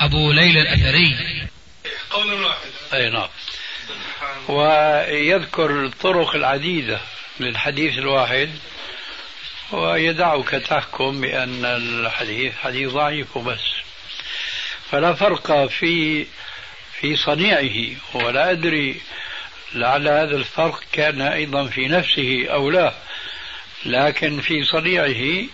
أبو 0.00 0.32
ليلى 0.32 0.60
الأثري. 0.62 1.16
قولا 2.10 2.46
واحدا 2.46 2.70
أي 2.94 3.10
نعم. 3.10 3.28
ويذكر 4.48 5.84
الطرق 5.84 6.34
العديدة 6.34 7.00
للحديث 7.40 7.98
الواحد 7.98 8.50
ويدعك 9.72 10.48
تحكم 10.48 11.20
بأن 11.20 11.64
الحديث 11.64 12.56
حديث 12.56 12.90
ضعيف 12.90 13.36
وبس. 13.36 13.60
فلا 14.90 15.14
فرق 15.14 15.66
في 15.66 16.26
في 17.00 17.16
صنيعه 17.16 17.96
ولا 18.14 18.50
أدري 18.50 19.00
لعل 19.74 20.08
هذا 20.08 20.36
الفرق 20.36 20.80
كان 20.92 21.20
أيضا 21.20 21.66
في 21.66 21.88
نفسه 21.88 22.46
أو 22.50 22.70
لا. 22.70 22.94
لكن 23.86 24.40
في 24.40 24.64
صنيعه 24.64 25.46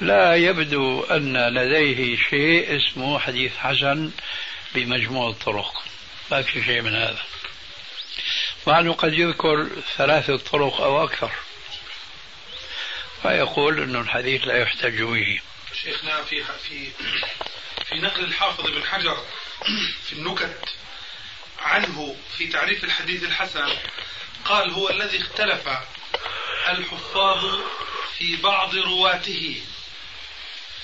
لا 0.00 0.36
يبدو 0.36 1.02
أن 1.02 1.54
لديه 1.54 2.16
شيء 2.16 2.76
اسمه 2.76 3.18
حديث 3.18 3.56
حسن 3.56 4.10
بمجموع 4.74 5.30
الطرق. 5.30 5.82
ما 6.30 6.42
في 6.42 6.64
شيء 6.64 6.82
من 6.82 6.94
هذا. 6.94 7.22
مع 8.66 8.80
أنه 8.80 8.92
قد 8.92 9.12
يذكر 9.12 9.68
ثلاثة 9.96 10.36
طرق 10.36 10.80
أو 10.80 11.04
أكثر. 11.04 11.30
فيقول 13.22 13.82
أن 13.82 13.96
الحديث 13.96 14.46
لا 14.46 14.58
يحتج 14.58 15.02
به. 15.02 15.40
شيخنا 15.82 16.22
في 16.22 16.44
في 16.44 16.88
في 17.88 17.94
نقل 17.94 18.24
الحافظ 18.24 18.66
ابن 18.66 18.84
حجر 18.84 19.24
في 20.06 20.12
النكت 20.12 20.68
عنه 21.58 22.16
في 22.36 22.46
تعريف 22.46 22.84
الحديث 22.84 23.24
الحسن 23.24 23.68
قال 24.44 24.70
هو 24.70 24.90
الذي 24.90 25.18
اختلف 25.18 25.68
الحفاظ 26.68 27.60
في 28.18 28.36
بعض 28.36 28.74
رواته. 28.74 29.60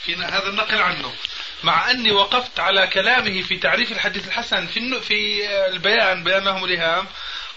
في 0.05 0.17
هذا 0.17 0.49
النقل 0.49 0.83
عنه. 0.83 1.15
مع 1.63 1.91
أني 1.91 2.13
وقفت 2.13 2.61
على 2.61 2.87
كلامه 2.87 3.43
في 3.43 3.57
تعريف 3.57 3.93
الحديث 3.93 4.29
الحسن 4.29 4.67
في 4.67 5.01
في 5.01 5.49
البيان 5.67 6.25
بيانهم 6.25 6.65
الهام 6.65 7.09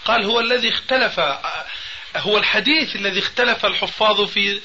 قال 0.04 0.24
هو 0.24 0.40
الذي 0.40 0.68
اختلف 0.68 1.20
هو 2.16 2.38
الحديث 2.38 2.96
الذي 2.96 3.18
اختلف 3.18 3.66
الحفاظ 3.66 4.20
في 4.20 4.60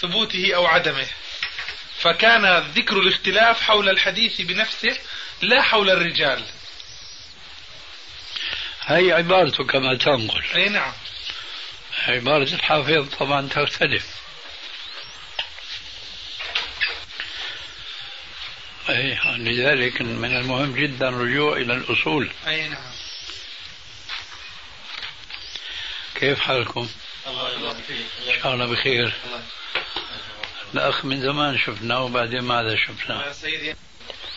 ثبوته 0.00 0.54
أو 0.54 0.66
عدمه. 0.66 1.06
فكان 1.98 2.58
ذكر 2.58 2.96
الاختلاف 2.96 3.62
حول 3.62 3.88
الحديث 3.88 4.40
بنفسه 4.40 4.98
لا 5.42 5.62
حول 5.62 5.90
الرجال. 5.90 6.44
هي 8.86 9.12
عبارته 9.12 9.64
كما 9.64 9.98
تنقل. 9.98 10.44
أي 10.54 10.68
نعم. 10.68 10.92
عبارة 12.08 12.54
الحافظ 12.54 13.14
طبعا 13.18 13.48
تختلف 13.48 14.06
أي 18.88 19.16
لذلك 19.36 20.02
من 20.02 20.36
المهم 20.36 20.74
جدا 20.74 21.08
الرجوع 21.08 21.56
إلى 21.56 21.74
الأصول. 21.74 22.30
أي 22.46 22.68
نعم. 22.68 22.92
كيف 26.14 26.40
حالكم؟ 26.40 26.88
الله 27.26 27.58
يبارك 27.58 27.76
فيك 27.86 28.06
إن 28.28 28.42
شاء 28.42 28.54
الله 28.54 28.66
بخير. 28.66 29.12
الأخ 30.74 31.04
من 31.04 31.22
زمان 31.22 31.58
شفناه 31.58 32.04
وبعدين 32.04 32.40
ماذا 32.40 32.76
شفناه؟ 32.76 33.32
سيدي. 33.32 33.76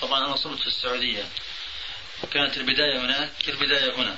طبعا 0.02 0.26
أنا 0.26 0.36
صرت 0.36 0.60
في 0.60 0.68
السعودية. 0.68 1.24
وكانت 2.24 2.58
البداية 2.58 3.00
هناك 3.00 3.32
البداية 3.48 3.96
هنا. 3.96 4.18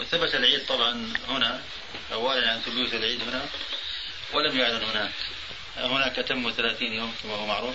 وثبت 0.00 0.34
العيد 0.34 0.66
طبعا 0.66 1.12
هنا 1.28 1.62
أولا 2.12 2.52
عن 2.52 2.60
ثبوت 2.60 2.94
العيد 2.94 3.22
هنا 3.22 3.46
ولم 4.32 4.58
يعلن 4.58 4.84
هناك. 4.84 5.12
هناك 5.76 6.16
تم 6.16 6.50
30 6.50 6.92
يوم 6.92 7.14
كما 7.22 7.34
هو 7.34 7.46
معروف. 7.46 7.74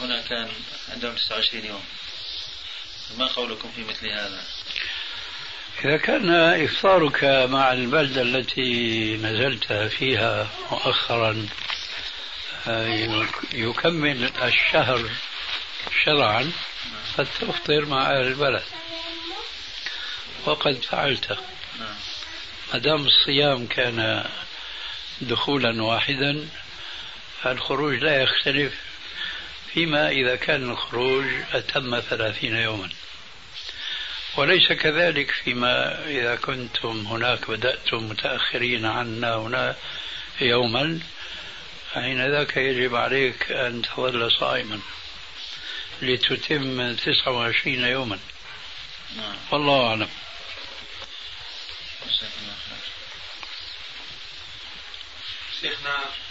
هنا 0.00 0.22
كان 0.22 0.48
عندهم 0.88 1.14
29 1.14 1.64
يوم. 1.64 1.84
ما 3.18 3.26
قولكم 3.26 3.70
في 3.72 3.84
مثل 3.84 4.08
هذا؟ 4.08 4.44
إذا 5.84 5.96
كان 5.96 6.30
إفطارك 6.64 7.24
مع 7.24 7.72
البلدة 7.72 8.22
التي 8.22 9.16
نزلت 9.16 9.72
فيها 9.72 10.48
مؤخرا 10.70 11.48
آه، 12.68 13.26
يكمل 13.52 14.30
الشهر 14.42 15.10
شرعا 16.04 16.52
قد 17.18 17.28
تفطر 17.40 17.84
مع 17.84 18.10
أهل 18.10 18.26
البلد. 18.26 18.64
وقد 20.46 20.82
فعلت. 20.82 21.30
نعم. 21.78 21.94
ما 22.72 22.78
دام 22.78 23.06
الصيام 23.06 23.66
كان 23.66 24.24
دخولا 25.20 25.82
واحدا 25.82 26.48
فالخروج 27.42 27.94
لا 27.94 28.22
يختلف 28.22 28.74
فيما 29.74 30.08
إذا 30.08 30.36
كان 30.36 30.70
الخروج 30.70 31.24
أتم 31.52 32.00
ثلاثين 32.00 32.56
يوما. 32.56 32.88
وليس 34.36 34.72
كذلك 34.72 35.30
فيما 35.30 36.04
إذا 36.06 36.36
كنتم 36.36 37.06
هناك 37.06 37.50
بدأتم 37.50 38.08
متأخرين 38.08 38.84
عنا 38.84 39.34
هنا 39.34 39.76
يوما 40.40 41.00
فحين 41.92 42.30
ذاك 42.30 42.56
يجب 42.56 42.94
عليك 42.94 43.52
أن 43.52 43.82
تظل 43.82 44.32
صائما 44.32 44.80
لتتم 46.02 46.96
29 46.96 47.84
يوما. 47.84 48.18
نعم. 49.16 49.36
والله 49.52 49.88
أعلم. 49.88 50.08
شيخنا 55.60 56.25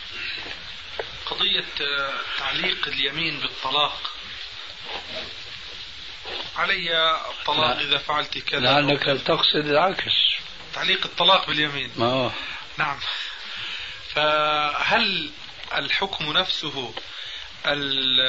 قضية 1.25 1.65
آه، 1.81 2.13
تعليق 2.39 2.87
اليمين 2.87 3.39
بالطلاق. 3.39 4.11
علي 6.55 7.15
الطلاق 7.39 7.75
لا. 7.77 7.81
إذا 7.81 7.97
فعلت 7.97 8.37
كذا. 8.37 8.69
أو 8.69 8.97
كذا. 8.97 9.17
تقصد 9.17 9.65
العكس. 9.65 10.13
تعليق 10.73 11.05
الطلاق 11.05 11.47
باليمين. 11.47 11.91
هو. 11.97 12.31
نعم. 12.77 12.99
فهل 14.13 15.31
الحكم 15.77 16.31
نفسه 16.37 16.93
ال- 17.65 18.19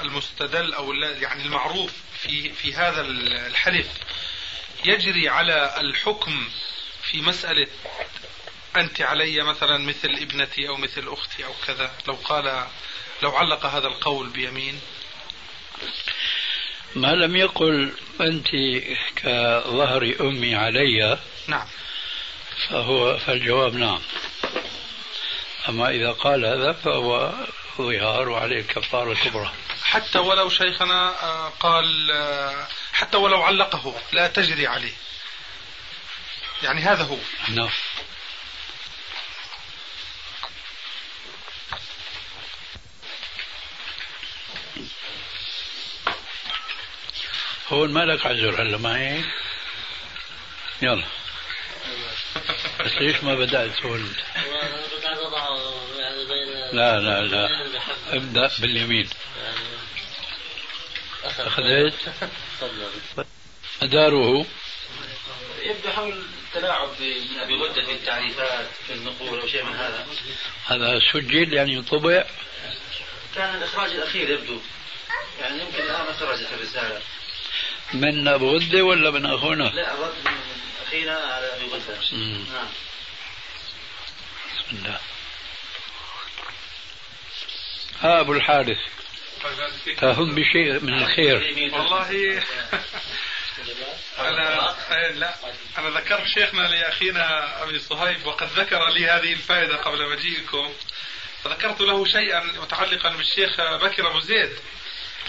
المستدل 0.00 0.74
أو 0.74 0.92
ال- 0.92 1.22
يعني 1.22 1.44
المعروف 1.44 1.92
في 2.22 2.52
في 2.52 2.74
هذا 2.74 3.00
الحلف 3.00 3.86
يجري 4.84 5.28
على 5.28 5.74
الحكم 5.80 6.48
في 7.02 7.20
مسألة 7.20 7.66
أنت 8.76 9.00
علي 9.00 9.42
مثلا 9.42 9.78
مثل 9.78 10.08
ابنتي 10.08 10.68
أو 10.68 10.76
مثل 10.76 11.08
أختي 11.08 11.44
أو 11.44 11.52
كذا؟ 11.66 11.90
لو 12.08 12.14
قال 12.14 12.66
لو 13.22 13.36
علق 13.36 13.66
هذا 13.66 13.86
القول 13.86 14.28
بيمين. 14.28 14.80
ما 16.94 17.14
لم 17.14 17.36
يقل 17.36 17.92
أنت 18.20 18.48
كظهر 19.16 20.14
أمي 20.20 20.54
علي 20.54 21.18
نعم. 21.46 21.66
فهو 22.68 23.18
فالجواب 23.18 23.74
نعم. 23.74 24.00
أما 25.68 25.90
إذا 25.90 26.12
قال 26.12 26.44
هذا 26.44 26.72
فهو 26.72 27.32
ظهار 27.78 28.28
وعليه 28.28 28.60
الكفارة 28.60 29.12
الكبرى 29.12 29.52
حتى 29.84 30.18
ولو 30.18 30.48
شيخنا 30.48 31.22
آه، 31.22 31.48
قال 31.48 32.10
آه، 32.10 32.66
حتى 32.92 33.16
ولو 33.16 33.42
علقه 33.42 33.94
لا 34.12 34.26
تجري 34.26 34.66
عليه. 34.66 34.92
يعني 36.62 36.80
هذا 36.80 37.04
هو. 37.04 37.18
نعم. 37.48 37.70
هون 47.68 47.92
مالك 47.92 48.26
عذر 48.26 48.62
هلا 48.62 48.78
معي 48.78 49.24
يلا. 50.82 51.04
بس 52.80 52.92
ليش 52.92 53.24
ما 53.24 53.34
بدأت 53.34 53.82
هون 53.82 54.14
يعني 55.98 56.72
لا 56.72 57.00
لا 57.00 57.20
لا. 57.20 57.48
ابدأ 58.10 58.50
باليمين. 58.58 59.08
أخذت؟ 61.24 61.94
مداره 63.82 64.46
يبدو 65.62 65.88
حول 65.90 66.22
التلاعب 66.46 66.88
بغدة 67.48 67.84
في 67.84 67.92
التعريفات 67.92 68.66
في 68.86 68.92
النقول 68.92 69.40
أو 69.40 69.48
شيء 69.48 69.64
من 69.64 69.76
هذا. 69.76 70.06
هذا 70.66 71.00
سجل 71.12 71.52
يعني 71.52 71.82
طبع. 71.82 72.24
كان 73.34 73.54
الإخراج 73.56 73.90
الأخير 73.90 74.30
يبدو. 74.30 74.60
خرج 76.20 76.38
في 76.38 76.54
الرسالة. 76.54 77.00
من 77.94 78.28
أبو 78.28 78.56
غدة 78.56 78.82
ولا 78.82 79.10
من 79.10 79.26
أخونا؟ 79.26 79.64
لا 79.64 79.94
من 79.94 80.10
أخينا 80.86 81.12
على 81.12 81.46
أبي 81.56 81.64
غدة 81.64 81.98
مم. 82.12 82.44
نعم. 82.52 82.68
بسم 84.56 84.76
الله. 84.76 85.00
ها 88.00 88.20
أبو 88.20 88.32
الحارث. 88.32 88.78
تهم 89.96 90.34
بشيء 90.34 90.80
من 90.80 91.02
الخير. 91.02 91.36
والله. 91.72 92.42
أنا 94.18 94.74
أي 94.90 95.12
لا. 95.12 95.34
أنا 95.78 96.00
ذكرت 96.00 96.26
شيخنا 96.26 96.62
لأخينا 96.62 97.62
أبي 97.62 97.78
صهيب 97.78 98.26
وقد 98.26 98.48
ذكر 98.56 98.88
لي 98.88 99.06
هذه 99.06 99.32
الفائدة 99.32 99.76
قبل 99.76 100.10
مجيئكم. 100.10 100.72
فذكرت 101.44 101.80
له 101.80 102.04
شيئا 102.04 102.40
متعلقا 102.40 103.08
بالشيخ 103.08 103.60
بكر 103.60 104.10
أبو 104.10 104.20
زيد. 104.20 104.52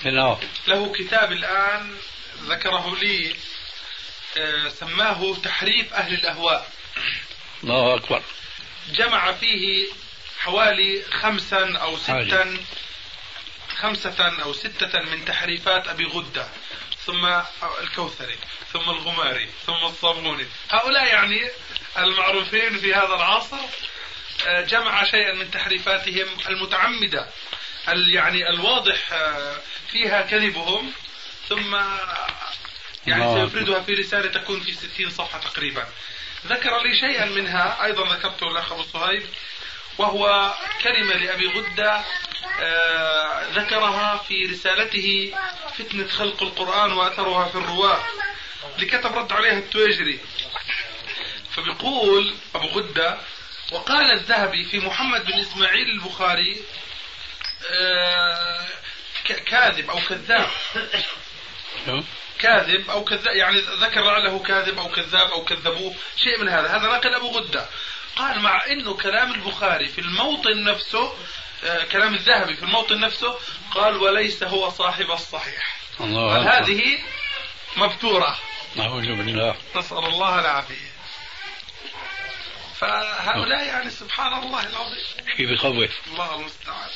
نعم. 0.06 0.38
له 0.68 0.94
كتاب 0.94 1.32
الآن 1.32 1.98
ذكره 2.44 2.96
لي 3.02 3.36
آه، 4.38 4.70
سماه 4.70 5.36
تحريف 5.44 5.94
أهل 5.94 6.14
الأهواء. 6.14 6.72
الله 7.64 7.96
أكبر. 7.96 8.24
جمع 8.92 9.32
فيه 9.32 9.88
حوالي 10.40 11.04
خمسا 11.22 11.78
أو 11.78 11.98
ستا 11.98 12.58
خمسة 13.78 14.42
أو 14.44 14.54
ستة 14.54 15.00
من 15.02 15.26
تحريفات 15.26 15.88
أبي 15.88 16.06
غدة 16.06 16.48
ثم 17.06 17.26
الكوثري 17.84 18.38
ثم 18.74 18.90
الغماري 18.90 19.50
ثم 19.66 19.86
الصابوني. 19.86 20.46
هؤلاء 20.72 21.08
يعني 21.08 21.50
المعروفين 21.98 22.78
في 22.80 22.94
هذا 22.94 23.16
العصر 23.16 23.58
آه، 24.48 24.62
جمع 24.62 25.04
شيئا 25.04 25.34
من 25.34 25.52
تحريفاتهم 25.52 26.28
المتعمدة 26.50 27.28
ال- 27.90 28.14
يعني 28.14 28.50
الواضح 28.50 29.14
آه، 29.14 29.58
فيها 29.92 30.22
كذبهم. 30.22 30.92
ثم 31.50 31.76
يعني 33.08 33.24
الله 33.24 33.46
سيفردها 33.46 33.82
في 33.82 33.94
رسالة 33.94 34.32
تكون 34.32 34.60
في 34.60 34.72
ستين 34.72 35.10
صفحة 35.10 35.40
تقريبا. 35.40 35.88
ذكر 36.48 36.82
لي 36.84 37.00
شيئا 37.00 37.26
منها 37.26 37.86
أيضا 37.86 38.16
ذكرته 38.16 38.48
الأخ 38.52 38.72
أبو 38.72 38.84
صهيب 38.84 39.24
وهو 39.98 40.54
كلمة 40.84 41.14
لأبي 41.16 41.48
غدة 41.48 42.02
آه، 42.60 43.50
ذكرها 43.54 44.18
في 44.18 44.46
رسالته 44.46 45.36
فتنة 45.78 46.08
خلق 46.08 46.44
القرآن 46.44 46.92
وأثرها 46.92 47.50
في 47.50 47.56
الرواة 47.56 48.04
اللي 48.76 48.86
كتب 48.86 49.18
رد 49.18 49.34
عليها 49.34 49.58
التويجري 49.60 50.20
فبيقول 51.56 52.36
أبو 52.56 52.68
غدة 52.68 53.18
وقال 53.72 54.12
الذهبي 54.12 54.66
في 54.66 54.80
محمد 54.80 55.26
بن 55.26 55.40
إسماعيل 55.40 55.90
البخاري 55.90 56.62
آه، 57.70 58.66
كاذب 59.46 59.90
أو 59.90 60.00
كذاب؟ 60.10 60.50
كاذب 62.40 62.90
أو 62.90 63.04
كذاب 63.04 63.36
يعني 63.36 63.60
ذكر 63.60 64.02
لعله 64.02 64.40
كاذب 64.40 64.80
أو 64.80 64.90
كذاب 64.90 65.32
أو 65.32 65.44
كذبوه 65.46 65.96
شيء 66.16 66.40
من 66.40 66.50
هذا. 66.50 66.78
هذا 66.78 66.88
نقل 66.88 67.14
أبو 67.14 67.28
غدة. 67.28 67.66
قال 68.16 68.40
مع 68.40 68.66
إنه 68.66 68.94
كلام 68.94 69.34
البخاري 69.34 69.88
في 69.88 70.02
الموطن 70.02 70.64
نفسه 70.64 71.14
آه، 71.64 71.84
كلام 71.84 72.14
الذهبي 72.14 72.56
في 72.56 72.64
الموطن 72.64 73.00
نفسه 73.00 73.40
قال 73.72 73.98
وليس 73.98 74.44
هو 74.44 74.70
صاحب 74.70 75.12
الصحيح. 75.12 75.78
الله 76.02 76.34
قال 76.34 76.48
هذه 76.48 77.00
مبتورة. 77.78 78.38
أعوذ 78.80 79.06
بالله. 79.06 79.56
نسأل 79.76 79.98
الله 79.98 80.40
العافية. 80.40 80.92
فهؤلاء 82.80 83.68
يعني 83.68 83.90
سبحان 83.90 84.44
الله 84.44 84.70
العظيم. 84.70 85.04
شيء 85.38 85.54
بخوف 85.54 85.92
الله 86.08 86.36
المستعان. 86.36 86.90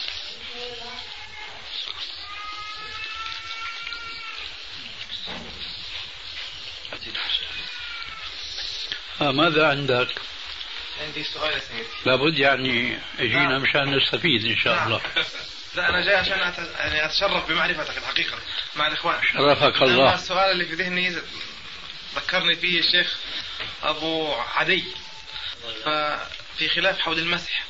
ماذا 9.21 9.67
عندك؟ 9.67 10.07
عندي 11.01 11.23
سؤال 11.23 11.53
يا 11.53 11.59
سيدي. 11.59 11.87
لابد 12.05 12.39
يعني 12.39 12.99
اجينا 13.19 13.47
نعم. 13.47 13.61
مشان 13.61 13.97
نستفيد 13.97 14.45
إن 14.45 14.57
شاء 14.57 14.83
الله. 14.83 15.01
لا 15.75 15.89
أنا 15.89 16.05
جاي 16.05 16.15
عشان 16.15 16.39
أت... 16.39 16.57
يعني 16.57 17.05
أتشرف 17.05 17.47
بمعرفتك 17.47 17.97
الحقيقة 17.97 18.37
مع 18.75 18.87
الإخوان. 18.87 19.21
شرفك 19.33 19.81
الله. 19.81 20.15
السؤال 20.15 20.51
اللي 20.51 20.65
في 20.65 20.73
ذهني 20.73 21.15
ذكرني 22.15 22.55
فيه 22.55 22.79
الشيخ 22.79 23.17
أبو 23.83 24.33
عدي. 24.33 24.83
ففي 25.85 26.69
خلاف 26.69 26.99
حول 26.99 27.19
المسح 27.19 27.63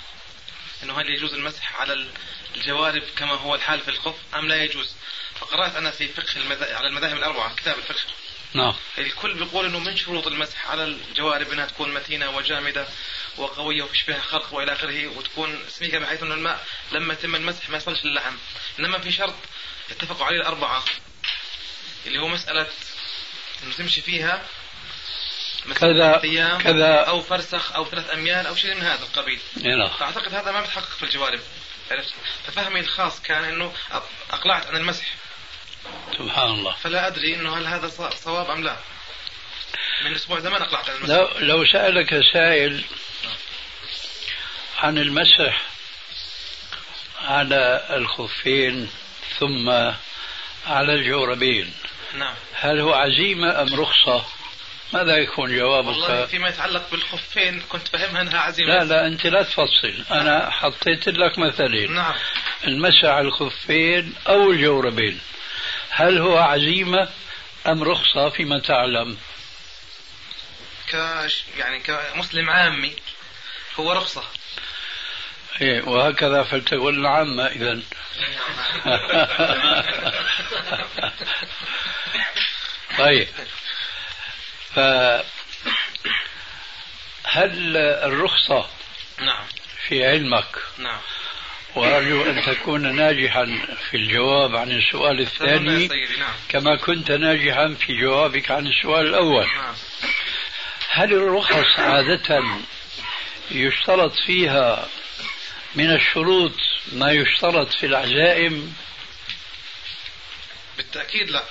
إنه 0.83 1.01
هل 1.01 1.09
يجوز 1.09 1.33
المسح 1.33 1.81
على 1.81 2.07
الجوارب 2.55 3.03
كما 3.17 3.33
هو 3.33 3.55
الحال 3.55 3.79
في 3.79 3.87
الخف 3.87 4.15
أم 4.35 4.47
لا 4.47 4.63
يجوز؟ 4.63 4.95
فقرأت 5.35 5.75
أنا 5.75 5.91
في 5.91 6.07
فقه 6.07 6.37
المذا... 6.37 6.75
على 6.75 6.87
المذاهب 6.87 7.17
الأربعة 7.17 7.55
كتاب 7.55 7.77
الفقه. 7.77 8.13
نعم. 8.53 8.73
الكل 8.97 9.33
بيقول 9.33 9.65
إنه 9.65 9.79
من 9.79 9.97
شروط 9.97 10.27
المسح 10.27 10.67
على 10.69 10.83
الجوارب 10.83 11.51
إنها 11.51 11.65
تكون 11.65 11.93
متينة 11.93 12.29
وجامدة 12.29 12.87
وقوية 13.37 13.83
وفيش 13.83 14.01
فيها 14.01 14.21
خرق 14.21 14.53
وإلى 14.53 14.73
آخره 14.73 15.07
وتكون 15.07 15.59
سميكة 15.69 15.99
بحيث 15.99 16.23
إنه 16.23 16.33
الماء 16.33 16.65
لما 16.91 17.13
يتم 17.13 17.35
المسح 17.35 17.69
ما 17.69 17.77
يصلش 17.77 18.05
للحم. 18.05 18.35
إنما 18.79 18.97
في 18.99 19.11
شرط 19.11 19.33
اتفقوا 19.91 20.25
عليه 20.25 20.37
الأربعة 20.37 20.83
اللي 22.05 22.19
هو 22.19 22.27
مسألة 22.27 22.67
إنه 23.63 23.73
تمشي 23.77 24.01
فيها 24.01 24.45
كذا- 25.75 26.23
أيام 26.23 26.61
كذا- 26.61 26.95
أو 27.03 27.21
فرسخ 27.21 27.71
أو 27.75 27.85
ثلاث 27.85 28.13
أميال 28.13 28.47
أو 28.47 28.55
شيء 28.55 28.75
من 28.75 28.81
هذا 28.81 29.03
القبيل. 29.03 29.39
نعم 29.55 29.89
فأعتقد 29.89 30.33
هذا 30.35 30.51
ما 30.51 30.61
بتحقق 30.61 30.89
في 30.89 31.03
الجوارب 31.03 31.39
عرفت؟ 31.91 32.13
ففهمي 32.47 32.79
الخاص 32.79 33.21
كان 33.21 33.43
إنه 33.43 33.73
أقلعت 34.31 34.67
عن 34.67 34.75
المسح. 34.75 35.05
سبحان 36.17 36.51
الله. 36.51 36.75
فلا 36.83 37.07
أدري 37.07 37.35
إنه 37.35 37.57
هل 37.57 37.67
هذا 37.67 37.87
صواب 38.09 38.49
أم 38.49 38.63
لا. 38.63 38.75
من 40.05 40.15
أسبوع 40.15 40.39
زمان 40.39 40.61
اقلعت 40.61 40.89
عن 40.89 40.95
المسح 40.95 41.13
لو 41.13 41.27
لو 41.39 41.65
سألك 41.65 42.21
سائل 42.33 42.83
عن 44.79 44.97
المسح 44.97 45.61
على 47.21 47.87
الخفين 47.89 48.89
ثم 49.39 49.69
على 50.67 50.93
الجوربين 50.93 51.73
نعم. 52.13 52.35
هل 52.53 52.79
هو 52.79 52.93
عزيمة 52.93 53.61
أم 53.61 53.75
رخصة؟ 53.75 54.25
ماذا 54.93 55.17
يكون 55.17 55.61
والله 55.61 56.07
جوابك 56.07 56.29
فيما 56.29 56.49
يتعلق 56.49 56.91
بالخفين 56.91 57.61
كنت 57.69 57.87
فهمها 57.87 58.21
أنها 58.21 58.39
عزيمة. 58.39 58.69
لا 58.69 58.83
لا 58.83 59.07
أنت 59.07 59.27
لا 59.27 59.43
تفصل. 59.43 60.03
أنا 60.11 60.49
حطيت 60.49 61.07
لك 61.07 61.39
مثلين 61.39 61.93
نعم. 61.93 62.13
المسح 62.67 63.05
على 63.05 63.27
الخفين 63.27 64.13
أو 64.27 64.51
الجوربين. 64.51 65.19
هل 65.91 66.17
هو 66.17 66.37
عزيمة 66.37 67.09
أم 67.67 67.83
رخصة 67.83 68.29
فيما 68.29 68.59
تعلم؟ 68.59 69.17
ك 70.89 70.93
يعني 71.57 71.79
كمسلم 71.79 72.49
عامي 72.49 72.95
هو 73.79 73.91
رخصة. 73.91 74.23
إيه 75.61 75.81
وهكذا 75.81 76.43
فلتقل 76.43 76.89
العامة 76.89 77.47
إذا 77.47 77.79
طيب. 82.97 83.27
ف 84.75 84.79
هل 87.23 87.77
الرخصة 87.77 88.69
نعم. 89.19 89.45
في 89.87 90.05
علمك؟ 90.05 90.55
نعم. 90.77 90.99
وأرجو 91.75 92.21
أن 92.25 92.41
تكون 92.45 92.95
ناجحا 92.95 93.45
في 93.89 93.97
الجواب 93.97 94.55
عن 94.55 94.71
السؤال 94.71 95.19
الثاني 95.19 95.87
نعم. 95.87 96.33
كما 96.49 96.75
كنت 96.75 97.11
ناجحا 97.11 97.75
في 97.79 97.93
جوابك 98.01 98.51
عن 98.51 98.67
السؤال 98.67 99.07
الأول. 99.07 99.45
نعم. 99.45 99.73
هل 100.91 101.13
الرخص 101.13 101.79
عادة 101.79 102.43
يشترط 103.51 104.13
فيها 104.25 104.87
من 105.75 105.91
الشروط 105.95 106.53
ما 106.93 107.11
يشترط 107.11 107.73
في 107.73 107.85
العزائم؟ 107.85 108.73
بالتأكيد 110.77 111.29
لا 111.29 111.43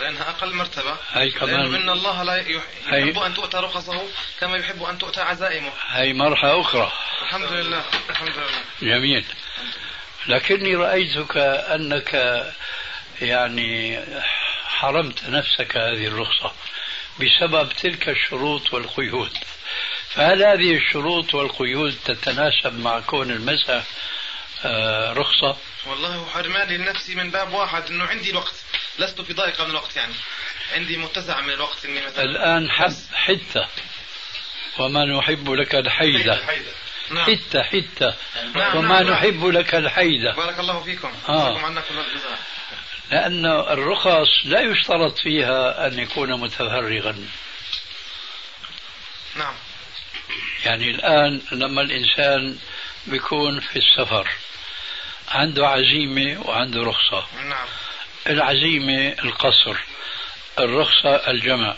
لأنها 0.00 0.30
أقل 0.30 0.54
مرتبة. 0.54 0.96
هاي 1.12 1.28
لأنه 1.28 1.38
كمان 1.40 1.74
إن 1.74 1.90
الله 1.90 2.22
لا 2.22 2.36
يح- 2.36 2.62
هي- 2.86 3.02
يحب 3.10 3.18
أن 3.22 3.34
تؤتى 3.34 3.56
رخصه 3.58 4.02
كما 4.40 4.56
يحب 4.56 4.82
أن 4.82 4.98
تؤتى 4.98 5.20
عزائمه. 5.20 5.72
هي 5.88 6.12
مرحلة 6.12 6.60
أخرى. 6.60 6.92
الحمد 7.22 7.52
لله 7.52 7.82
الحمد 8.10 8.28
لله. 8.28 8.96
جميل. 8.98 9.24
لكني 10.28 10.74
رأيتك 10.74 11.36
أنك 11.36 12.14
يعني 13.22 14.00
حرمت 14.64 15.24
نفسك 15.28 15.76
هذه 15.76 16.06
الرخصة 16.06 16.52
بسبب 17.20 17.72
تلك 17.72 18.08
الشروط 18.08 18.74
والقيود. 18.74 19.32
فهل 20.10 20.44
هذه 20.44 20.76
الشروط 20.76 21.34
والقيود 21.34 21.98
تتناسب 22.04 22.78
مع 22.78 23.00
كون 23.00 23.30
المسح 23.30 23.82
آه، 24.64 25.12
رخصة؟ 25.12 25.56
والله 25.86 26.14
هو 26.14 26.26
حرماني 26.26 26.78
لنفسي 26.78 27.14
من 27.14 27.30
باب 27.30 27.52
واحد 27.52 27.86
إنه 27.90 28.04
عندي 28.04 28.30
الوقت. 28.30 28.54
لست 28.98 29.20
في 29.20 29.32
ضائقة 29.32 29.64
من 29.64 29.70
الوقت 29.70 29.96
يعني. 29.96 30.14
عندي 30.74 30.96
متسع 30.96 31.40
من 31.40 31.50
الوقت 31.50 31.84
إني 31.84 32.06
مثلا 32.06 32.24
الآن 32.24 32.70
حب 32.70 32.94
حتة 33.14 33.66
وما 34.78 35.04
نحب 35.04 35.50
لك 35.50 35.74
الحيدة. 35.74 36.40
نعم. 37.10 37.24
حتة 37.24 37.62
حتة. 37.62 38.14
نعم، 38.54 38.76
وما 38.76 39.02
نعم. 39.02 39.12
نحب 39.12 39.46
لك 39.46 39.74
الحيدة 39.74 40.34
بارك 40.34 40.60
الله 40.60 40.82
فيكم. 40.82 41.12
آه. 41.28 41.58
عنا 41.58 41.80
كل 41.80 41.94
الجزاء 41.94 42.38
لأن 43.10 43.46
الرخص 43.46 44.28
لا 44.44 44.60
يشترط 44.60 45.18
فيها 45.18 45.86
أن 45.86 45.98
يكون 45.98 46.40
متفرغا. 46.40 47.28
نعم. 49.36 49.54
يعني 50.64 50.90
الآن 50.90 51.40
لما 51.52 51.82
الإنسان 51.82 52.58
بيكون 53.06 53.60
في 53.60 53.76
السفر 53.78 54.28
عنده 55.28 55.68
عزيمة 55.68 56.40
وعنده 56.48 56.82
رخصة. 56.82 57.26
نعم. 57.44 57.66
العزيمة 58.26 59.08
القصر 59.24 59.76
الرخصة 60.58 61.14
الجمع. 61.30 61.74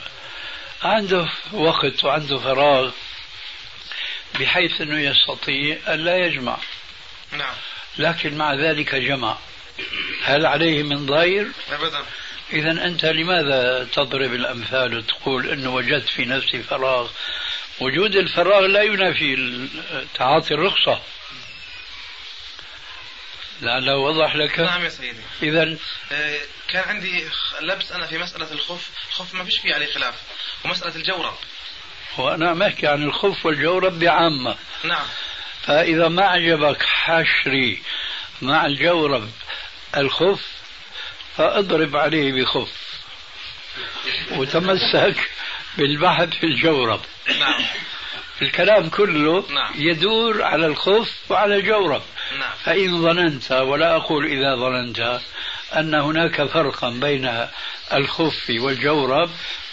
عنده 0.83 1.29
وقت 1.53 2.05
وعنده 2.05 2.39
فراغ. 2.39 2.91
بحيث 4.35 4.81
أنه 4.81 5.01
يستطيع 5.01 5.79
أن 5.89 6.05
لا 6.05 6.17
يجمع. 6.17 6.59
نعم. 7.33 7.55
لكن 7.99 8.37
مع 8.37 8.55
ذلك 8.55 8.95
جمع. 8.95 9.39
هل 10.23 10.47
عليه 10.47 10.83
من 10.83 11.07
ضير؟ 11.07 11.49
ابدا. 11.71 12.05
إذا 12.53 12.71
أنت 12.71 13.05
لماذا 13.05 13.89
تضرب 13.93 14.35
الأمثال 14.35 14.99
وتقول 14.99 15.51
أنه 15.51 15.75
وجدت 15.75 16.09
في 16.09 16.25
نفسي 16.25 16.63
فراغ؟ 16.63 17.11
وجود 17.81 18.17
الفراغ 18.17 18.61
لا 18.61 18.83
ينافي 18.83 19.69
تعاطي 20.15 20.55
الرخصة. 20.55 21.03
لعله 23.61 23.97
وضح 23.97 24.37
لك. 24.37 24.61
نعم 24.61 24.85
يا 24.85 24.89
سيدي. 24.89 25.21
إذا 25.43 25.77
آه، 26.13 26.41
كان 26.69 26.83
عندي 26.89 27.25
لبس 27.61 27.93
أنا 27.93 28.07
في 28.07 28.19
مسألة 28.19 28.53
الخف. 28.53 28.91
الخف 29.09 29.35
ما 29.35 29.45
فيش 29.45 29.59
فيه 29.59 29.75
عليه 29.75 29.87
خلاف. 29.87 30.15
ومسألة 30.65 30.97
الجورب 30.97 31.35
وأنا 32.19 32.55
ما 32.55 32.67
أحكي 32.67 32.87
عن 32.87 33.03
الخف 33.03 33.47
والجورب 33.47 33.99
بعامة 33.99 34.57
نعم. 34.85 35.07
فإذا 35.63 36.09
ما 36.09 36.25
عجبك 36.25 36.83
حشري 36.83 37.83
مع 38.43 38.67
الجورب 38.67 39.31
الخف 39.97 40.47
فاضرب 41.37 41.97
عليه 41.97 42.33
بخف 42.33 43.03
وتمسك 44.33 45.31
بالبحث 45.79 46.29
في 46.29 46.47
الجورب 46.47 47.01
نعم. 47.39 47.65
الكلام 48.43 48.89
كله 48.89 49.45
نعم. 49.51 49.73
يدور 49.77 50.43
على 50.43 50.67
الخف 50.67 51.15
وعلى 51.29 51.57
الجورب 51.57 52.03
نعم. 52.39 52.51
فإن 52.65 53.03
ظننت 53.03 53.53
ولا 53.53 53.97
أقول 53.97 54.27
إذا 54.27 54.57
ظننت 54.57 55.21
أن 55.77 55.95
هناك 55.95 56.45
فرقا 56.45 56.91
بين 56.91 57.47
الخف 57.93 58.51
والجورب 58.51 59.31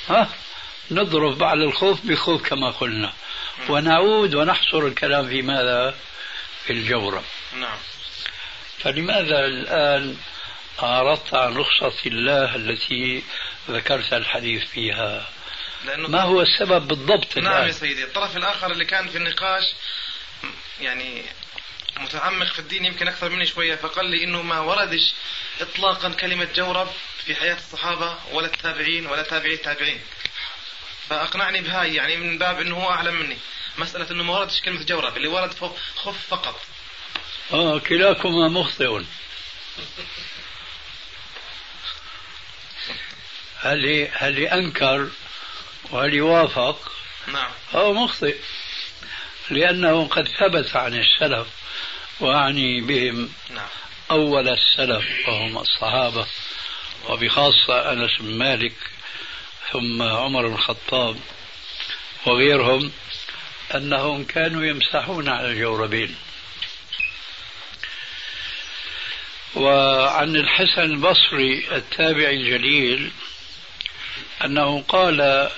ها؟ 0.10 0.30
نضرب 0.92 1.44
على 1.44 1.64
الخوف 1.64 2.06
بخوف 2.06 2.42
كما 2.50 2.72
قلنا. 2.72 3.14
ونعود 3.70 4.36
ونحصر 4.36 4.80
الكلام 4.80 5.28
في 5.28 5.42
ماذا؟ 5.42 5.96
في 6.66 6.74
الجورب 6.74 7.24
نعم. 7.54 7.78
فلماذا 8.80 9.46
الآن 9.46 10.18
أعرضت 10.84 11.34
عن 11.34 11.58
رخصة 11.58 11.94
الله 12.06 12.56
التي 12.56 13.24
ذكرت 13.70 14.14
الحديث 14.14 14.66
فيها؟ 14.66 15.30
لأنه 15.86 16.08
ما 16.08 16.22
هو 16.22 16.42
السبب 16.42 16.88
بالضبط 16.88 17.38
نعم 17.38 17.54
يا 17.54 17.60
الآن 17.60 17.72
سيدي. 17.72 18.04
الطرف 18.04 18.38
الآخر 18.38 18.72
اللي 18.72 18.86
كان 18.86 19.08
في 19.08 19.18
النقاش 19.18 19.64
يعني 20.82 21.22
متعمق 22.00 22.46
في 22.46 22.60
الدين 22.60 22.86
يمكن 22.86 23.08
أكثر 23.08 23.30
مني 23.30 23.46
شوية 23.46 23.76
فقال 23.76 24.06
لي 24.06 24.24
إنه 24.24 24.42
ما 24.42 24.60
وردش 24.60 25.14
اطلاقا 25.62 26.10
كلمة 26.10 26.48
جورب 26.56 26.88
في 27.26 27.36
حياة 27.36 27.56
الصحابة 27.56 28.16
ولا 28.32 28.48
التابعين 28.48 29.06
ولا 29.08 29.22
تابعي 29.22 29.54
التابعين. 29.54 30.00
فأقنعني 31.10 31.62
بهاي 31.62 31.96
يعني 31.96 32.18
من 32.18 32.38
باب 32.38 32.60
إنه 32.60 32.76
هو 32.76 32.90
أعلم 32.90 33.16
مني. 33.16 33.38
مسألة 33.78 34.12
إنه 34.12 34.24
ما 34.24 34.40
وردش 34.40 34.62
كلمة 34.62 34.84
جورب 34.84 35.18
اللي 35.18 35.28
ورد 35.28 35.52
فوق 35.52 35.78
خف 35.96 36.28
فقط. 36.28 36.62
آه 37.54 37.80
كلاكما 37.80 38.48
مخطئ. 38.48 39.02
هل 43.60 44.10
هل 44.14 44.40
أنكر 44.40 45.10
وهل 45.92 46.14
يوافق؟ 46.14 46.92
نعم. 47.28 47.52
هو 47.72 47.94
مخطئ 47.94 48.38
لأنه 49.50 50.08
قد 50.08 50.28
ثبت 50.28 50.76
عن 50.76 50.94
السلف 50.94 51.48
وأعني 52.20 52.82
بهم 52.82 53.30
نعم. 53.50 53.68
أول 54.12 54.50
السلف 54.50 55.28
وهم 55.28 55.58
الصحابة 55.58 56.28
وبخاصة 57.10 57.92
أنس 57.92 58.12
بن 58.20 58.38
مالك. 58.38 58.74
ثم 59.72 60.02
عمر 60.02 60.48
بن 60.48 60.54
الخطاب 60.54 61.18
وغيرهم 62.26 62.92
أنهم 63.76 64.24
كانوا 64.24 64.66
يمسحون 64.66 65.30
على 65.30 65.48
الجوربين. 65.48 66.16
وعن 69.56 70.36
الحسن 70.36 70.82
البصري 70.82 71.68
التابعي 71.72 72.36
الجليل 72.36 73.12
أنه 74.46 74.82
قال 74.82 75.50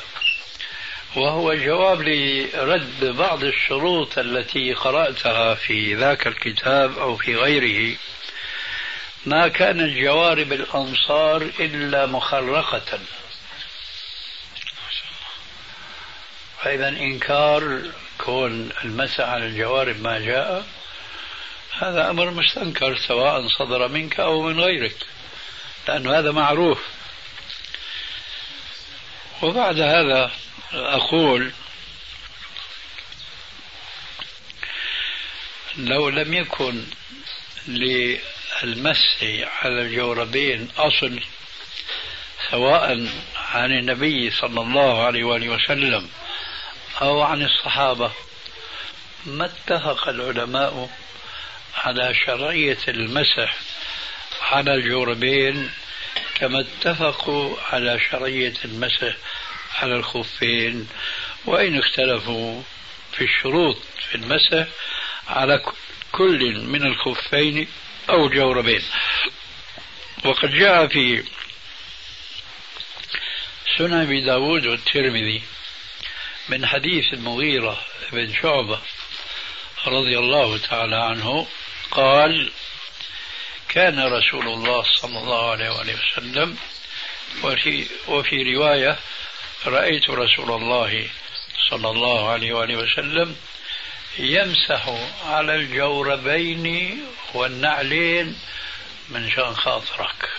وهو 1.16 1.54
جواب 1.54 2.02
لرد 2.02 3.06
بعض 3.18 3.44
الشروط 3.44 4.18
التي 4.18 4.74
قرأتها 4.74 5.56
في 5.56 5.96
ذاك 5.96 6.28
الكتاب 6.28 7.00
أو 7.00 7.18
في 7.18 7.36
غيره 7.36 7.98
ما 9.26 9.48
كانت 9.48 9.98
جوارب 9.98 10.54
الأنصار 10.54 11.42
إلا 11.60 12.06
مخرقة. 12.06 13.00
فإذا 16.64 16.90
إنكار 16.90 17.82
كون 18.18 18.70
المسح 18.84 19.20
على 19.20 19.46
الجوارب 19.46 20.02
ما 20.02 20.20
جاء 20.20 20.66
هذا 21.80 22.10
أمر 22.10 22.32
مستنكر 22.32 22.98
سواء 22.98 23.48
صدر 23.48 23.88
منك 23.88 24.20
أو 24.20 24.42
من 24.42 24.60
غيرك 24.60 24.96
لأن 25.88 26.08
هذا 26.08 26.32
معروف. 26.32 26.80
وبعد 29.42 29.80
هذا 29.80 30.32
أقول 30.74 31.52
لو 35.78 36.10
لم 36.10 36.34
يكن 36.34 36.84
للمسح 37.68 39.24
على 39.62 39.82
الجوربين 39.82 40.70
أصل 40.78 41.20
سواء 42.52 43.08
عن 43.36 43.72
النبي 43.72 44.32
صلى 44.32 44.62
الله 44.62 45.04
عليه 45.06 45.24
وآله 45.24 45.50
وسلم 45.50 46.10
أو 47.02 47.22
عن 47.22 47.42
الصحابة. 47.42 48.12
ما 49.26 49.46
اتفق 49.46 50.08
العلماء 50.08 50.90
على 51.76 52.14
شرعية 52.26 52.78
المسح 52.88 53.56
على 54.42 54.74
الجوربين 54.74 55.72
كما 56.36 56.60
اتفقوا 56.60 57.58
على 57.72 58.00
شرعية 58.12 58.54
المسح 58.66 59.16
على 59.82 59.96
الخفين 59.96 60.88
وإن 61.46 61.80
اختلفوا 61.80 62.62
في 63.12 63.24
الشروط 63.24 63.78
في 64.10 64.16
المسح 64.16 64.68
على 65.28 65.64
كل 66.12 66.58
من 66.60 66.86
الخفين 66.86 67.68
أو 68.10 68.26
الجوربين 68.26 68.82
وقد 70.26 70.52
جاء 70.52 70.88
في 70.88 71.24
سنن 73.78 73.94
أبي 73.94 74.22
داود 74.22 74.66
والترمذي 74.66 75.42
من 76.50 76.66
حديث 76.66 77.14
المغيرة 77.14 77.80
بن 78.12 78.34
شعبة 78.42 78.80
رضي 79.88 80.20
الله 80.20 80.58
تعالى 80.58 80.96
عنه 80.96 81.48
قال 81.92 82.52
كان 83.70 84.00
رسول 84.00 84.48
الله 84.48 84.84
صلى 84.84 85.20
الله 85.20 85.52
عليه 85.52 85.70
وسلم 85.70 86.58
وفي, 87.44 87.88
وفي 88.08 88.56
رواية 88.56 89.00
رأيت 89.66 90.10
رسول 90.10 90.52
الله 90.52 91.10
صلى 91.70 91.90
الله 91.90 92.30
عليه 92.30 92.54
وآله 92.54 92.76
وسلم 92.76 93.36
يمسح 94.20 94.90
على 95.26 95.56
الجوربين 95.56 96.98
والنعلين 97.34 98.40
من 99.10 99.32
شان 99.32 99.56
خاطرك. 99.56 100.30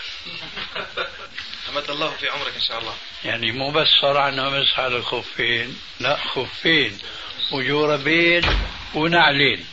أمد 1.69 1.89
الله 1.89 2.09
في 2.09 2.29
عمرك 2.29 2.55
إن 2.55 2.61
شاء 2.61 2.79
الله. 2.79 2.93
يعني 3.25 3.51
مو 3.51 3.71
بس 3.71 3.87
صار 4.01 4.17
عنا 4.17 4.49
مسح 4.49 4.79
على 4.79 4.95
الخفين 4.95 5.79
لا 5.99 6.17
خفين 6.17 6.97
وجوربين 7.51 8.43
ونعلين. 8.95 9.65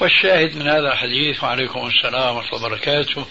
والشاهد 0.00 0.56
من 0.56 0.68
هذا 0.68 0.92
الحديث 0.92 1.44
وعليكم 1.44 1.86
السلام 1.86 2.36
ورحمة 2.36 2.56
الله 2.56 2.66
وبركاته 2.66 3.26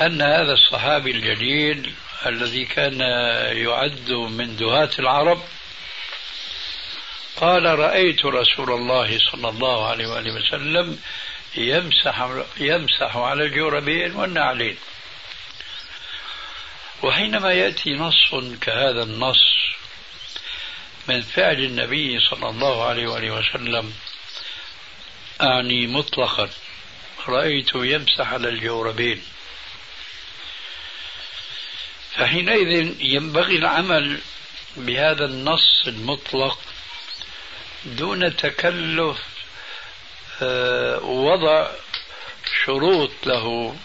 أن 0.00 0.22
هذا 0.22 0.52
الصحابي 0.52 1.10
الجليل 1.10 1.92
الذي 2.26 2.64
كان 2.64 3.00
يعد 3.56 4.10
من 4.10 4.56
دهاة 4.56 4.90
العرب 4.98 5.42
قال 7.36 7.78
رأيت 7.78 8.24
رسول 8.24 8.70
الله 8.72 9.18
صلى 9.32 9.48
الله 9.48 9.86
عليه 9.86 10.06
وآله 10.06 10.34
وسلم 10.34 10.98
يمسح 11.56 12.28
يمسح 12.56 13.16
على 13.16 13.44
الجوربين 13.44 14.14
والنعلين. 14.14 14.76
وحينما 17.02 17.52
يأتي 17.52 17.90
نص 17.90 18.34
كهذا 18.60 19.02
النص 19.02 19.44
من 21.08 21.22
فعل 21.22 21.58
النبي 21.58 22.20
صلى 22.20 22.48
الله 22.48 22.84
عليه 22.84 23.06
وآله 23.06 23.30
وسلم 23.30 23.94
أعني 25.40 25.86
مطلقا 25.86 26.50
رأيت 27.28 27.70
يمسح 27.74 28.32
على 28.32 28.48
الجوربين. 28.48 29.22
فحينئذ 32.16 32.94
ينبغي 33.00 33.56
العمل 33.56 34.20
بهذا 34.76 35.24
النص 35.24 35.86
المطلق 35.86 36.58
دون 37.84 38.36
تكلف 38.36 39.18
آه، 40.42 40.98
وضع 40.98 41.70
شروط 42.64 43.10
له 43.26 43.76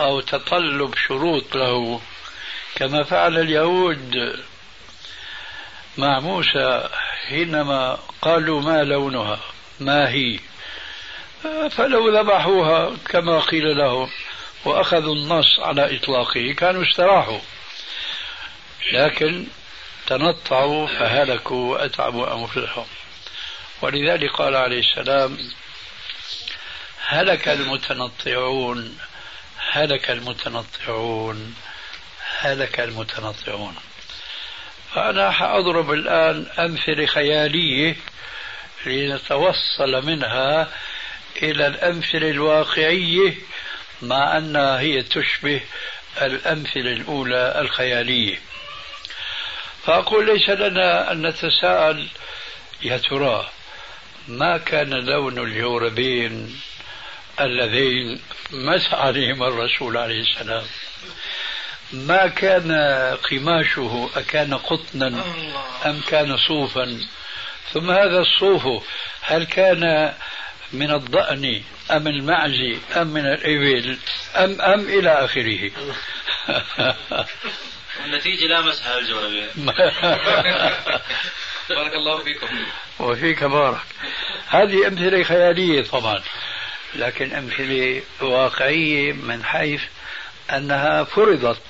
أو 0.00 0.20
تطلب 0.20 0.94
شروط 0.94 1.56
له. 1.56 2.00
كما 2.74 3.02
فعل 3.02 3.38
اليهود 3.38 4.42
مع 5.98 6.20
موسى 6.20 6.88
حينما 7.28 7.98
قالوا 8.22 8.60
ما 8.60 8.84
لونها 8.84 9.40
ما 9.80 10.08
هي؟ 10.08 10.38
فلو 11.70 12.18
ذبحوها 12.18 12.96
كما 13.08 13.40
قيل 13.40 13.76
لهم 13.78 14.10
وأخذوا 14.64 15.14
النص 15.14 15.58
على 15.58 15.96
إطلاقه 15.96 16.52
كانوا 16.52 16.82
استراحوا. 16.82 17.40
لكن 18.92 19.46
تنطعوا 20.06 20.86
فهلكوا 20.86 21.72
وأتعبوا 21.72 22.34
أنفسهم. 22.34 22.86
ولذلك 23.82 24.30
قال 24.30 24.56
عليه 24.56 24.80
السلام 24.80 25.38
هلك 27.06 27.48
المتنطعون 27.48 28.98
هلك 29.72 30.10
المتنطعون. 30.10 31.54
هلك 32.42 32.80
المتنطعون. 32.80 33.74
فأنا 34.94 35.30
حأضرب 35.30 35.92
الآن 35.92 36.46
أمثلة 36.58 37.06
خيالية 37.06 37.96
لنتوصل 38.86 40.06
منها 40.06 40.68
إلى 41.42 41.66
الأمثلة 41.66 42.30
الواقعية 42.30 43.34
مع 44.02 44.36
أنها 44.38 44.80
هي 44.80 45.02
تشبه 45.02 45.60
الأمثلة 46.22 46.92
الأولى 46.92 47.54
الخيالية. 47.58 48.38
فأقول 49.86 50.26
ليس 50.26 50.50
لنا 50.50 51.12
أن 51.12 51.26
نتساءل 51.26 52.08
يا 52.82 52.96
ترى 52.96 53.50
ما 54.28 54.58
كان 54.58 54.90
لون 54.90 55.38
الجوربين 55.38 56.60
اللذين 57.40 58.20
مسح 58.50 58.94
عليهما 58.94 59.48
الرسول 59.48 59.96
عليه 59.96 60.20
السلام؟ 60.20 60.64
ما 61.92 62.26
كان 62.26 62.72
قماشه 63.30 64.10
أكان 64.16 64.54
قطنا 64.54 65.24
أم 65.86 66.00
كان 66.08 66.36
صوفا؟ 66.36 67.00
ثم 67.72 67.90
هذا 67.90 68.18
الصوف 68.18 68.84
هل 69.22 69.44
كان 69.44 70.14
من 70.72 70.90
الضأن 70.90 71.62
أم 71.90 72.06
المعز 72.06 72.78
أم 72.96 73.06
من 73.06 73.26
الإبل 73.26 73.98
أم 74.36 74.60
أم 74.60 74.80
إلى 74.80 75.24
آخره؟ 75.24 75.70
النتيجة 78.04 78.46
لا 78.46 78.98
الجوربين 78.98 79.48
بارك 81.68 81.94
الله 81.94 82.24
فيكم. 82.24 82.46
وفيك 83.00 83.44
بارك. 83.44 83.80
هذه 84.48 84.86
أمثلة 84.88 85.22
خيالية 85.22 85.82
طبعا 85.82 86.22
لكن 86.94 87.32
أمثلة 87.32 88.02
واقعية 88.20 89.12
من 89.12 89.44
حيث 89.44 89.82
أنها 90.50 91.04
فرضت 91.04 91.60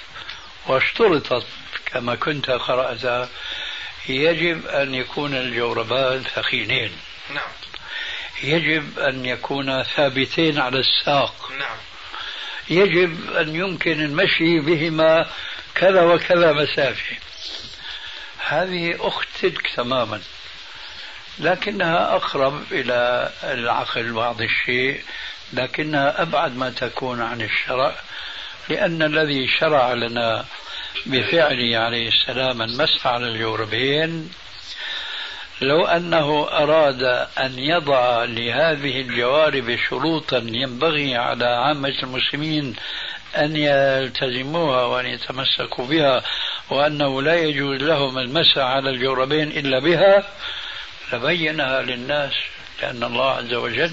واشترطت 0.66 1.46
كما 1.86 2.14
كنت 2.14 2.50
قرأت 2.50 3.28
يجب 4.08 4.66
أن 4.66 4.94
يكون 4.94 5.34
الجوربان 5.34 6.22
ثخينين 6.22 6.92
نعم. 7.34 7.50
يجب 8.42 8.98
أن 8.98 9.26
يكون 9.26 9.82
ثابتين 9.82 10.58
على 10.58 10.78
الساق. 10.78 11.52
نعم. 11.58 11.76
يجب 12.70 13.30
أن 13.30 13.56
يمكن 13.56 14.00
المشي 14.00 14.60
بهما 14.60 15.26
كذا 15.74 16.02
وكذا 16.02 16.52
مسافة. 16.52 17.16
هذه 18.46 18.96
أخت 19.00 19.28
تلك 19.42 19.70
تماما 19.76 20.20
لكنها 21.38 22.16
أقرب 22.16 22.72
إلى 22.72 23.32
العقل 23.42 24.12
بعض 24.12 24.42
الشيء 24.42 25.02
لكنها 25.52 26.22
أبعد 26.22 26.56
ما 26.56 26.70
تكون 26.70 27.22
عن 27.22 27.40
الشرع. 27.40 27.94
لأن 28.68 29.02
الذي 29.02 29.48
شرع 29.48 29.92
لنا 29.92 30.44
بفعله 31.06 31.78
عليه 31.78 32.08
السلام 32.08 32.62
المسح 32.62 33.06
على 33.06 33.28
الجوربين 33.28 34.30
لو 35.60 35.86
أنه 35.86 36.48
أراد 36.50 37.02
أن 37.38 37.58
يضع 37.58 38.24
لهذه 38.24 39.00
الجوارب 39.00 39.76
شروطا 39.88 40.38
ينبغي 40.38 41.16
على 41.16 41.46
عامة 41.46 41.94
المسلمين 42.02 42.76
أن 43.36 43.56
يلتزموها 43.56 44.82
وأن 44.84 45.06
يتمسكوا 45.06 45.86
بها 45.86 46.22
وأنه 46.70 47.22
لا 47.22 47.34
يجوز 47.34 47.82
لهم 47.82 48.18
المسح 48.18 48.58
على 48.58 48.90
الجوربين 48.90 49.48
إلا 49.48 49.78
بها 49.78 50.24
لبينها 51.12 51.82
للناس 51.82 52.32
لأن 52.82 53.04
الله 53.04 53.30
عز 53.30 53.54
وجل 53.54 53.92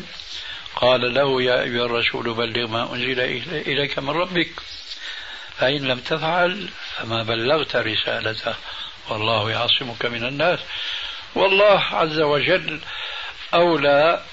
قال 0.76 1.14
له 1.14 1.42
يا 1.42 1.62
أيها 1.62 1.86
الرسول 1.86 2.34
بلغ 2.34 2.68
ما 2.68 2.94
أنزل 2.94 3.20
إليك 3.68 4.00
من 4.00 4.10
ربك. 4.10 4.50
فإن 5.58 5.88
لم 5.88 6.00
تفعل 6.00 6.70
فما 6.98 7.24
بلغت 7.24 7.76
رسالته. 7.76 8.56
والله 9.10 9.52
يعصمك 9.52 10.06
من 10.06 10.26
الناس. 10.26 10.60
والله 11.36 11.80
عز 11.80 12.20
وجل 12.20 12.80
أولى 13.54 14.24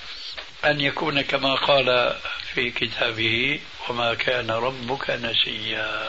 أن 0.64 0.80
يكون 0.80 1.20
كما 1.20 1.54
قال 1.54 2.16
في 2.54 2.70
كتابه 2.70 3.60
وما 3.88 4.14
كان 4.14 4.50
ربك 4.50 5.10
نسيا. 5.10 6.08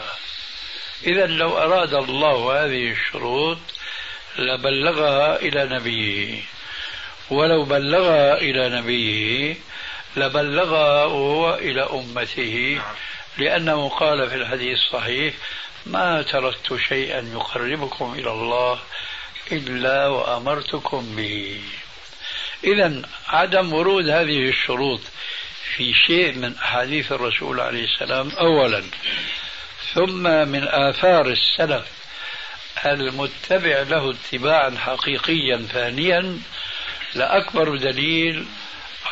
إذا 1.06 1.26
لو 1.26 1.58
أراد 1.58 1.94
الله 1.94 2.64
هذه 2.64 2.90
الشروط 2.90 3.58
لبلغها 4.38 5.36
إلى 5.36 5.64
نبيه. 5.64 6.42
ولو 7.30 7.64
بلغها 7.64 8.38
إلى 8.38 8.68
نبيه 8.68 9.56
لبلغها 10.16 11.04
هو 11.04 11.54
إلى 11.54 11.82
أمته. 11.82 12.80
لأنه 13.38 13.88
قال 13.88 14.30
في 14.30 14.34
الحديث 14.36 14.78
الصحيح 14.78 15.34
ما 15.86 16.22
تركت 16.22 16.76
شيئا 16.88 17.20
يقربكم 17.32 18.14
إلى 18.18 18.30
الله 18.30 18.78
إلا 19.52 20.06
وأمرتكم 20.06 21.16
به. 21.16 21.60
إذا 22.64 23.02
عدم 23.28 23.72
ورود 23.72 24.08
هذه 24.08 24.48
الشروط 24.48 25.00
في 25.76 25.94
شيء 26.06 26.34
من 26.34 26.56
أحاديث 26.56 27.12
الرسول 27.12 27.60
عليه 27.60 27.84
السلام 27.84 28.30
أولا. 28.30 28.82
ثم 29.94 30.22
من 30.48 30.68
آثار 30.68 31.26
السلف 31.26 31.98
المتبع 32.86 33.82
له 33.82 34.10
اتباعا 34.10 34.70
حقيقيا 34.70 35.66
ثانيا 35.72 36.38
لأكبر 37.14 37.76
دليل 37.76 38.46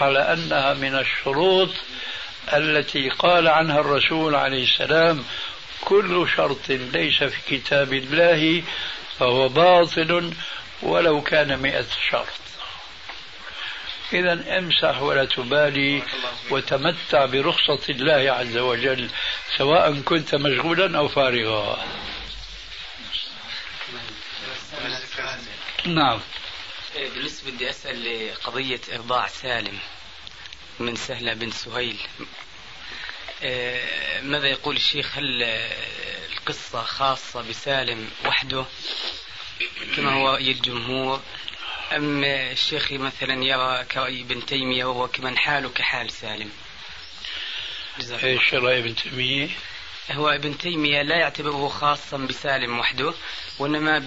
على 0.03 0.19
أنها 0.33 0.75
من 0.75 0.95
الشروط 0.99 1.71
التي 2.53 3.09
قال 3.09 3.49
عنها 3.49 3.81
الرسول 3.81 4.35
عليه 4.35 4.65
السلام 4.65 5.25
كل 5.81 6.29
شرط 6.37 6.69
ليس 6.69 7.25
في 7.25 7.57
كتاب 7.57 7.93
الله 7.93 8.63
فهو 9.19 9.49
باطل 9.49 10.33
ولو 10.83 11.23
كان 11.23 11.59
مئة 11.59 11.87
شرط. 12.11 12.27
إذا 14.13 14.59
امسح 14.59 15.03
ولا 15.03 15.25
تبالي 15.25 16.03
وتمتع 16.51 17.27
برخصة 17.27 17.83
الله 17.89 18.33
عز 18.33 18.57
وجل 18.57 19.09
سواء 19.57 20.01
كنت 20.01 20.35
مشغولا 20.35 20.99
أو 20.99 21.09
فارغا. 21.09 21.85
نعم. 25.87 26.21
بالنسبة 26.97 27.51
بدي 27.51 27.71
أسأل 27.71 28.35
قضية 28.35 28.81
إرضاع 28.93 29.27
سالم 29.27 29.79
من 30.81 30.97
سهلة 30.97 31.35
بن 31.35 31.51
سهيل. 31.51 31.99
إيه، 33.43 34.21
ماذا 34.21 34.49
يقول 34.49 34.77
الشيخ؟ 34.77 35.19
هل 35.19 35.43
القصة 36.33 36.83
خاصة 36.83 37.49
بسالم 37.49 38.11
وحده 38.27 38.65
كما 39.97 40.13
هو 40.13 40.37
الجمهور؟ 40.37 41.23
أم 41.93 42.25
الشيخ 42.25 42.93
مثلا 42.93 43.45
يرى 43.45 43.85
كابن 43.85 44.47
تيمية 44.47 44.85
وهو 44.85 45.09
كمن 45.09 45.39
حاله 45.39 45.69
كحال 45.69 46.11
سالم؟ 46.11 46.51
إيش 48.25 48.55
رأي 48.55 48.79
ابن 48.79 48.95
تيمية؟ 48.95 49.49
هو 50.11 50.29
ابن 50.29 50.59
تيمية 50.59 51.03
لا 51.03 51.17
يعتبره 51.17 51.69
خاصا 51.69 52.17
بسالم 52.17 52.79
وحده 52.79 53.15
وإنما 53.59 53.99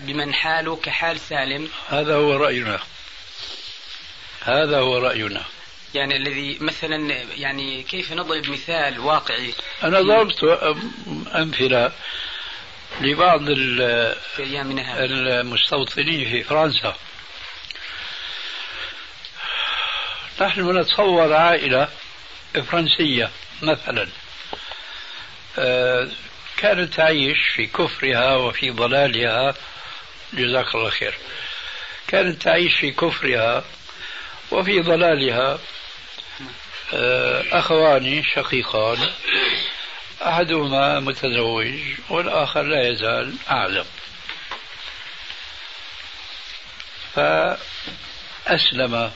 بمن 0.00 0.34
حاله 0.34 0.76
كحال 0.76 1.20
سالم. 1.20 1.68
هذا 1.88 2.14
هو 2.14 2.36
رأينا. 2.36 2.80
هذا 4.42 4.78
هو 4.78 4.98
رأينا. 4.98 5.44
يعني 5.94 6.16
الذي 6.16 6.58
مثلا 6.60 7.12
يعني 7.36 7.82
كيف 7.82 8.12
نضرب 8.12 8.50
مثال 8.50 9.00
واقعي؟ 9.00 9.54
أنا 9.82 10.00
ضربت 10.00 10.44
أمثلة 11.34 11.92
لبعض 13.00 13.44
في 14.36 14.60
المستوطنين 15.00 16.30
في 16.30 16.42
فرنسا. 16.42 16.96
نحن 20.40 20.78
نتصور 20.78 21.32
عائلة 21.32 21.88
فرنسية 22.70 23.30
مثلا. 23.62 24.08
كانت 26.56 26.94
تعيش 26.94 27.38
في 27.54 27.66
كفرها 27.66 28.36
وفي 28.36 28.70
ضلالها. 28.70 29.54
جزاك 30.32 30.74
الله 30.74 30.90
خير. 30.90 31.14
كانت 32.08 32.42
تعيش 32.42 32.74
في 32.74 32.90
كفرها 32.90 33.64
وفي 34.50 34.80
ضلالها. 34.80 35.58
آه، 36.94 37.44
أخوان 37.58 38.22
شقيقان 38.34 38.98
أحدهما 40.22 41.00
متزوج 41.00 41.74
والآخر 42.10 42.62
لا 42.62 42.88
يزال 42.88 43.34
أعلم. 43.50 43.84
فأسلم. 48.46 49.12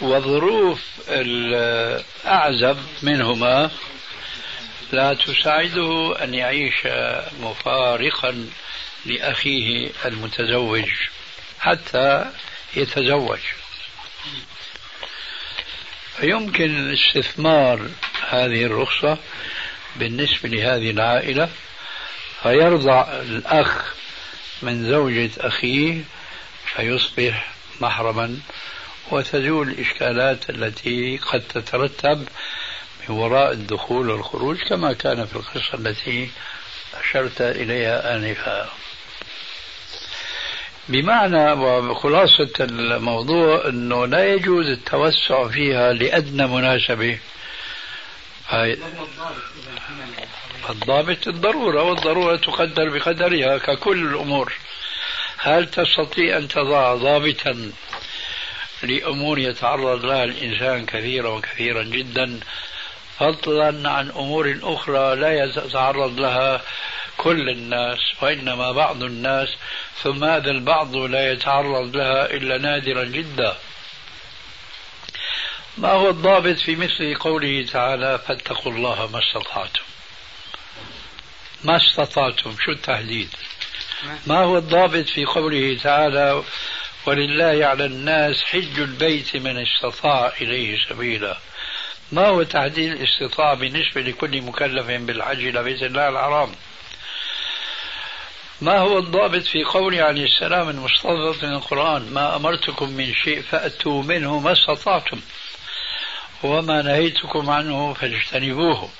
وظروف 0.00 0.80
الأعزب 1.08 2.78
منهما 3.02 3.70
لا 4.92 5.14
تساعده 5.14 6.24
أن 6.24 6.34
يعيش 6.34 6.74
مفارقا 7.40 8.46
لأخيه 9.06 9.90
المتزوج 10.04 10.88
حتى 11.60 12.32
يتزوج. 12.76 13.38
فيمكن 16.16 16.92
استثمار 16.92 17.88
هذه 18.28 18.64
الرخصة 18.64 19.18
بالنسبة 19.96 20.48
لهذه 20.48 20.90
العائلة 20.90 21.48
فيرضع 22.42 23.02
الأخ 23.12 23.94
من 24.62 24.90
زوجة 24.90 25.30
أخيه 25.38 26.04
فيصبح 26.74 27.52
محرما 27.80 28.38
وتزول 29.10 29.68
الإشكالات 29.68 30.50
التي 30.50 31.16
قد 31.16 31.40
تترتب 31.40 32.28
وراء 33.12 33.52
الدخول 33.52 34.10
والخروج 34.10 34.56
كما 34.68 34.92
كان 34.92 35.26
في 35.26 35.36
القصة 35.36 35.74
التي 35.74 36.30
أشرت 36.94 37.40
إليها 37.40 38.16
آنفا. 38.16 38.68
بمعنى 40.88 41.52
وخلاصة 41.52 42.50
الموضوع 42.60 43.68
أنه 43.68 44.06
لا 44.06 44.34
يجوز 44.34 44.66
التوسع 44.66 45.48
فيها 45.48 45.92
لأدنى 45.92 46.46
مناسبة. 46.46 47.18
الضابط 50.70 51.28
الضرورة 51.28 51.82
والضرورة 51.82 52.36
تقدر 52.36 52.88
بقدرها 52.88 53.58
ككل 53.58 54.06
الأمور. 54.06 54.52
هل 55.38 55.70
تستطيع 55.70 56.36
أن 56.36 56.48
تضع 56.48 56.94
ضابطا 56.94 57.72
لأمور 58.82 59.38
يتعرض 59.38 60.04
لها 60.04 60.24
الإنسان 60.24 60.86
كثيرا 60.86 61.28
وكثيرا 61.28 61.82
جدا؟ 61.82 62.40
فضلا 63.18 63.90
عن 63.90 64.10
أمور 64.10 64.58
أخرى 64.62 65.16
لا 65.16 65.44
يتعرض 65.44 66.20
لها 66.20 66.62
كل 67.16 67.50
الناس 67.50 67.98
وإنما 68.22 68.72
بعض 68.72 69.02
الناس؟ 69.02 69.48
ثم 70.02 70.24
هذا 70.24 70.50
البعض 70.50 70.96
لا 70.96 71.32
يتعرض 71.32 71.96
لها 71.96 72.30
إلا 72.30 72.58
نادرا 72.58 73.04
جدا. 73.04 73.56
ما 75.78 75.92
هو 75.92 76.10
الضابط 76.10 76.56
في 76.56 76.76
مثل 76.76 77.14
قوله 77.14 77.66
تعالى 77.72 78.18
فاتقوا 78.28 78.72
الله 78.72 79.06
ما 79.06 79.18
استطعتم؟ 79.18 79.82
ما 81.64 81.76
استطعتم؟ 81.76 82.56
شو 82.64 82.72
التهديد 82.72 83.28
ما 84.26 84.38
هو 84.38 84.58
الضابط 84.58 85.08
في 85.08 85.24
قوله 85.24 85.78
تعالى 85.82 86.42
ولله 87.06 87.66
على 87.66 87.84
الناس 87.84 88.44
حج 88.44 88.80
البيت 88.80 89.36
من 89.36 89.66
استطاع 89.66 90.32
إليه 90.40 90.78
سبيلا؟ 90.88 91.38
ما 92.12 92.26
هو 92.26 92.42
تحديد 92.42 92.92
الاستطاعة 92.92 93.54
بالنسبة 93.54 94.00
لكل 94.00 94.42
مكلف 94.42 94.86
بالحج 94.86 95.46
إلى 95.46 95.62
بيت 95.62 95.82
الله 95.82 96.08
الحرام؟ 96.08 96.52
ما 98.60 98.78
هو 98.78 98.98
الضابط 98.98 99.42
في 99.42 99.64
قوله 99.64 100.02
عليه 100.02 100.24
السلام 100.24 100.68
المستضبط 100.68 101.44
من 101.44 101.52
القرآن؟ 101.52 102.02
ما 102.12 102.36
أمرتكم 102.36 102.90
من 102.90 103.14
شيء 103.14 103.42
فأتوا 103.42 104.02
منه 104.02 104.38
ما 104.38 104.52
استطعتم 104.52 105.20
وما 106.42 106.82
نهيتكم 106.82 107.50
عنه 107.50 107.94
فاجتنبوه. 107.94 108.90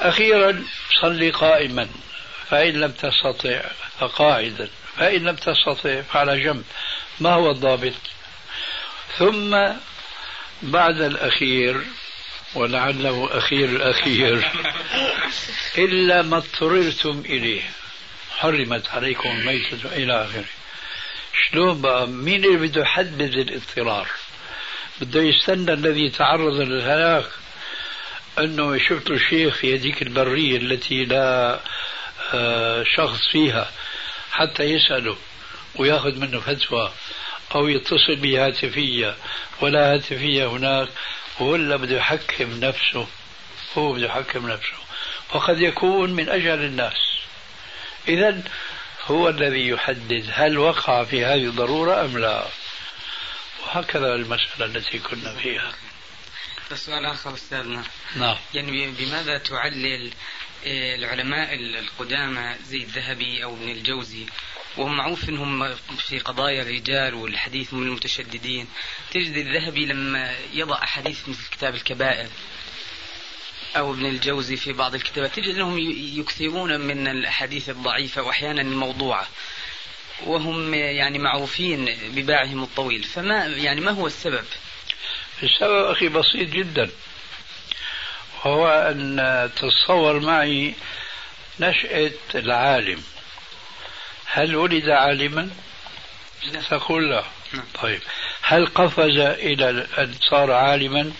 أخيرا 0.00 0.64
صلي 1.00 1.30
قائما 1.30 1.88
فإن 2.50 2.80
لم 2.80 2.92
تستطع 2.92 3.62
فقاعدا 3.98 4.68
فإن 4.96 5.24
لم 5.24 5.36
تستطع 5.36 6.00
فعلى 6.00 6.40
جنب. 6.40 6.64
ما 7.20 7.34
هو 7.34 7.50
الضابط؟ 7.50 7.94
ثم 9.18 9.54
بعد 10.62 11.00
الأخير 11.00 11.80
ولعله 12.54 13.28
أخير 13.38 13.68
الأخير 13.68 14.50
إلا 15.78 16.22
ما 16.22 16.36
اضطررتم 16.36 17.22
إليه. 17.26 17.62
حرمت 18.36 18.88
عليكم 18.88 19.28
الميتة 19.30 19.78
إلى 19.96 20.24
آخره. 20.24 20.44
شلون 21.50 21.80
بقى؟ 21.80 22.06
مين 22.06 22.44
اللي 22.44 22.56
بده 22.56 22.82
يحدد 22.82 23.34
الاضطرار؟ 23.34 24.08
بده 25.00 25.22
يستنى 25.22 25.72
الذي 25.72 26.10
تعرض 26.10 26.54
للهلاك. 26.60 27.26
أنه 28.38 28.78
شفت 28.78 29.10
الشيخ 29.10 29.54
في 29.54 29.74
هذيك 29.74 30.02
البرية 30.02 30.56
التي 30.56 31.04
لا 31.04 31.60
آه، 32.34 32.84
شخص 32.96 33.20
فيها 33.32 33.70
حتى 34.32 34.62
يسأله 34.62 35.16
ويأخذ 35.76 36.18
منه 36.18 36.40
فتوى. 36.40 36.92
أو 37.54 37.68
يتصل 37.68 38.26
هاتفية 38.36 39.16
ولا 39.60 39.94
هاتفية 39.94 40.46
هناك 40.46 40.88
ولا 41.40 41.76
بده 41.76 41.96
يحكم 41.96 42.50
نفسه. 42.60 43.08
هو 43.78 43.92
بده 43.92 44.06
يحكم 44.06 44.50
نفسه. 44.50 44.76
وقد 45.34 45.60
يكون 45.60 46.10
من 46.10 46.28
أجل 46.28 46.64
الناس. 46.64 46.96
إذا 48.08 48.42
هو 49.06 49.28
الذي 49.28 49.68
يحدد 49.68 50.30
هل 50.32 50.58
وقع 50.58 51.04
في 51.04 51.24
هذه 51.24 51.44
الضرورة 51.44 52.04
أم 52.04 52.18
لا. 52.18 52.46
وهكذا 53.62 54.14
المسألة 54.14 54.64
التي 54.66 54.98
كنا 54.98 55.34
فيها. 55.34 55.72
سؤال 56.74 57.06
آخر 57.06 57.34
أستاذنا. 57.34 57.82
نعم. 58.16 58.36
يعني 58.54 58.90
بماذا 58.90 59.38
تعلل 59.38 60.12
آه، 60.66 60.94
العلماء 60.94 61.54
القدامى 61.54 62.54
زي 62.64 62.76
الذهبي 62.76 63.44
أو 63.44 63.54
ابن 63.54 63.68
الجوزي؟ 63.68 64.26
وهم 64.76 64.96
معروف 64.96 65.28
إنهم 65.28 65.74
في 65.74 66.18
قضايا 66.18 66.62
الرجال 66.62 67.14
والحديث 67.14 67.74
من 67.74 67.82
المتشددين. 67.82 68.66
تجد 69.10 69.36
الذهبي 69.36 69.86
لما 69.86 70.36
يضع 70.52 70.82
أحاديث 70.82 71.28
مثل 71.28 71.50
كتاب 71.50 71.74
الكبائر 71.74 72.28
أو 73.76 73.92
ابن 73.92 74.06
الجوزي 74.06 74.56
في 74.56 74.72
بعض 74.72 74.94
الكتابات 74.94 75.34
تجد 75.36 75.54
إنهم 75.54 75.78
يكثرون 76.18 76.80
من 76.80 77.08
الأحاديث 77.08 77.70
الضعيفة 77.70 78.22
وأحيانا 78.22 78.62
الموضوعه 78.62 79.26
وهم 80.26 80.74
يعني 80.74 81.18
معروفين 81.18 81.96
بباعهم 82.14 82.62
الطويل. 82.62 83.02
فما 83.02 83.46
يعني 83.46 83.80
ما 83.80 83.90
هو 83.90 84.06
السبب؟ 84.06 84.44
السبب 85.42 85.90
أخي 85.90 86.08
بسيط 86.08 86.48
جدا. 86.48 86.90
وهو 88.44 88.68
أن 88.68 89.50
تتصور 89.56 90.20
معي 90.20 90.74
نشأة 91.60 92.12
العالم. 92.34 93.02
هل 94.34 94.56
ولد 94.56 94.88
عالما؟ 94.88 95.50
تقول 96.70 97.10
لا 97.10 97.24
نعم. 97.52 97.64
طيب 97.82 98.00
هل 98.42 98.66
قفز 98.66 99.18
إلى 99.18 99.86
أن 99.98 100.14
صار 100.30 100.52
عالما؟ 100.52 101.12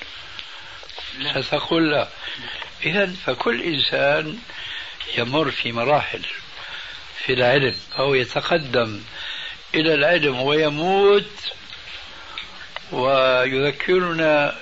لا. 1.18 1.42
ستقول 1.42 1.90
لا 1.90 2.08
إذا 2.86 3.06
فكل 3.26 3.62
إنسان 3.62 4.38
يمر 5.18 5.50
في 5.50 5.72
مراحل 5.72 6.22
في 7.24 7.32
العلم 7.32 7.74
أو 7.98 8.14
يتقدم 8.14 9.02
إلى 9.74 9.94
العلم 9.94 10.40
ويموت 10.40 11.52
ويذكرنا 12.92 14.56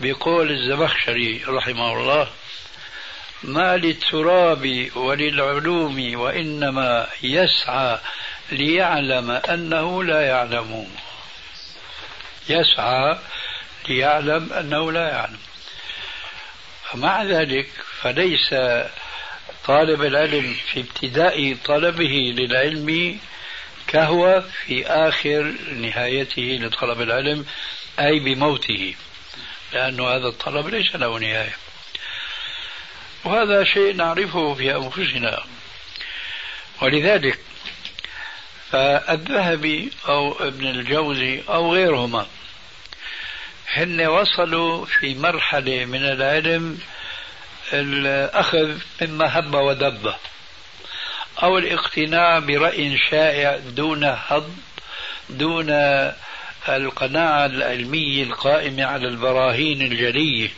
بقول 0.00 0.50
الزمخشري 0.50 1.44
رحمه 1.48 1.92
الله 1.92 2.30
ما 3.44 3.76
للتراب 3.76 4.90
وللعلوم 4.96 6.20
وإنما 6.20 7.06
يسعى 7.22 7.98
ليعلم 8.52 9.30
أنه 9.30 10.04
لا 10.04 10.20
يعلم. 10.20 10.86
يسعى 12.48 13.18
ليعلم 13.88 14.52
أنه 14.52 14.92
لا 14.92 15.08
يعلم. 15.08 15.38
فمع 16.90 17.22
ذلك 17.22 17.68
فليس 18.00 18.54
طالب 19.64 20.02
العلم 20.02 20.56
في 20.72 20.80
ابتداء 20.80 21.56
طلبه 21.64 22.34
للعلم 22.36 23.18
كهو 23.86 24.42
في 24.66 24.86
آخر 24.86 25.54
نهايته 25.72 26.58
لطلب 26.62 27.00
العلم 27.00 27.46
أي 28.00 28.18
بموته. 28.18 28.94
لأن 29.72 30.00
هذا 30.00 30.28
الطلب 30.28 30.68
ليس 30.68 30.96
له 30.96 31.18
نهاية. 31.18 31.63
وهذا 33.24 33.64
شيء 33.64 33.94
نعرفه 33.94 34.54
في 34.54 34.76
أنفسنا. 34.76 35.44
ولذلك 36.82 37.38
فالذهبي 38.70 39.90
أو 40.08 40.32
ابن 40.48 40.66
الجوزي 40.66 41.42
أو 41.48 41.74
غيرهما 41.74 42.26
هن 43.72 44.06
وصلوا 44.06 44.84
في 44.84 45.14
مرحلة 45.14 45.84
من 45.84 46.04
العلم 46.04 46.78
الأخذ 47.72 48.78
مما 49.02 49.38
هب 49.38 49.54
ودب 49.54 50.14
أو 51.42 51.58
الاقتناع 51.58 52.38
برأي 52.38 52.98
شائع 53.10 53.56
دون 53.56 54.04
هض 54.04 54.56
دون 55.30 55.66
القناعة 56.68 57.46
العلمية 57.46 58.22
القائمة 58.22 58.84
على 58.84 59.08
البراهين 59.08 59.82
الجلية. 59.82 60.48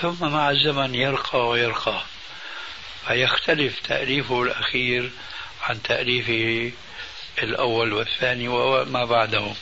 ثم 0.00 0.28
مع 0.28 0.50
الزمن 0.50 0.94
يرقى 0.94 1.48
ويرقى. 1.48 2.02
فيختلف 3.06 3.80
تأليفه 3.80 4.42
الأخير 4.42 5.10
عن 5.62 5.82
تأليفه 5.82 6.72
الأول 7.42 7.92
والثاني 7.92 8.48
وما 8.48 9.04
بعده. 9.04 9.52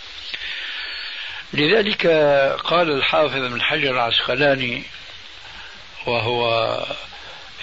لذلك 1.52 2.06
قال 2.64 2.90
الحافظ 2.90 3.36
ابن 3.36 3.62
حجر 3.62 3.90
العسقلاني 3.90 4.82
وهو 6.06 6.78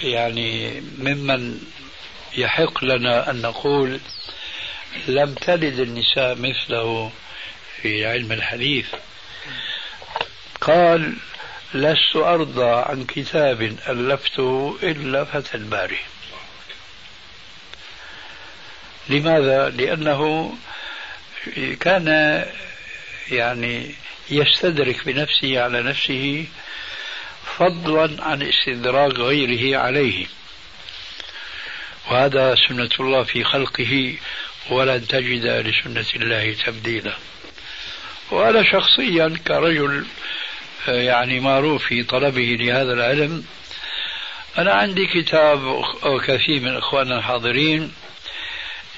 يعني 0.02 0.80
ممن 0.98 1.60
يحق 2.36 2.84
لنا 2.84 3.30
أن 3.30 3.42
نقول 3.42 4.00
لم 5.08 5.34
تلد 5.34 5.80
النساء 5.80 6.34
مثله 6.34 7.12
في 7.82 8.06
علم 8.06 8.32
الحديث. 8.32 8.86
قال 10.60 11.16
لست 11.74 12.16
أرضى 12.16 12.70
عن 12.70 13.04
كتاب 13.04 13.62
ألفته 13.88 14.78
إلا 14.82 15.24
فتى 15.24 15.54
الباري. 15.54 15.98
لماذا؟ 19.08 19.68
لأنه 19.68 20.52
كان 21.80 22.08
يعني 23.30 23.94
يستدرك 24.30 25.04
بنفسه 25.06 25.62
على 25.62 25.82
نفسه 25.82 26.46
فضلا 27.58 28.24
عن 28.24 28.42
استدراك 28.42 29.12
غيره 29.12 29.78
عليه. 29.78 30.26
وهذا 32.10 32.54
سنة 32.68 32.90
الله 33.00 33.22
في 33.22 33.44
خلقه 33.44 34.16
ولن 34.70 35.06
تجد 35.06 35.46
لسنة 35.46 36.06
الله 36.16 36.54
تبديلا. 36.66 37.14
وأنا 38.30 38.62
شخصيا 38.62 39.38
كرجل 39.46 40.06
يعني 40.88 41.40
معروف 41.40 41.84
في 41.84 42.02
طلبه 42.02 42.56
لهذا 42.60 42.92
العلم. 42.92 43.44
أنا 44.58 44.72
عندي 44.72 45.06
كتاب 45.06 45.82
كثير 46.26 46.60
من 46.60 46.76
إخواننا 46.76 47.18
الحاضرين 47.18 47.92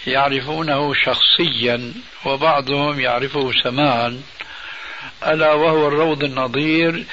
يعرفونه 0.07 0.95
شخصيا 0.95 1.95
وبعضهم 2.25 3.01
يعرفه 3.01 3.53
سماعا 3.63 4.23
ألا 5.27 5.53
وهو 5.53 5.89
الروض 5.89 6.25
النظير 6.25 7.05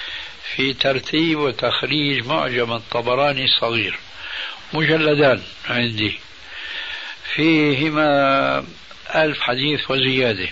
في 0.55 0.73
ترتيب 0.73 1.39
وتخريج 1.39 2.25
معجم 2.25 2.73
الطبراني 2.73 3.45
الصغير. 3.45 3.99
مجلدان 4.73 5.41
عندي. 5.69 6.19
فيهما 7.35 8.65
ألف 9.15 9.39
حديث 9.41 9.91
وزيادة. 9.91 10.49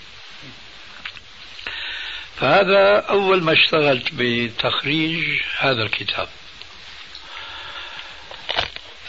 فهذا 2.40 3.06
أول 3.10 3.44
ما 3.44 3.54
اشتغلت 3.54 4.08
بتخريج 4.14 5.42
هذا 5.60 5.84
الكتاب. 5.84 6.28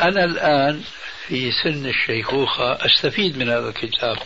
أنا 0.00 0.24
الآن 0.24 0.82
في 1.26 1.52
سن 1.52 1.86
الشيخوخة 1.86 2.86
أستفيد 2.86 3.38
من 3.38 3.48
هذا 3.48 3.68
الكتاب 3.68 4.16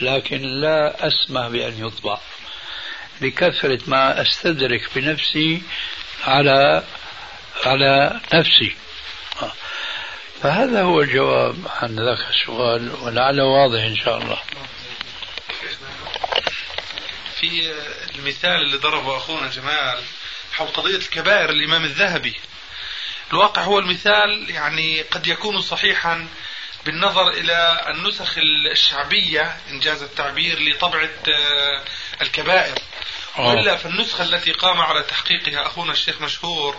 لكن 0.00 0.42
لا 0.42 1.06
أسمح 1.06 1.48
بأن 1.48 1.86
يطبع. 1.86 2.18
لكثرة 3.20 3.80
ما 3.86 4.22
أستدرك 4.22 4.82
بنفسي 4.96 5.62
على 6.26 6.84
على 7.66 8.20
نفسي. 8.34 8.76
فهذا 10.42 10.82
هو 10.82 11.00
الجواب 11.00 11.56
عن 11.82 11.96
ذاك 11.96 12.30
السؤال 12.30 12.90
ولعله 13.02 13.44
واضح 13.44 13.82
إن 13.82 13.96
شاء 13.96 14.18
الله. 14.18 14.38
في 17.40 17.74
المثال 18.14 18.62
اللي 18.62 18.76
ضربه 18.76 19.16
أخونا 19.16 19.50
جمال 19.50 20.04
حول 20.52 20.68
قضية 20.68 20.96
الكبائر 20.96 21.50
الإمام 21.50 21.84
الذهبي. 21.84 22.40
الواقع 23.32 23.62
هو 23.62 23.78
المثال 23.78 24.50
يعني 24.50 25.02
قد 25.02 25.26
يكون 25.26 25.62
صحيحا 25.62 26.28
بالنظر 26.86 27.28
إلى 27.28 27.84
النسخ 27.88 28.34
الشعبية 28.72 29.56
إنجاز 29.70 30.02
التعبير 30.02 30.62
لطبعة 30.62 31.10
آه، 31.28 31.84
الكبائر. 32.22 32.78
وإلا 33.38 33.76
فالنسخة 33.76 34.24
التي 34.24 34.52
قام 34.52 34.80
على 34.80 35.02
تحقيقها 35.02 35.66
أخونا 35.66 35.92
الشيخ 35.92 36.20
مشهور 36.20 36.76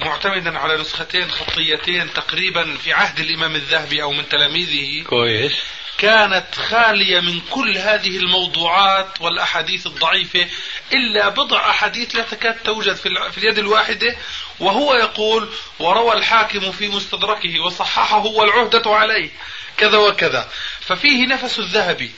معتمدا 0.00 0.58
على 0.58 0.76
نسختين 0.76 1.30
خطيتين 1.30 2.12
تقريبا 2.12 2.76
في 2.76 2.92
عهد 2.92 3.20
الإمام 3.20 3.54
الذهبي 3.54 4.02
أو 4.02 4.12
من 4.12 4.28
تلاميذه. 4.28 5.04
كويس. 5.04 5.52
كانت 5.98 6.54
خالية 6.54 7.20
من 7.20 7.40
كل 7.50 7.78
هذه 7.78 8.16
الموضوعات 8.16 9.20
والأحاديث 9.20 9.86
الضعيفة 9.86 10.46
إلا 10.92 11.28
بضع 11.28 11.70
أحاديث 11.70 12.16
لا 12.16 12.22
تكاد 12.22 12.54
توجد 12.54 12.96
في 13.30 13.38
اليد 13.38 13.58
الواحدة 13.58 14.16
وهو 14.60 14.94
يقول 14.94 15.48
وروى 15.78 16.12
الحاكم 16.12 16.72
في 16.72 16.88
مستدركه 16.88 17.60
وصححه 17.60 18.26
والعهدة 18.26 18.82
عليه. 18.86 19.30
كذا 19.76 19.98
وكذا. 19.98 20.48
ففيه 20.80 21.26
نفس 21.26 21.58
الذهبي 21.58 22.10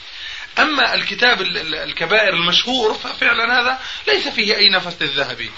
أما 0.59 0.95
الكتاب 0.95 1.43
الكبائر 1.43 2.35
المشهور 2.35 2.95
ففعلا 2.95 3.61
هذا 3.61 3.79
ليس 4.09 4.29
فيه 4.29 4.57
أي 4.57 4.69
نفس 4.69 5.03
للذهبي 5.03 5.51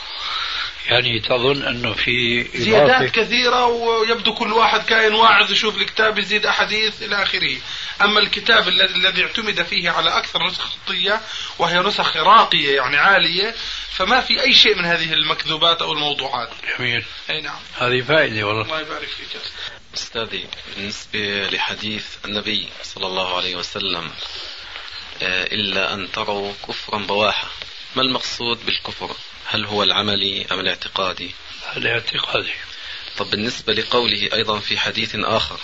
يعني 0.86 1.20
تظن 1.20 1.62
أنه 1.62 1.92
في 1.92 2.44
زيادات 2.54 3.10
كثيرة 3.10 3.66
ويبدو 3.66 4.34
كل 4.34 4.52
واحد 4.52 4.84
كائن 4.84 5.14
واعظ 5.14 5.52
يشوف 5.52 5.76
الكتاب 5.76 6.18
يزيد 6.18 6.46
أحاديث 6.46 7.02
إلى 7.02 7.22
آخره. 7.22 7.56
أما 8.02 8.20
الكتاب 8.20 8.68
الذي 8.68 9.22
اعتمد 9.22 9.62
فيه 9.62 9.90
على 9.90 10.10
أكثر 10.18 10.46
نسخ 10.46 10.70
خطية 10.70 11.20
وهي 11.58 11.78
نسخ 11.78 12.16
راقية 12.16 12.76
يعني 12.76 12.96
عالية 12.96 13.54
فما 13.90 14.20
في 14.20 14.42
أي 14.42 14.52
شيء 14.52 14.76
من 14.76 14.84
هذه 14.84 15.12
المكذوبات 15.12 15.82
أو 15.82 15.92
الموضوعات. 15.92 16.50
جميل. 16.78 17.04
أي 17.30 17.40
نعم. 17.40 17.60
هذه 17.78 18.00
فائدة 18.00 18.46
والله. 18.46 18.62
الله 18.62 18.80
يبارك 18.80 19.08
فيك. 19.08 19.40
أستاذي 19.94 20.46
بالنسبة 20.76 21.48
لحديث 21.52 22.04
النبي 22.24 22.68
صلى 22.82 23.06
الله 23.06 23.36
عليه 23.36 23.56
وسلم 23.56 24.10
آه، 25.22 25.44
إلا 25.44 25.94
أن 25.94 26.12
تروا 26.12 26.52
كفرا 26.68 26.98
بواحا 26.98 27.48
ما 27.96 28.02
المقصود 28.02 28.66
بالكفر؟ 28.66 29.16
هل 29.52 29.64
هو 29.64 29.82
العملي 29.82 30.46
أم 30.52 30.60
الاعتقادي؟ 30.60 31.34
الاعتقادي. 31.76 32.52
طب 33.18 33.30
بالنسبة 33.30 33.72
لقوله 33.72 34.28
أيضا 34.32 34.58
في 34.58 34.78
حديث 34.78 35.14
آخر 35.14 35.60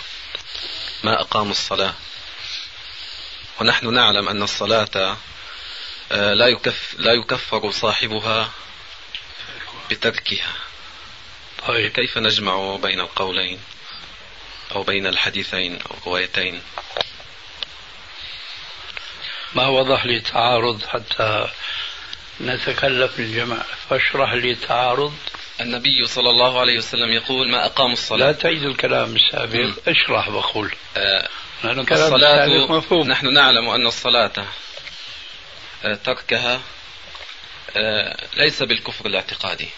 ما 1.03 1.21
أقاموا 1.21 1.51
الصلاة؟ 1.51 1.93
ونحن 3.61 3.93
نعلم 3.93 4.29
أن 4.29 4.43
الصلاة 4.43 5.17
آه، 6.11 6.33
لا 6.33 6.47
يكف 6.47 6.95
لا 6.97 7.13
يكفر 7.13 7.71
صاحبها 7.71 8.51
بتركها. 9.89 10.53
طيب. 11.67 11.91
كيف 11.91 12.17
نجمع 12.17 12.75
بين 12.75 12.99
القولين 12.99 13.59
أو 14.75 14.83
بين 14.83 15.07
الحديثين 15.07 15.81
أو 15.81 15.97
الروايتين؟ 15.97 16.61
ما 19.53 19.67
وضح 19.67 20.05
لي 20.05 20.19
تعارض 20.19 20.85
حتى 20.85 21.49
نتكلف 22.41 23.19
الجمع 23.19 23.57
فاشرح 23.89 24.33
لي 24.33 24.51
التعارض 24.51 25.13
النبي 25.61 26.05
صلى 26.05 26.29
الله 26.29 26.59
عليه 26.59 26.77
وسلم 26.77 27.11
يقول 27.11 27.51
ما 27.51 27.65
أقاموا 27.65 27.93
الصلاة. 27.93 28.27
لا 28.27 28.31
تعيد 28.31 28.63
الكلام 28.63 29.15
السابق. 29.15 29.69
اشرح 29.87 30.29
بقول. 30.29 30.75
آه 30.97 31.27
الصلاة 31.63 32.67
مفهوم. 32.69 33.07
نحن 33.07 33.33
نعلم 33.33 33.69
أن 33.69 33.87
الصلاة 33.87 34.45
آه 35.83 35.93
تركها 35.93 36.61
آه 37.77 38.17
ليس 38.35 38.63
بالكفر 38.63 39.05
الاعتقادي. 39.05 39.69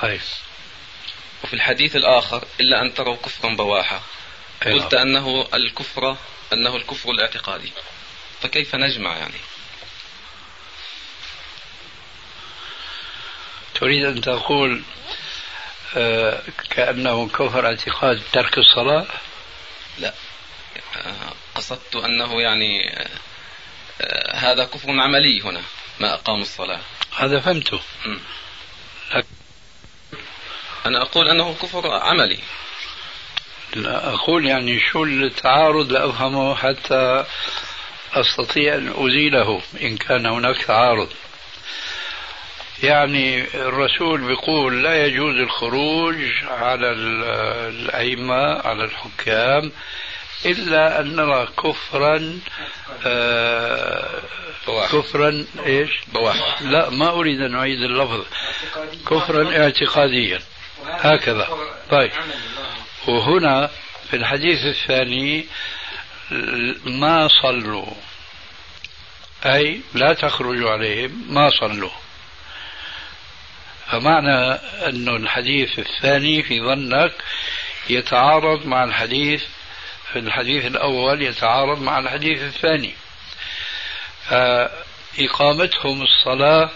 هاي. 0.00 0.20
وفي 1.44 1.54
الحديث 1.54 1.96
الآخر 1.96 2.44
إلا 2.60 2.82
أن 2.82 2.94
تروا 2.94 3.16
كفرا 3.16 3.54
بواحا. 3.54 4.02
قلت 4.66 4.94
أنه 4.94 5.48
الكفر 5.54 6.16
أنه 6.52 6.76
الكفر 6.76 7.10
الاعتقادي. 7.10 7.72
فكيف 8.42 8.74
نجمع 8.74 9.16
يعني؟ 9.16 9.40
تريد 13.74 14.04
أن 14.04 14.20
تقول 14.20 14.82
آه، 15.96 16.42
كأنه 16.70 17.28
كفر 17.28 17.66
اعتقاد 17.66 18.22
ترك 18.32 18.58
الصلاة؟ 18.58 19.06
لا. 19.98 20.14
قصدت 21.54 21.96
أنه 21.96 22.40
يعني 22.40 22.98
آه، 24.00 24.36
هذا 24.36 24.64
كفر 24.64 24.90
عملي 24.90 25.40
هنا 25.40 25.62
ما 26.00 26.14
أقام 26.14 26.40
الصلاة. 26.40 26.80
هذا 27.16 27.40
فهمته. 27.40 27.80
أنا 30.86 31.02
أقول 31.02 31.28
أنه 31.28 31.54
كفر 31.62 31.92
عملي. 31.92 32.38
لا 33.76 34.14
أقول 34.14 34.46
يعني 34.46 34.80
شو 34.80 35.04
التعارض 35.04 35.92
لأفهمه 35.92 36.54
حتى 36.54 37.24
أستطيع 38.12 38.74
أن 38.74 38.94
أزيله 38.96 39.62
إن 39.82 39.96
كان 39.96 40.26
هناك 40.26 40.62
تعارض. 40.62 41.08
يعني 42.84 43.44
الرسول 43.54 44.20
بيقول 44.26 44.82
لا 44.82 45.06
يجوز 45.06 45.34
الخروج 45.34 46.16
على 46.48 46.90
ال- 46.90 47.24
الأئمة 47.74 48.60
على 48.68 48.84
الحكام 48.84 49.72
إلا 50.46 51.00
أن 51.00 51.16
نرى 51.16 51.48
كفرا 51.64 52.38
آه. 53.06 54.20
كفرا 54.92 55.44
إيش؟ 55.66 55.90
بواح 56.14 56.62
لا 56.62 56.90
ما 56.90 57.10
أريد 57.10 57.40
أن 57.40 57.54
أعيد 57.54 57.80
اللفظ. 57.82 58.24
كفرا 59.10 59.58
اعتقاديا. 59.62 60.40
هكذا. 60.86 61.48
طيب. 61.90 62.10
وهنا 63.08 63.70
في 64.10 64.16
الحديث 64.16 64.64
الثاني 64.66 65.46
ما 66.84 67.28
صلوا. 67.42 67.86
أي 69.46 69.80
لا 69.94 70.12
تخرجوا 70.12 70.70
عليهم 70.70 71.26
ما 71.28 71.50
صلوا. 71.60 71.90
فمعنى 73.90 74.52
أن 74.88 75.08
الحديث 75.08 75.78
الثاني 75.78 76.42
في 76.42 76.60
ظنك 76.60 77.12
يتعارض 77.90 78.66
مع 78.66 78.84
الحديث 78.84 79.42
في 80.12 80.18
الحديث 80.18 80.64
الأول 80.64 81.22
يتعارض 81.22 81.82
مع 81.82 81.98
الحديث 81.98 82.42
الثاني. 82.42 82.94
فإقامتهم 84.28 86.02
الصلاة 86.02 86.70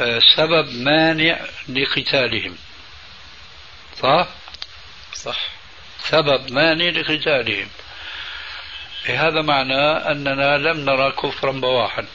آه، 0.00 0.20
سبب 0.36 0.72
مانع 0.72 1.40
لقتالهم. 1.68 2.56
صح؟ 4.02 4.26
صح. 5.14 5.38
سبب 5.98 6.52
مانع 6.52 6.84
لقتالهم. 6.84 7.68
هذا 9.06 9.42
معناه 9.42 10.10
أننا 10.10 10.58
لم 10.58 10.90
نرى 10.90 11.12
كفرا 11.12 11.52
بواحا. 11.52 12.06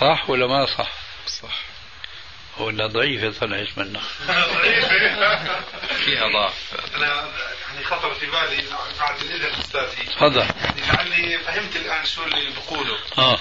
صح 0.00 0.30
ولا 0.30 0.46
ما 0.46 0.66
صح؟ 0.66 0.92
صح. 1.26 1.60
ولا 2.58 2.86
ضعيفة 2.86 3.40
طلعت 3.40 3.68
منا 3.76 4.00
فيها 6.04 6.28
ضعف. 6.32 6.54
أنا 6.96 7.06
يعني 7.06 7.84
خطر 7.84 8.14
في 8.14 8.26
بالي 8.26 8.64
بعد 9.00 9.20
الإذن 9.20 9.60
أستاذي. 9.60 10.04
تفضل. 10.16 10.46
لعلي 10.88 11.38
فهمت 11.38 11.76
الآن 11.76 12.06
شو 12.06 12.24
اللي 12.24 12.50
بقوله. 12.50 12.96
آه. 13.18 13.38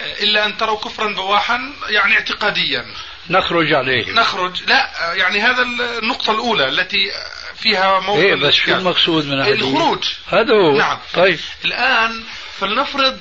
إلا 0.00 0.46
أن 0.46 0.56
تروا 0.56 0.80
كفرا 0.80 1.14
بواحا 1.14 1.72
يعني 1.88 2.14
اعتقاديا. 2.14 2.84
نخرج 3.30 3.72
عليهم 3.72 4.14
نخرج. 4.14 4.62
لا 4.62 4.90
يعني 5.14 5.40
هذا 5.40 5.62
النقطة 5.62 6.30
الأولى 6.30 6.68
التي 6.68 7.12
فيها 7.56 8.00
موضوع 8.00 8.24
إيه 8.24 8.34
بس 8.34 8.54
شو. 8.54 8.72
المقصود 8.74 9.26
من؟ 9.26 9.40
الخروج. 9.40 10.04
هذا 10.28 10.54
هو. 10.54 10.76
نعم. 10.78 10.98
طيب. 11.14 11.40
الآن 11.64 12.24
فلنفرض 12.60 13.20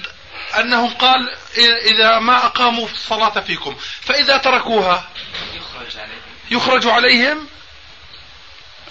أنه 0.60 0.90
قال 0.90 1.36
إذا 1.86 2.20
ما 2.20 2.46
أقاموا 2.46 2.86
الصلاة 2.86 3.40
فيكم 3.40 3.76
فإذا 4.02 4.38
تركوها 4.38 5.10
يخرج 5.56 5.98
عليه 5.98 6.22
يخرج 6.52 6.88
عليهم 6.88 7.48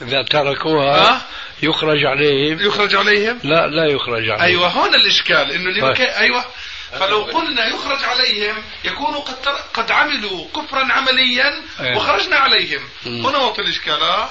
إذا 0.02 0.22
تركوها 0.22 0.96
ها؟ 0.96 1.22
يخرج 1.62 2.04
عليهم 2.04 2.60
يخرج 2.60 2.94
عليهم 2.94 3.40
لا 3.42 3.66
لا 3.66 3.86
يخرج 3.86 4.28
عليهم 4.28 4.40
أيوة 4.40 4.68
هون 4.68 4.94
الإشكال 4.94 5.52
إنه 5.52 5.68
اللي 5.68 5.80
طيب. 5.80 5.92
بك... 5.92 6.00
أيوة 6.00 6.44
فلو 6.92 7.22
قلنا 7.22 7.66
يخرج 7.66 8.04
عليهم 8.04 8.56
يكونوا 8.84 9.20
قد 9.20 9.42
تر... 9.42 9.54
قد 9.74 9.90
عملوا 9.90 10.46
كفرا 10.56 10.92
عمليا 10.92 11.62
أيوة. 11.80 11.96
وخرجنا 11.96 12.36
عليهم. 12.36 12.88
هنا 13.06 13.38
موطن 13.38 13.62
الإشكال؟ 13.62 14.28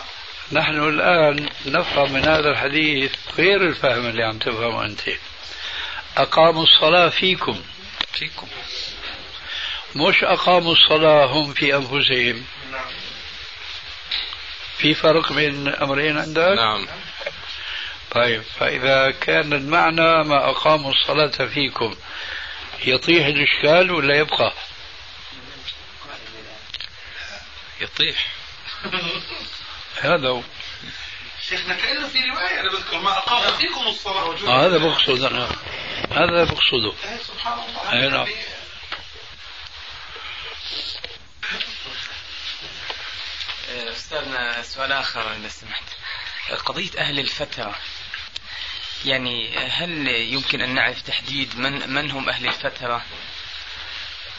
نحن 0.52 0.90
الآن 0.90 1.50
نفهم 1.66 2.14
من 2.14 2.24
هذا 2.24 2.50
الحديث 2.50 3.12
غير 3.38 3.62
الفهم 3.62 4.06
اللي 4.06 4.24
عم 4.24 4.38
تفهمه 4.38 4.86
أنت 4.86 5.02
أقاموا 6.18 6.64
الصلاة 6.64 7.10
فيكم. 7.10 7.62
فيكم. 8.14 8.48
مش 9.96 10.24
أقاموا 10.24 10.74
الصلاة 10.74 11.26
هم 11.26 11.54
في 11.54 11.76
أنفسهم. 11.76 12.46
نعم 12.72 12.92
في 14.78 14.94
فرق 14.94 15.34
بين 15.34 15.68
الأمرين 15.68 16.18
عندك؟ 16.18 16.56
نعم. 16.58 16.88
طيب 18.12 18.42
فإذا 18.60 19.12
كان 19.12 19.54
المعنى 19.54 20.24
ما 20.24 20.50
أقاموا 20.50 20.92
الصلاة 20.92 21.48
فيكم 21.48 21.96
يطيح 22.86 23.26
الإشكال 23.26 23.92
ولا 23.92 24.18
يبقى؟ 24.18 24.54
يطيح. 27.82 28.28
هذا 30.02 30.30
هو. 30.30 30.42
شيخنا 31.50 31.76
كأنه 31.76 32.08
في 32.08 32.20
رواية 32.20 32.60
أنا 32.60 32.72
بذكر 32.72 33.00
ما 33.00 33.18
أقام 33.18 33.58
فيكم 33.58 33.88
الصلاة 33.88 34.48
آه 34.48 34.66
هذا 34.68 34.78
بقصد 34.78 35.24
أنا 35.24 35.50
هذا 36.12 36.44
بقصده 36.44 36.94
سبحان 37.28 37.60
الله 37.60 37.94
أي 37.94 38.10
نعم. 38.10 38.28
أستاذنا 43.92 44.62
سؤال 44.62 44.92
آخر 44.92 45.34
إذا 45.36 45.48
سمحت. 45.48 45.84
قضية 46.66 46.90
أهل 46.98 47.20
الفترة. 47.20 47.76
يعني 49.06 49.58
هل 49.58 50.08
يمكن 50.08 50.62
أن 50.62 50.76
نعرف 50.76 51.02
تحديد 51.02 51.60
من, 51.60 51.90
من 51.90 52.12
هم 52.12 52.30
أهل 52.30 52.48
الفترة؟ 52.48 53.06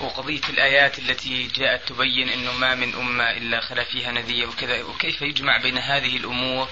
وقضية 0.01 0.41
الآيات 0.49 0.99
التي 0.99 1.47
جاءت 1.47 1.89
تبين 1.89 2.29
أنه 2.29 2.53
ما 2.53 2.75
من 2.75 2.95
أمة 2.95 3.31
إلا 3.31 3.61
خلا 3.61 3.85
فيها 3.85 4.13
نذير 4.13 4.49
وكذا 4.49 4.83
وكيف 4.83 5.23
يجمع 5.23 5.57
بين 5.57 5.79
هذه 5.79 6.17
الأمور 6.17 6.69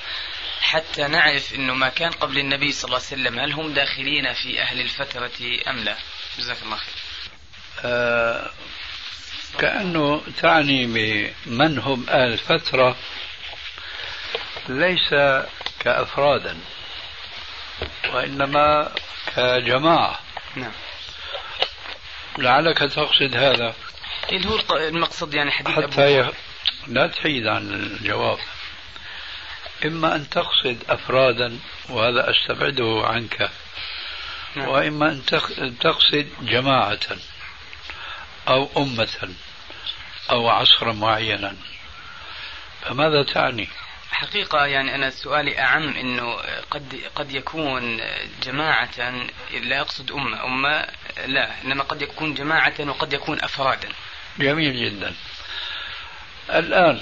حتى 0.60 1.06
نعرف 1.06 1.54
أنه 1.54 1.74
ما 1.74 1.88
كان 1.88 2.10
قبل 2.10 2.38
النبي 2.38 2.72
صلى 2.72 2.88
الله 2.88 2.96
عليه 2.96 3.06
وسلم 3.06 3.38
هل 3.38 3.52
هم 3.52 3.74
داخلين 3.74 4.32
في 4.32 4.62
أهل 4.62 4.80
الفترة 4.80 5.30
أم 5.68 5.78
لا؟ 5.78 5.96
جزاك 6.38 6.62
الله 6.62 6.76
خير. 6.76 6.94
آه 7.84 8.50
كأنه 9.58 10.22
تعني 10.42 10.86
بمن 10.86 11.78
هم 11.78 12.06
أهل 12.08 12.32
الفترة 12.32 12.96
ليس 14.68 15.14
كأفرادا 15.80 16.58
وإنما 18.12 18.92
كجماعة. 19.36 20.20
نعم. 20.56 20.72
لعلك 22.38 22.78
تقصد 22.78 23.34
هذا؟ 23.34 23.74
اللي 24.32 24.48
هو 24.48 24.76
المقصد 24.76 25.34
يعني 25.34 25.50
حديث 25.50 25.74
حتى 25.74 25.84
أبو 25.84 26.28
ي... 26.28 26.32
لا 26.86 27.06
تحيد 27.06 27.46
عن 27.46 27.74
الجواب. 27.74 28.38
إما 29.84 30.14
أن 30.16 30.30
تقصد 30.30 30.78
أفرادا 30.88 31.58
وهذا 31.88 32.30
أستبعده 32.30 33.02
عنك 33.04 33.50
نعم. 34.56 34.68
وإما 34.68 35.08
أن 35.12 35.24
تق- 35.26 35.72
تقصد 35.80 36.28
جماعة 36.42 36.98
أو 38.48 38.68
أمة 38.76 39.28
أو 40.30 40.48
عصرا 40.48 40.92
معينا 40.92 41.56
فماذا 42.82 43.22
تعني؟ 43.22 43.68
حقيقة 44.10 44.66
يعني 44.66 44.94
أنا 44.94 45.10
سؤالي 45.10 45.60
أعم 45.60 45.88
أنه 45.88 46.36
قد 46.70 47.00
قد 47.14 47.32
يكون 47.34 48.00
جماعة 48.42 49.12
لا 49.62 49.80
أقصد 49.80 50.10
أمة 50.12 50.44
أمة 50.44 50.86
لا 51.26 51.62
إنما 51.64 51.84
قد 51.84 52.02
يكون 52.02 52.34
جماعة 52.34 52.74
وقد 52.80 53.12
يكون 53.12 53.40
أفرادا 53.40 53.88
جميل 54.38 54.90
جدا 54.90 55.14
الآن 56.50 57.00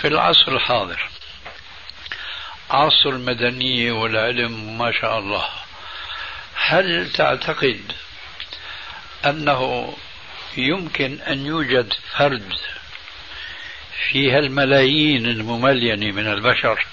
في 0.00 0.08
العصر 0.08 0.52
الحاضر. 0.52 1.08
عصر 2.70 3.08
المدنية 3.08 3.92
والعلم 3.92 4.78
ما 4.78 4.92
شاء 4.92 5.18
الله. 5.18 5.48
هل 6.54 7.12
تعتقد 7.12 7.92
أنه 9.26 9.92
يمكن 10.56 11.20
أن 11.20 11.46
يوجد 11.46 11.92
فرد 12.16 12.52
في 14.10 14.32
هالملايين 14.32 15.26
المملينة 15.26 16.12
من 16.12 16.26
البشر؟ 16.26 16.86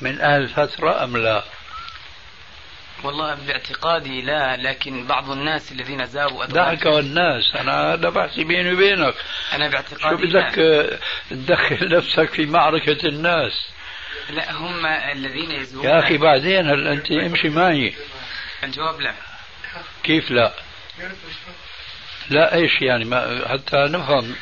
من 0.00 0.20
أهل 0.20 0.42
الفترة 0.42 1.04
أم 1.04 1.16
لا؟ 1.16 1.44
والله 3.04 3.34
باعتقادي 3.34 4.22
لا 4.22 4.56
لكن 4.56 5.06
بعض 5.06 5.30
الناس 5.30 5.72
الذين 5.72 6.06
زاروا 6.06 6.46
دعك 6.46 6.86
والناس. 6.86 7.56
أنا 7.56 7.92
هذا 7.92 8.08
بحثي 8.08 8.44
بيني 8.44 8.72
وبينك. 8.72 9.14
أنا 9.52 9.66
شو 9.66 9.72
باعتقادي 9.72 10.26
بدك 10.26 10.58
لا. 10.58 10.64
آه، 10.64 10.98
تدخل 11.30 11.88
نفسك 11.96 12.30
في 12.30 12.46
معركة 12.46 13.08
الناس. 13.08 13.52
لا 14.30 14.52
هم 14.52 14.86
الذين 14.86 15.50
يزورون 15.50 15.88
يا 15.88 15.98
أخي 15.98 16.18
بعدين 16.18 16.66
هل 16.66 16.88
أنت 16.88 17.10
امشي 17.10 17.48
معي؟ 17.48 17.94
الجواب 18.64 19.00
لا. 19.00 19.14
كيف 20.02 20.30
لا؟ 20.30 20.52
لا 22.30 22.54
إيش 22.54 22.82
يعني؟ 22.82 23.04
ما 23.04 23.48
حتى 23.48 23.76
نفهم 23.76 24.34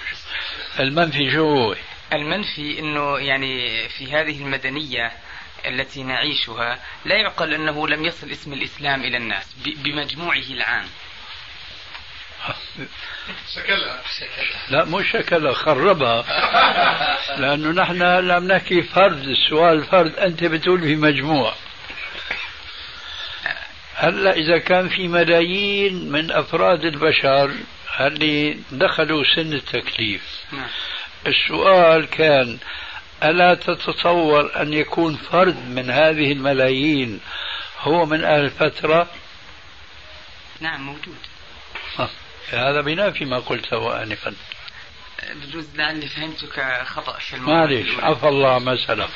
المنفي 0.80 1.30
شو 1.30 1.48
هو. 1.48 1.74
المنفي 2.12 2.78
أنه 2.78 3.18
يعني 3.18 3.88
في 3.88 4.12
هذه 4.12 4.42
المدنية 4.42 5.12
التي 5.66 6.02
نعيشها 6.02 6.78
لا 7.04 7.16
يعقل 7.16 7.54
أنه 7.54 7.88
لم 7.88 8.04
يصل 8.04 8.30
اسم 8.30 8.52
الإسلام 8.52 9.02
إلى 9.02 9.16
الناس 9.16 9.54
بمجموعه 9.64 10.36
العام. 10.50 10.86
شكلها 13.54 14.02
لا 14.68 14.84
مو 14.84 15.02
شكلها 15.02 15.52
خربها. 15.52 16.24
لأنه 17.36 17.82
نحن 17.82 18.02
هلا 18.02 18.34
عم 18.34 18.44
نحكي 18.52 18.82
فرد 18.82 19.24
السؤال 19.24 19.84
فرد 19.84 20.16
أنت 20.16 20.44
بتقول 20.44 20.80
في 20.80 20.96
مجموع. 20.96 21.54
هلأ 23.94 24.32
إذا 24.32 24.58
كان 24.58 24.88
في 24.88 25.08
ملايين 25.08 26.12
من 26.12 26.32
أفراد 26.32 26.84
البشر 26.84 27.54
اللي 28.00 28.58
دخلوا 28.72 29.24
سن 29.36 29.52
التكليف. 29.52 30.44
نعم. 30.52 30.68
السؤال 31.26 32.06
كان 32.06 32.58
ألا 33.22 33.54
تتصور 33.54 34.62
أن 34.62 34.72
يكون 34.74 35.16
فرد 35.16 35.68
من 35.68 35.90
هذه 35.90 36.32
الملايين 36.32 37.20
هو 37.80 38.06
من 38.06 38.24
أهل 38.24 38.44
الفترة؟ 38.44 39.08
نعم 40.60 40.86
موجود. 40.86 41.16
آه. 41.98 42.08
هذا 42.52 42.80
بينافي 42.80 43.24
ما 43.24 43.38
قلته 43.38 44.02
آنفا. 44.02 44.34
بجوز 45.34 45.76
لعلي 45.76 46.08
فهمتك 46.08 46.84
خطأ 46.84 47.18
في 47.18 47.36
الموضوع. 47.36 47.54
معلش 47.54 47.88
عفى 48.02 48.28
الله 48.28 48.58
ما 48.58 48.76
سلف. 48.86 49.10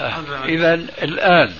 إذا 0.54 0.74
الآن 0.74 1.54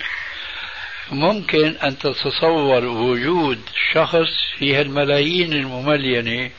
ممكن 1.10 1.76
أن 1.76 1.98
تتصور 1.98 2.84
وجود 2.84 3.60
شخص 3.92 4.28
في 4.58 4.80
الملايين 4.80 5.52
المملينة 5.52 6.50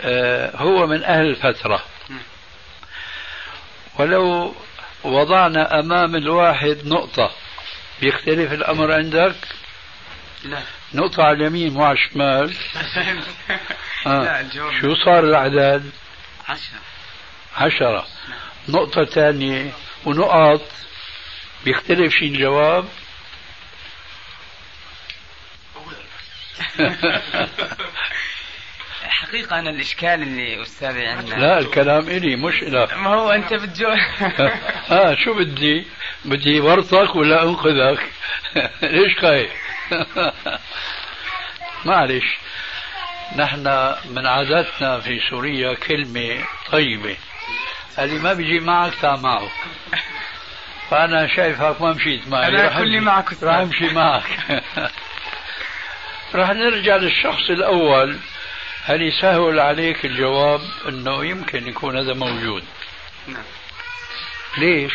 آه، 0.00 0.56
هو 0.56 0.86
من 0.86 1.02
أهل 1.04 1.26
الفترة. 1.26 1.84
ولو 3.98 4.54
وضعنا 5.04 5.80
أمام 5.80 6.16
الواحد 6.16 6.78
نقطة 6.84 7.30
بيختلف 8.00 8.52
الأمر 8.52 8.92
عندك؟ 8.92 9.34
لا. 10.44 10.62
نقطة 10.94 11.22
على 11.22 11.36
اليمين 11.36 11.72
مو 11.72 11.84
على 11.84 11.98
الشمال؟ 11.98 12.54
آه. 14.06 14.24
لا 14.24 14.40
الجواب 14.40 14.72
شو 14.80 14.94
صار 14.94 15.24
الأعداد؟ 15.24 15.90
عشرة. 16.48 16.78
عشرة. 17.56 18.06
نقطة 18.68 19.04
ثانية 19.04 19.72
ونقط 20.04 20.62
بيختلف 21.64 22.12
شي 22.12 22.24
الجواب؟ 22.24 22.88
حقيقة 29.12 29.58
أنا 29.58 29.70
الإشكال 29.70 30.22
اللي 30.22 30.62
أستاذي 30.62 31.06
عندنا 31.06 31.34
لا 31.34 31.58
الكلام 31.58 32.08
إلي 32.08 32.36
مش 32.36 32.62
إلك 32.62 32.94
ما 32.94 33.14
هو 33.14 33.30
أنت 33.30 33.54
بتجو 33.54 33.88
آه 34.90 35.14
شو 35.14 35.34
بدي؟ 35.34 35.84
بدي 36.24 36.60
ورطك 36.60 37.16
ولا 37.16 37.42
أنقذك؟ 37.42 38.10
ليش 38.82 39.18
خايف؟ 39.18 39.50
معلش 41.84 42.36
نحن 43.36 43.94
من 44.10 44.26
عاداتنا 44.26 45.00
في 45.00 45.20
سوريا 45.30 45.74
كلمة 45.74 46.44
طيبة 46.72 47.16
اللي 47.98 48.18
ما 48.18 48.32
بيجي 48.32 48.60
معك 48.60 48.92
تعال 49.02 49.22
معه 49.22 49.48
فأنا 50.90 51.26
شايفك 51.36 51.80
ما 51.82 51.92
مشيت 51.92 52.28
معي 52.28 52.48
أنا 52.48 52.78
كلي 52.78 53.00
معك. 53.00 53.42
رح 53.42 53.54
أمشي 53.54 53.88
معك 53.94 54.62
رح 56.34 56.50
نرجع 56.50 56.96
للشخص 56.96 57.50
الأول 57.50 58.18
هل 58.84 59.02
يسهل 59.02 59.60
عليك 59.60 60.04
الجواب 60.04 60.60
أنه 60.88 61.24
يمكن 61.24 61.68
يكون 61.68 61.96
هذا 61.96 62.14
موجود؟ 62.14 62.64
نعم. 63.26 63.44
ليش؟ 64.58 64.92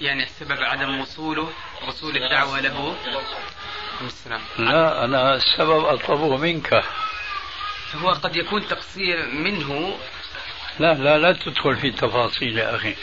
يعني 0.00 0.22
السبب 0.22 0.62
عدم 0.62 1.00
وصوله 1.00 1.52
وصول 1.88 2.16
الدعوة 2.16 2.60
له. 2.60 2.96
السلام. 4.06 4.40
لا 4.58 5.04
أنا 5.04 5.34
السبب 5.34 5.84
أطلبه 5.84 6.36
منك. 6.36 6.84
فهو 7.92 8.10
قد 8.10 8.36
يكون 8.36 8.68
تقصير 8.68 9.26
منه. 9.26 9.98
لا 10.78 10.94
لا 10.94 11.18
لا 11.18 11.32
تدخل 11.32 11.76
في 11.76 11.90
تفاصيل 11.90 12.58
يا 12.58 12.76
أخي. 12.76 12.94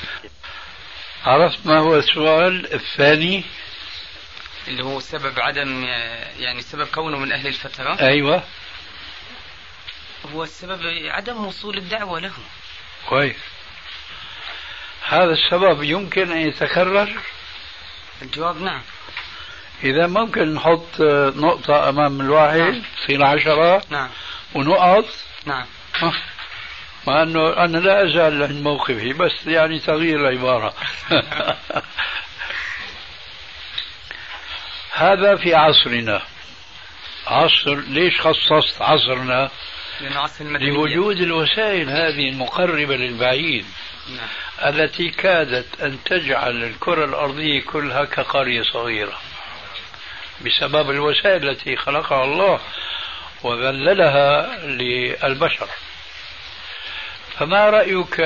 عرفت 1.26 1.66
ما 1.66 1.80
هو 1.80 1.96
السؤال 1.96 2.74
الثاني؟ 2.74 3.44
اللي 4.70 4.84
هو 4.84 5.00
سبب 5.00 5.40
عدم 5.40 5.84
يعني 6.40 6.62
سبب 6.62 6.88
كونه 6.88 7.18
من 7.18 7.32
أهل 7.32 7.48
الفترة. 7.48 8.00
أيوة. 8.02 8.44
هو 10.34 10.44
السبب 10.44 10.82
عدم 11.06 11.46
وصول 11.46 11.78
الدعوة 11.78 12.20
له 12.20 12.32
كويس. 13.10 13.36
هذا 15.08 15.32
السبب 15.32 15.84
يمكن 15.84 16.32
أن 16.32 16.38
يتكرر؟ 16.38 17.10
الجواب 18.22 18.62
نعم. 18.62 18.82
إذا 19.84 20.08
ممكن 20.08 20.54
نحط 20.54 21.02
نقطة 21.36 21.90
أمام 21.90 22.22
الواحد 22.22 22.60
نعم. 22.60 22.82
تصير 22.98 23.26
عشرة. 23.26 23.82
نعم. 23.90 24.10
ونقط 24.56 25.06
نعم. 25.46 25.66
مع 27.08 27.24
أنه 27.24 27.58
أنا 27.58 27.78
لا 27.78 28.06
أزال 28.06 28.44
عند 28.44 28.62
موقفي 28.62 29.14
بس 29.14 29.48
يعني 29.48 29.80
تغيير 29.80 30.30
العبارة. 30.30 30.74
هذا 34.92 35.36
في 35.36 35.56
عصرنا. 35.56 36.22
عصر 37.28 37.76
ليش 37.76 38.22
خصصت 38.22 38.82
عصرنا؟ 38.82 39.50
عصر 40.02 40.46
لوجود 40.46 41.18
الوسائل 41.18 41.90
هذه 41.90 42.30
المقربة 42.30 42.96
للبعيد 42.96 43.66
نعم. 44.10 44.28
التي 44.74 45.10
كادت 45.10 45.82
أن 45.82 46.04
تجعل 46.04 46.64
الكرة 46.64 47.06
الأرضية 47.06 47.62
كلها 47.62 48.06
كقرية 48.06 48.62
صغيرة. 48.62 49.20
بسبب 50.46 50.90
الوسائل 50.90 51.50
التي 51.50 51.76
خلقها 51.76 52.24
الله 52.24 52.60
وذللها 53.44 54.58
للبشر. 54.66 55.68
فما 57.38 57.70
رأيك 57.70 58.22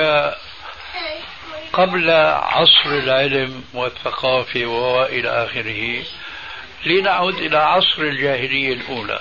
قبل 1.72 2.10
عصر 2.10 2.90
العلم 2.90 3.64
والثقافة 3.74 4.66
وإلى 4.66 5.28
آخره؟ 5.28 6.04
لنعد 6.86 7.34
إلى 7.34 7.58
عصر 7.58 8.02
الجاهلية 8.02 8.72
الأولى. 8.72 9.20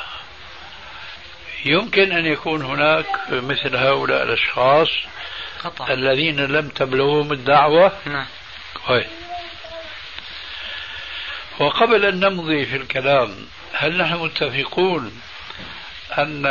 يمكن 1.66 2.12
أن 2.12 2.26
يكون 2.26 2.62
هناك 2.62 3.06
مثل 3.30 3.76
هؤلاء 3.76 4.24
الأشخاص 4.24 4.90
قطع 5.64 5.94
الذين 5.94 6.40
لم 6.40 6.70
تبلغهم 6.70 7.32
الدعوة. 7.32 7.92
نعم. 8.06 8.26
كويس 8.88 9.08
وقبل 11.60 12.06
أن 12.06 12.20
نمضي 12.20 12.66
في 12.66 12.76
الكلام 12.76 13.36
هل 13.74 13.98
نحن 13.98 14.14
متفقون 14.14 15.22
أن 16.18 16.46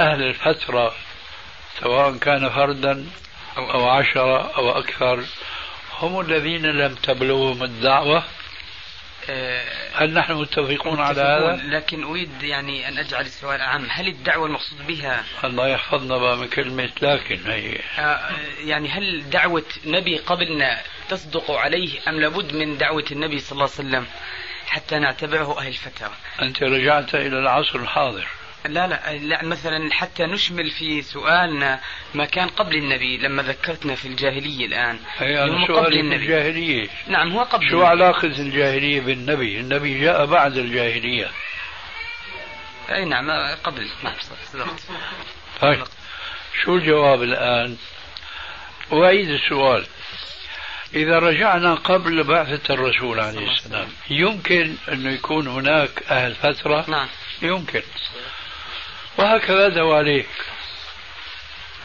أهل 0.00 0.22
الفترة 0.22 0.94
سواء 1.80 2.16
كان 2.16 2.50
فردا 2.50 3.06
أو 3.56 3.88
عشرة 3.88 4.56
أو 4.56 4.78
أكثر 4.78 5.24
هم 5.98 6.20
الذين 6.20 6.66
لم 6.66 6.94
تبلغهم 6.94 7.62
الدعوة؟ 7.62 8.24
هل 9.94 10.14
نحن 10.14 10.32
متفقون 10.32 11.00
على 11.00 11.20
هذا؟ 11.20 11.60
لكن 11.64 12.04
أريد 12.04 12.42
يعني 12.42 12.88
أن 12.88 12.98
أجعل 12.98 13.24
السؤال 13.24 13.60
أعم. 13.60 13.86
هل 13.90 14.08
الدعوة 14.08 14.46
المقصود 14.46 14.86
بها 14.86 15.24
الله 15.44 15.68
يحفظنا 15.68 16.18
بقى 16.18 16.36
من 16.36 16.48
كلمة 16.48 16.90
لكن 17.02 17.40
هي. 17.46 17.78
آه، 17.98 18.30
يعني 18.60 18.88
هل 18.88 19.30
دعوة 19.30 19.64
نبي 19.86 20.18
قبلنا 20.18 20.80
تصدق 21.08 21.50
عليه 21.50 21.90
أم 22.08 22.20
لابد 22.20 22.54
من 22.54 22.78
دعوة 22.78 23.04
النبي 23.12 23.38
صلى 23.38 23.52
الله 23.52 23.70
عليه 23.78 23.88
وسلم 23.88 24.06
حتى 24.66 24.98
نعتبره 24.98 25.58
أهل 25.58 25.72
فترة 25.72 26.10
أنت 26.42 26.62
رجعت 26.62 27.14
إلى 27.14 27.38
العصر 27.38 27.78
الحاضر. 27.78 28.26
لا 28.68 28.86
لا 28.86 29.12
لا 29.12 29.44
مثلا 29.44 29.92
حتى 29.92 30.26
نشمل 30.26 30.70
في 30.70 31.02
سؤالنا 31.02 31.80
ما 32.14 32.24
كان 32.24 32.48
قبل 32.48 32.76
النبي 32.76 33.18
لما 33.18 33.42
ذكرتنا 33.42 33.94
في 33.94 34.08
الجاهلية 34.08 34.66
الآن. 34.66 34.98
أنا 35.20 35.64
قبل 35.64 35.98
النبي. 35.98 36.16
الجاهلية. 36.16 36.88
نعم 37.08 37.32
هو 37.32 37.42
قبل 37.42 37.70
شو. 37.70 37.82
علاقة 37.82 38.26
الجاهلية 38.26 39.00
بالنبي؟ 39.00 39.60
النبي 39.60 40.00
جاء 40.00 40.26
بعد 40.26 40.56
الجاهلية. 40.56 41.30
أي 42.90 43.04
نعم 43.04 43.30
قبل. 43.64 43.88
نعم 44.02 44.14
صدقت. 44.52 44.82
طيب 45.60 45.84
شو 46.64 46.76
الجواب 46.76 47.22
الآن؟ 47.22 47.76
أعيد 48.92 49.28
السؤال. 49.28 49.86
إذا 50.94 51.18
رجعنا 51.18 51.74
قبل 51.74 52.24
بعثة 52.24 52.74
الرسول 52.74 53.20
عليه 53.20 53.52
السلام 53.52 53.88
يمكن 54.10 54.74
أنه 54.92 55.10
يكون 55.10 55.48
هناك 55.48 56.02
أهل 56.10 56.34
فترة؟ 56.34 56.84
نعم. 56.88 57.08
يمكن. 57.42 57.82
وهكذا 59.18 59.68
دواليك. 59.68 60.28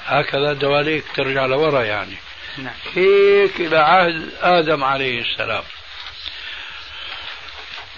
هكذا 0.05 0.53
دواليك 0.53 1.03
ترجع 1.15 1.45
لورا 1.45 1.83
يعني. 1.83 2.15
نعم. 2.57 2.73
هيك 2.95 3.59
إلى 3.59 3.77
عهد 3.77 4.29
آدم 4.41 4.83
عليه 4.83 5.21
السلام. 5.21 5.63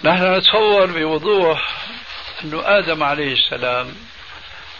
نحن 0.04 0.34
نتصور 0.34 0.86
بوضوح 0.86 1.74
أنه 2.44 2.62
آدم 2.78 3.02
عليه 3.02 3.32
السلام 3.32 3.94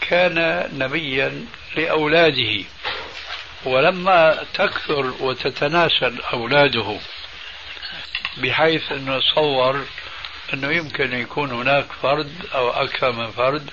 كان 0.01 0.69
نبيا 0.73 1.45
لأولاده 1.75 2.63
ولما 3.65 4.45
تكثر 4.53 5.13
وتتناسل 5.19 6.21
أولاده 6.33 6.97
بحيث 8.37 8.91
أنه 8.91 9.19
تصور 9.19 9.85
أنه 10.53 10.71
يمكن 10.71 11.13
يكون 11.13 11.51
هناك 11.51 11.85
فرد 12.01 12.31
أو 12.55 12.69
أكثر 12.69 13.11
من 13.11 13.31
فرد 13.31 13.69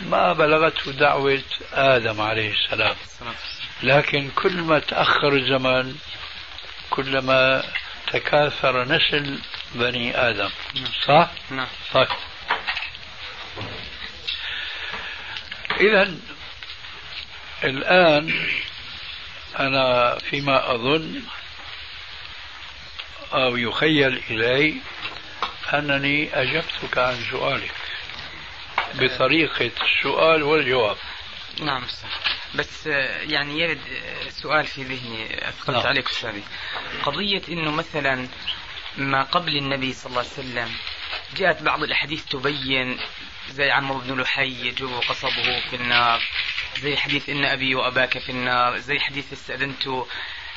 ما 0.00 0.32
بلغته 0.32 0.92
دعوة 0.92 1.42
آدم 1.72 2.20
عليه 2.20 2.52
السلام. 2.52 2.96
لكن 3.82 4.30
كل 4.30 4.56
ما 4.56 4.78
تأخر 4.78 5.32
الزمن 5.32 5.94
كلما 6.90 7.62
تكاثر 8.12 8.84
نسل 8.84 9.38
بني 9.74 10.16
آدم. 10.28 10.50
صح؟ 11.06 11.30
نعم. 11.50 11.66
طيب. 11.92 12.08
إذا 15.80 16.14
الآن 17.64 18.48
أنا 19.58 20.18
فيما 20.18 20.74
أظن 20.74 21.22
أو 23.32 23.56
يخيل 23.56 24.22
إلي 24.30 24.76
أنني 25.74 26.42
أجبتك 26.42 26.98
عن 26.98 27.16
سؤالك. 27.30 27.74
بطريقة 28.94 29.70
السؤال 29.82 30.42
والجواب. 30.42 30.96
نعم 31.60 31.82
بس 32.54 32.86
آه، 32.86 33.20
يعني 33.20 33.60
يرد 33.60 33.80
آه، 33.88 34.28
سؤال 34.28 34.66
في 34.66 34.82
ذهني. 34.82 35.48
أثقلت 35.48 35.76
نعم. 35.76 35.86
عليك 35.86 36.08
أستاذي. 36.08 36.42
قضية 37.02 37.42
أنه 37.48 37.70
مثلا 37.70 38.28
ما 38.96 39.22
قبل 39.22 39.56
النبي 39.56 39.92
صلى 39.92 40.10
الله 40.10 40.20
عليه 40.20 40.30
وسلم 40.30 40.70
جاءت 41.36 41.62
بعض 41.62 41.82
الأحاديث 41.82 42.24
تبين 42.24 42.98
زي 43.50 43.70
عمرو 43.70 43.98
بن 43.98 44.20
لحي 44.20 44.66
يجر 44.68 45.00
قصبه 45.08 45.60
في 45.70 45.76
النار 45.76 46.22
زي 46.78 46.96
حديث 46.96 47.28
إن 47.28 47.44
أبي 47.44 47.74
وأباك 47.74 48.18
في 48.18 48.30
النار 48.30 48.78
زي 48.78 48.98
حديث 48.98 49.32
استأذنت 49.32 49.88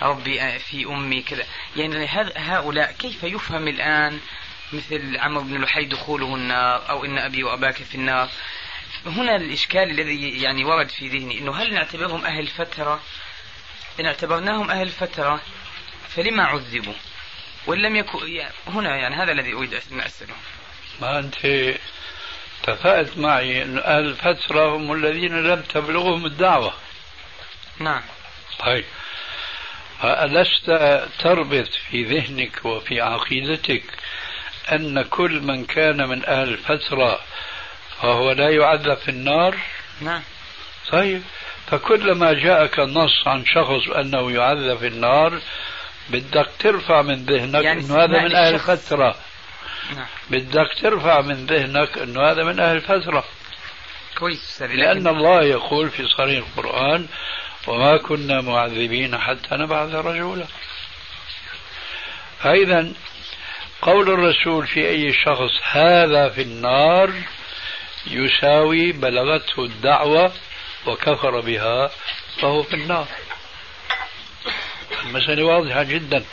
ربي 0.02 0.42
آه، 0.42 0.58
في 0.58 0.86
أمي 0.86 1.22
كذا. 1.22 1.46
يعني 1.76 2.08
هؤلاء 2.36 2.92
كيف 2.92 3.24
يفهم 3.24 3.68
الآن 3.68 4.20
مثل 4.74 5.18
عمرو 5.18 5.44
بن 5.44 5.62
لحي 5.62 5.86
دخوله 5.86 6.36
النار 6.36 6.90
أو 6.90 7.06
إن 7.06 7.18
أبي 7.18 7.44
وأباك 7.44 7.76
في 7.76 7.96
النار. 7.96 8.30
هنا 9.06 9.36
الإشكال 9.36 9.92
الذي 9.92 10.42
يعني 10.42 10.64
ورد 10.66 10.90
في 10.90 11.08
ذهني 11.08 11.40
أنه 11.40 11.56
هل 11.56 11.74
نعتبرهم 11.74 12.26
أهل 12.26 12.48
فترة؟ 12.48 13.02
إن 14.00 14.06
اعتبرناهم 14.06 14.72
أهل 14.72 14.90
فترة 14.90 15.42
فلما 16.10 16.44
عذبوا؟ 16.44 16.94
وإن 17.68 17.80
لم 17.80 17.96
يكن 17.96 18.28
يعني 18.28 18.54
هنا 18.68 18.96
يعني 18.96 19.16
هذا 19.16 19.32
الذي 19.32 19.54
أريد 19.54 19.74
أن 19.74 20.02
أسأله. 20.02 20.34
ما 21.02 21.20
أنت 21.20 21.46
اتفقت 22.64 23.18
معي 23.18 23.64
أن 23.64 23.78
أهل 23.78 24.06
الفترة 24.06 24.76
هم 24.76 24.94
الذين 24.94 25.44
لم 25.44 25.62
تبلغهم 25.62 26.26
الدعوة. 26.26 26.74
نعم. 27.80 28.02
طيب. 28.60 28.86
ألست 30.04 30.66
تربط 31.20 31.70
في 31.90 32.04
ذهنك 32.04 32.66
وفي 32.66 33.02
عقيدتك 33.02 33.84
أن 34.72 35.02
كل 35.02 35.42
من 35.42 35.66
كان 35.66 36.10
من 36.10 36.26
أهل 36.26 36.50
الفترة 36.50 37.20
فهو 38.02 38.32
لا 38.32 38.50
يعذب 38.50 38.98
في 38.98 39.10
النار؟ 39.10 39.58
نعم. 40.02 40.22
طيب. 40.92 41.22
فكلما 41.68 42.34
جاءك 42.34 42.80
النص 42.80 43.28
عن 43.28 43.46
شخص 43.46 43.90
أنه 43.96 44.32
يعذب 44.32 44.78
في 44.78 44.88
النار 44.88 45.40
بدك 46.10 46.50
ترفع 46.60 47.02
من 47.02 47.26
ذهنك 47.26 47.64
يعني 47.64 47.82
أنه 47.82 47.96
هذا 47.96 48.24
من 48.24 48.36
أهل. 48.36 48.54
الفترة. 48.56 49.16
نعم. 49.96 50.08
بدك 50.30 50.68
ترفع 50.82 51.22
من 51.22 51.46
ذهنك 51.46 51.98
أنه 51.98 52.32
هذا 52.32 52.44
من 52.44 52.60
أهل 52.60 52.76
الفترة. 52.76 53.24
كويس 54.18 54.62
لأن 54.62 55.08
الله 55.08 55.44
يقول 55.44 55.90
في 55.90 56.08
صريح 56.08 56.48
القرآن 56.48 57.08
وما 57.68 57.98
كنا 57.98 58.42
معذبين 58.42 59.18
حتى 59.18 59.56
نبعث 59.56 59.96
رسولا 59.96 60.46
فإذا 62.40 62.92
قول 63.82 64.10
الرسول 64.10 64.68
في 64.68 64.90
أي 64.90 65.14
شخص 65.14 65.52
هذا 65.72 66.30
في 66.30 66.42
النار 66.42 67.14
يساوي 68.08 68.92
بلغته 68.92 69.66
الدعوة 69.66 70.34
وكفر 70.86 71.40
بها 71.40 71.92
فهو 72.42 72.64
في 72.64 72.74
النار. 72.74 73.08
المسألة 75.04 75.44
واضحة 75.44 75.84
جدا. 75.84 76.26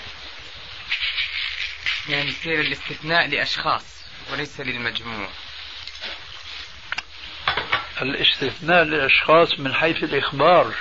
يعني 2.09 2.29
يصير 2.29 2.61
الاستثناء 2.61 3.29
لأشخاص 3.29 4.05
وليس 4.33 4.61
للمجموع. 4.61 5.29
الاستثناء 8.03 8.83
للأشخاص 8.85 9.59
من 9.59 9.75
حيث 9.75 10.05
الإخبار 10.05 10.75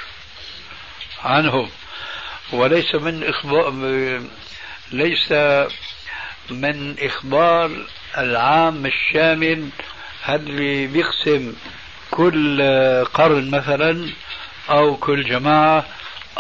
عنهم 1.24 1.72
وليس 2.52 2.96
من 2.96 3.24
إخبار 3.24 3.72
ليس 4.92 5.34
من 6.50 6.96
إخبار 7.00 7.72
العام 8.18 8.86
الشامل 8.86 9.70
اللي 10.30 10.88
بيقسم 10.88 11.54
كل 12.12 12.62
قرن 13.14 13.52
مثلا 13.52 14.10
أو 14.70 14.98
كل 14.98 15.24
جماعة 15.24 15.86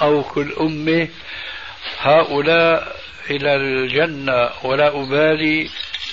أو 0.01 0.23
كل 0.23 0.53
أمة؟ 0.59 1.07
هؤلاء 1.99 3.01
إلى 3.29 3.55
الجنة 3.55 4.49
ولا 4.63 4.87
أبالي 4.87 5.69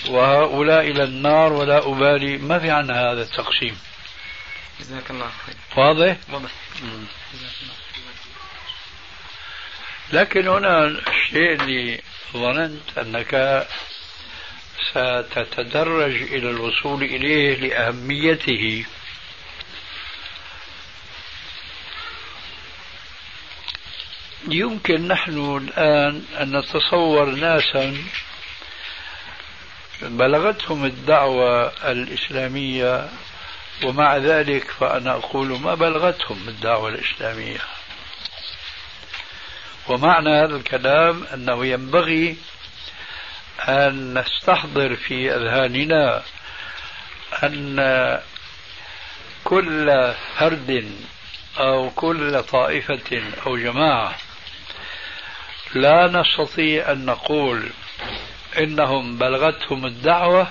وهؤلاء 0.09 0.81
إلى 0.81 1.05
النار 1.05 1.53
ولا 1.53 1.79
أبالي. 1.79 2.39
ما 2.39 2.59
في 2.59 2.71
عنا 2.71 3.13
هذا 3.13 3.23
التقسيم؟ 3.23 3.79
جزاك 4.81 5.11
الله 5.11 5.31
خير. 5.47 5.55
واضح؟ 5.77 6.17
واضح. 6.33 6.51
لكن 10.13 10.49
هنا 10.49 10.87
الشيء 10.87 11.53
اللي 11.53 12.01
ظننت 12.33 12.99
أنك 12.99 13.67
ستتدرج 14.91 16.23
إلى 16.23 16.51
الوصول 16.51 17.03
إليه 17.03 17.57
لأهميته. 17.57 18.85
يمكن 24.49 25.09
نحن 25.09 25.57
الآن 25.57 26.25
أن 26.41 26.57
نتصور 26.57 27.25
ناسا 27.31 27.97
بلغتهم 30.03 30.85
الدعوة 30.85 31.73
الإسلامية 31.93 33.09
ومع 33.85 34.17
ذلك 34.17 34.71
فأنا 34.71 35.13
أقول 35.13 35.61
ما 35.61 35.75
بلغتهم 35.75 36.49
الدعوة 36.49 36.89
الإسلامية. 36.89 37.61
ومعنى 39.89 40.31
هذا 40.31 40.57
الكلام 40.57 41.25
أنه 41.35 41.67
ينبغي 41.67 42.37
أن 43.69 44.19
نستحضر 44.19 44.97
في 44.97 45.35
أذهاننا 45.35 46.23
أن 47.43 48.21
كل 49.45 50.13
فرد 50.39 50.91
أو 51.59 51.91
كل 51.91 52.43
طائفة 52.43 53.23
أو 53.47 53.57
جماعة 53.57 54.17
لا 55.75 56.09
نستطيع 56.09 56.93
أن 56.93 57.07
نقول 57.07 57.71
إنهم 58.59 59.19
بلغتهم 59.19 59.87
الدعوة 59.87 60.49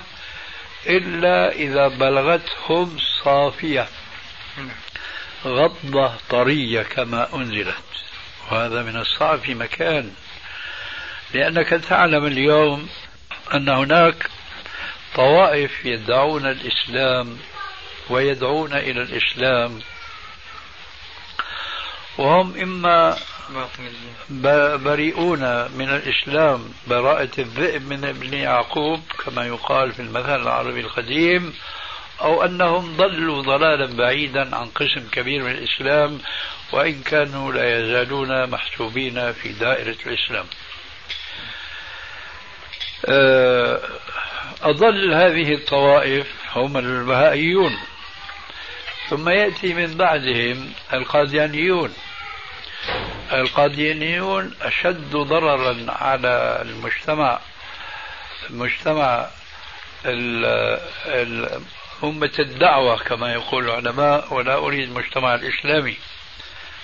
إلا 0.88 1.52
إذا 1.52 1.88
بلغتهم 1.88 2.98
صافية 3.24 3.88
غضة 5.46 6.14
طرية 6.30 6.82
كما 6.84 7.36
أنزلت. 7.36 7.76
وهذا 8.52 8.84
من 8.84 8.98
الصعب 8.98 9.40
في 9.40 9.54
مكان 9.54 10.14
لأنك 11.34 11.70
تعلم 11.70 12.26
اليوم 12.26 12.90
أن 13.54 13.70
هناك 13.70 14.30
طوائف 15.16 15.86
يدعون 15.86 16.46
الإسلام 16.46 17.38
ويدعون 18.10 18.74
إلى 18.74 19.02
الإسلام. 19.02 19.80
وهم 22.18 22.58
إما 22.62 23.18
بريئون 24.78 25.40
من 25.72 25.90
الإسلام 25.90 26.74
براءة 26.88 27.32
الذئب 27.40 27.82
من 27.90 28.06
ابن 28.06 28.34
يعقوب 28.34 29.02
كما 29.26 29.46
يقال 29.46 29.92
في 29.92 30.02
المثل 30.02 30.42
العربي 30.42 30.80
القديم 30.80 31.54
أو 32.22 32.44
أنهم 32.44 32.98
ضلوا 32.98 33.42
ضلالا 33.42 33.98
بعيدا 33.98 34.56
عن 34.56 34.68
قسم 34.68 35.08
كبير 35.12 35.44
من 35.44 35.52
الإسلام 35.52 36.20
وإن 36.72 37.02
كانوا 37.04 37.54
لا 37.54 37.80
يزالون 37.80 38.50
محسوبين 38.50 39.34
في 39.34 39.50
دائرة 39.50 39.98
الإسلام. 40.06 40.46
آه، 43.06 43.82
أضل 44.62 45.14
هذه 45.14 45.54
الطوائف 45.54 46.28
هم 46.56 46.78
البهائيون. 46.78 47.78
ثم 49.10 49.30
يأتي 49.30 49.74
من 49.74 49.98
بعدهم 49.98 50.74
القاديانيون. 50.94 51.94
القاديانيون 53.32 54.56
أشد 54.62 55.12
ضررا 55.12 55.86
على 55.90 56.62
المجتمع 56.62 57.40
مجتمع 58.50 59.28
أمة 62.04 62.32
الدعوة 62.40 62.98
كما 62.98 63.34
يقول 63.34 63.66
العلماء 63.66 64.34
ولا 64.34 64.56
أريد 64.56 64.90
المجتمع 64.90 65.36
الإسلامي. 65.36 65.98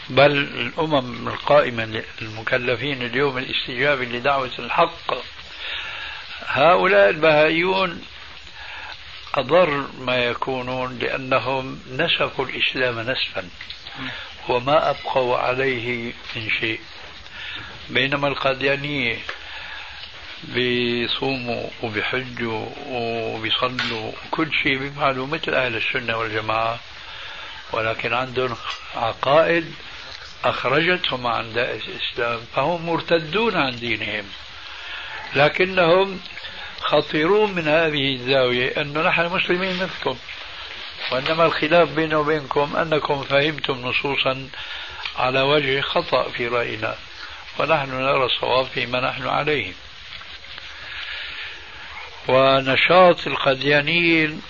بل 0.10 0.32
الأمم 0.38 1.28
القائمة 1.28 2.04
المكلفين 2.22 3.02
اليوم 3.02 3.38
الاستجابة 3.38 4.06
لدعوة 4.06 4.52
الحق. 4.60 5.14
هؤلاء 6.48 7.10
البهائيون 7.10 8.02
أضر 9.36 9.86
ما 10.00 10.16
يكونون 10.26 11.00
لأنهم 11.00 11.80
نسفوا 11.92 12.46
الإسلام 12.46 13.00
نسفا 13.00 13.50
وما 14.50 14.90
أبقوا 14.90 15.38
عليه 15.38 16.14
من 16.36 16.50
شيء. 16.60 16.80
بينما 17.90 18.28
القاديانية 18.28 19.18
بيصوموا 20.44 21.70
وبيحجوا 21.84 22.66
وبيصلوا 22.88 24.12
كل 24.32 24.52
شيء 24.64 24.78
بيفعلوا 24.78 25.28
مثل 25.28 25.54
أهل 25.54 25.76
السنة 25.76 26.18
والجماعة 26.18 26.80
ولكن 27.72 28.14
عندهم 28.14 28.56
عقائد 28.96 29.74
أخرجتهم 30.44 31.28
عن 31.28 31.54
دائرة 31.54 31.82
الإسلام 31.88 32.40
فهم 32.56 32.86
مرتدون 32.86 33.56
عن 33.56 33.76
دينهم. 33.76 34.26
لكنهم 35.36 36.20
خطيرون 36.82 37.52
من 37.52 37.68
هذه 37.68 38.16
الزاوية 38.16 38.82
أنه 38.82 39.02
نحن 39.02 39.26
مسلمين 39.26 39.84
مثلكم. 39.84 40.18
وإنما 41.12 41.46
الخلاف 41.46 41.90
بيني 41.90 42.16
وبينكم 42.16 42.76
أنكم 42.76 43.24
فهمتم 43.24 43.74
نصوصا 43.74 44.50
على 45.16 45.42
وجه 45.42 45.82
خطأ 45.82 46.30
في 46.30 46.48
رأينا 46.48 46.96
ونحن 47.60 47.90
نرى 47.90 48.26
الصواب 48.26 48.66
فيما 48.66 49.00
نحن 49.00 49.28
عليه. 49.28 49.74
ونشاط 52.28 53.28
القديانيين 53.28 54.42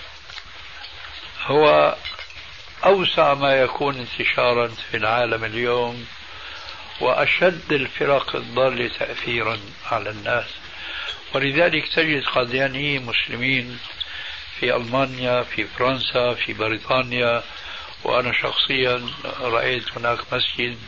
هو 1.46 1.94
أوسع 2.84 3.34
ما 3.34 3.54
يكون 3.54 3.96
انتشارا 3.96 4.68
في 4.68 4.96
العالم 4.96 5.44
اليوم 5.44 6.06
وأشد 7.00 7.72
الفرق 7.72 8.36
الضالة 8.36 8.88
تأثيرا 8.98 9.58
على 9.90 10.10
الناس. 10.10 10.46
ولذلك 11.34 11.88
تجد 11.94 12.24
قاديانيين 12.24 13.06
مسلمين 13.06 13.78
في 14.60 14.76
ألمانيا 14.76 15.42
في 15.42 15.64
فرنسا 15.64 16.34
في 16.34 16.52
بريطانيا 16.52 17.42
وأنا 18.04 18.32
شخصيا 18.32 19.06
رأيت 19.40 19.84
هناك 19.96 20.18
مسجد 20.32 20.78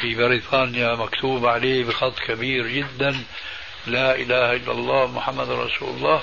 في 0.00 0.14
بريطانيا 0.14 0.94
مكتوب 0.94 1.46
عليه 1.46 1.84
بخط 1.84 2.18
كبير 2.18 2.66
جدا 2.66 3.24
لا 3.86 4.14
إله 4.14 4.56
إلا 4.56 4.72
الله 4.72 5.06
محمد 5.06 5.50
رسول 5.50 5.88
الله. 5.88 6.22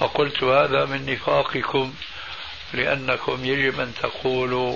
وقلت 0.00 0.42
هذا 0.44 0.84
من 0.84 1.06
نفاقكم. 1.06 1.94
لأنكم 2.72 3.44
يجب 3.44 3.80
أن 3.80 3.94
تقولوا 4.02 4.72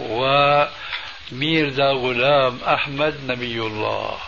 وميرزا 1.32 1.90
غلام 1.90 2.60
أحمد 2.66 3.14
نبي 3.26 3.60
الله. 3.60 4.18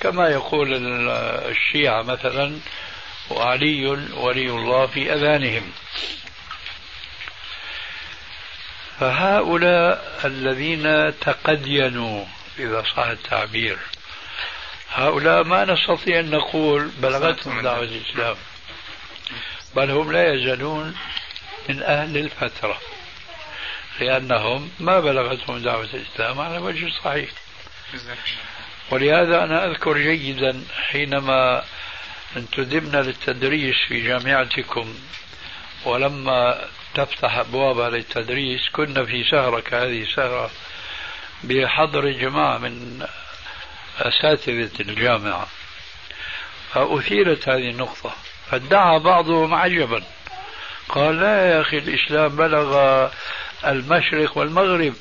كما 0.00 0.28
يقول 0.28 0.68
الشيعة 1.50 2.02
مثلا 2.02 2.58
وعلي 3.30 3.86
ولي 4.14 4.50
الله 4.50 4.86
في 4.86 5.12
أذانهم. 5.12 5.72
فهؤلاء 9.00 10.20
الذين 10.24 11.18
تقدينوا 11.20 12.24
إذا 12.58 12.82
صح 12.82 13.06
التعبير 13.06 13.78
هؤلاء 14.92 15.44
ما 15.44 15.64
نستطيع 15.64 16.20
أن 16.20 16.30
نقول 16.30 16.88
بلغتهم 16.98 17.60
دعوة 17.60 17.82
الإسلام. 17.82 18.36
بل 19.76 19.90
هم 19.90 20.12
لا 20.12 20.34
يزالون 20.34 20.96
من 21.68 21.82
أهل 21.82 22.16
الفترة 22.16 22.80
لأنهم 24.00 24.70
ما 24.80 25.00
بلغتهم 25.00 25.58
دعوة 25.58 25.88
الإسلام 25.94 26.40
على 26.40 26.58
وجه 26.58 26.88
صحيح. 27.04 27.30
ولهذا 28.90 29.44
أنا 29.44 29.66
أذكر 29.66 29.98
جيدا 29.98 30.64
حينما 30.88 31.64
انتدبنا 32.36 33.02
للتدريس 33.02 33.76
في 33.88 34.00
جامعتكم 34.00 34.94
ولما 35.84 36.68
تفتح 36.94 37.36
أبوابها 37.36 37.90
للتدريس 37.90 38.68
كنا 38.72 39.04
في 39.04 39.24
سهرة 39.30 39.60
كهذه 39.60 40.02
السهرة 40.02 40.50
بحضر 41.44 42.10
جماعة 42.10 42.58
من 42.58 43.06
أساتذة 43.98 44.80
الجامعة 44.80 45.48
فأثيرت 46.72 47.48
هذه 47.48 47.70
النقطة 47.70 48.14
فادعى 48.50 48.98
بعضهم 48.98 49.54
عجبا. 49.54 50.02
قال 50.88 51.20
لا 51.20 51.50
يا 51.50 51.60
أخي 51.60 51.78
الإسلام 51.78 52.28
بلغ 52.28 53.08
المشرق 53.66 54.38
والمغرب. 54.38 54.94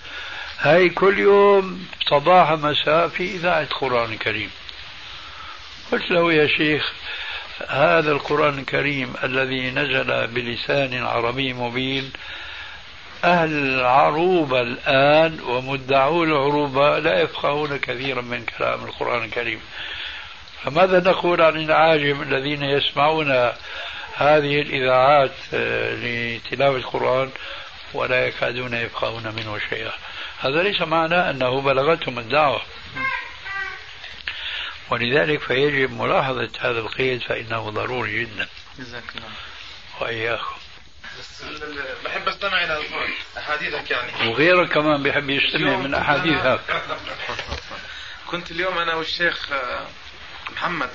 هاي 0.59 0.89
كل 0.89 1.19
يوم 1.19 1.87
صباح 2.07 2.51
مساء 2.51 3.07
في 3.07 3.23
إذاعة 3.23 3.65
قرآن 3.65 4.13
الكريم 4.13 4.49
قلت 5.91 6.11
له 6.11 6.33
يا 6.33 6.47
شيخ 6.47 6.93
هذا 7.67 8.11
القرآن 8.11 8.59
الكريم 8.59 9.13
الذي 9.23 9.71
نزل 9.71 10.27
بلسان 10.27 11.03
عربي 11.03 11.53
مبين 11.53 12.11
أهل 13.23 13.49
العروبة 13.49 14.61
الآن 14.61 15.39
ومدعو 15.41 16.23
العروبة 16.23 16.99
لا 16.99 17.21
يفقهون 17.21 17.77
كثيرا 17.77 18.21
من 18.21 18.45
كلام 18.45 18.83
القرآن 18.83 19.23
الكريم. 19.23 19.59
فماذا 20.63 20.99
نقول 20.99 21.41
عن 21.41 21.55
العاجم 21.55 22.21
الذين 22.21 22.63
يسمعون 22.63 23.51
هذه 24.17 24.61
الإذاعات 24.61 25.35
آه، 25.53 25.95
لتلاوة 25.95 26.77
القرآن 26.77 27.31
ولا 27.93 28.27
يكادون 28.27 28.73
يفقهون 28.73 29.35
منه 29.35 29.59
شيئا. 29.69 29.91
هذا 30.39 30.63
ليس 30.63 30.81
معنى 30.81 31.29
أنه 31.29 31.61
بلغتهم 31.61 32.19
الدعوة. 32.19 32.61
ولذلك 34.89 35.41
فيجب 35.41 35.91
ملاحظة 35.91 36.49
هذا 36.59 36.79
القيد 36.79 37.21
فإنه 37.21 37.69
ضروري 37.69 38.25
جدا. 38.25 38.47
جزاك 38.79 39.03
الله. 39.15 39.29
وإياكم. 39.99 40.55
بحب 42.05 42.27
أستمع 42.27 42.63
إلى 42.63 42.81
أحاديثك 43.37 43.91
يعني. 43.91 44.29
وغيرك 44.29 44.73
كمان 44.73 45.03
بيحب 45.03 45.29
يستمع 45.29 45.75
من 45.75 45.93
احاديثك 45.93 46.59
كنت 48.31 48.51
اليوم 48.51 48.77
أنا 48.77 48.95
والشيخ 48.95 49.51
آه، 49.51 49.87
محمد 50.51 50.89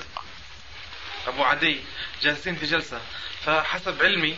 أبو 1.27 1.43
عدي 1.43 1.79
جالسين 2.21 2.55
في 2.55 2.65
جلسة. 2.65 3.01
فحسب 3.45 4.03
علمي 4.03 4.35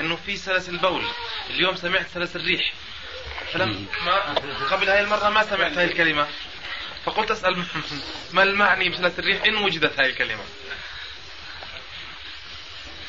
إنه 0.00 0.16
في 0.16 0.36
سلاسل 0.36 0.76
بول 0.76 1.04
اليوم 1.50 1.76
سمعت 1.76 2.06
سلاسل 2.14 2.44
ريح 2.44 2.72
فلم 3.52 3.86
ما 4.06 4.34
قبل 4.70 4.88
هاي 4.90 5.00
المرة 5.00 5.28
ما 5.28 5.42
سمعت 5.42 5.78
هاي 5.78 5.84
الكلمة. 5.84 6.28
فقلت 7.04 7.30
أسأل 7.30 7.64
ما 8.32 8.42
المعني 8.42 8.88
بسلاسل 8.88 9.22
الريح 9.22 9.44
إن 9.44 9.56
وجدت 9.56 10.00
هاي 10.00 10.10
الكلمة؟ 10.10 10.44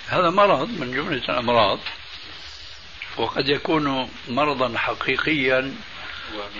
هذا 0.07 0.29
مرض 0.29 0.69
من 0.69 0.91
جملة 0.91 1.23
الأمراض 1.29 1.79
وقد 3.17 3.49
يكون 3.49 4.09
مرضا 4.27 4.77
حقيقيا 4.77 5.75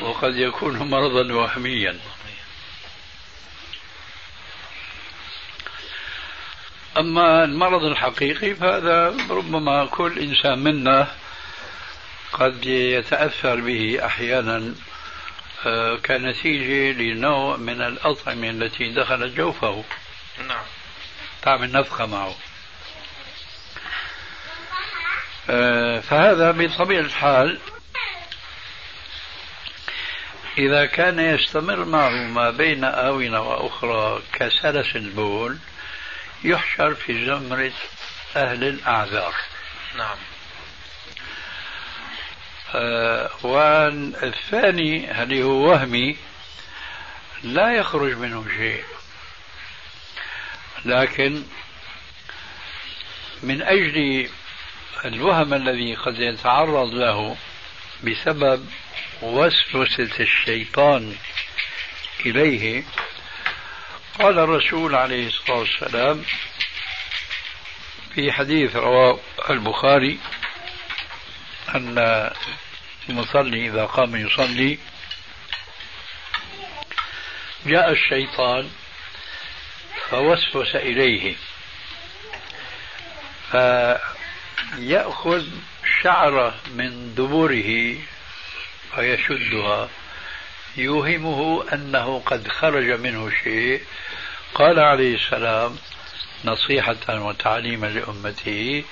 وقد 0.02 0.36
يكون 0.36 0.78
مرضا 0.78 1.34
وهميا. 1.34 2.00
أما 7.00 7.44
المرض 7.44 7.84
الحقيقي 7.84 8.56
فهذا 8.56 9.18
ربما 9.30 9.86
كل 9.86 10.20
إنسان 10.20 10.60
منا 10.60 11.08
قد 12.32 12.66
يتأثر 12.66 13.56
به 13.56 14.06
أحيانا 14.06 14.74
آه، 15.66 15.96
كنتيجة 15.96 17.02
لنوع 17.02 17.58
من 17.58 17.82
الأطعمة 17.82 18.50
التي 18.50 18.90
دخلت 18.94 19.38
جوفه. 19.38 19.84
نعم. 20.48 20.66
تعمل 21.42 21.72
نفخة 21.72 22.06
معه. 22.06 22.36
آه، 25.50 26.00
فهذا 26.00 26.52
بطبيعة 26.52 27.00
الحال 27.00 27.60
إذا 30.58 30.86
كان 30.86 31.20
يستمر 31.20 31.86
معه 31.86 32.10
ما 32.10 32.50
بين 32.50 32.84
آونة 32.84 33.42
وأخرى 33.42 34.22
كسلس 34.34 34.96
البول 34.96 35.58
يحشر 36.44 36.96
في 36.96 37.26
زمرة 37.26 37.72
أهل 38.36 38.64
الأعذار. 38.64 39.34
نعم. 39.98 40.18
آه 42.76 43.30
والثاني 43.44 45.24
اللي 45.24 45.44
هو 45.44 45.70
وهمي 45.70 46.18
لا 47.44 47.74
يخرج 47.74 48.14
منه 48.14 48.46
شيء. 48.58 48.84
لكن 50.86 51.44
من 53.44 53.62
أجل 53.62 54.30
الوهم 55.06 55.54
الذي 55.54 55.96
قد 55.96 56.20
يتعرض 56.20 56.94
له 56.94 57.38
بسبب 58.04 58.70
وسوسة 59.22 60.10
الشيطان 60.20 61.16
إليه 62.26 62.84
قال 64.20 64.40
الرسول 64.40 64.96
عليه 64.96 65.28
الصلاة 65.28 65.58
والسلام 65.58 66.26
في 68.16 68.32
حديث 68.32 68.76
رواه 68.76 69.20
البخاري 69.50 70.20
أن 71.76 72.30
المصلي 73.10 73.68
إذا 73.68 73.86
قام 73.86 74.16
يصلي 74.16 74.80
جاء 77.66 77.92
الشيطان 77.92 78.70
فوسوس 80.10 80.76
إليه. 80.76 81.36
فيأخذ 84.78 85.46
شعرة 86.04 86.56
من 86.68 87.16
دبره 87.16 87.96
فيشدها. 88.96 89.90
يوهمه 90.78 91.66
أنه 91.74 92.20
قد 92.26 92.48
خرج 92.48 92.92
منه 92.92 93.30
شيء. 93.44 93.82
قال 94.56 94.80
عليه 94.80 95.16
السلام 95.16 95.78
نصيحة 96.46 97.22
وتعليما 97.22 97.88
لأمته 97.88 98.84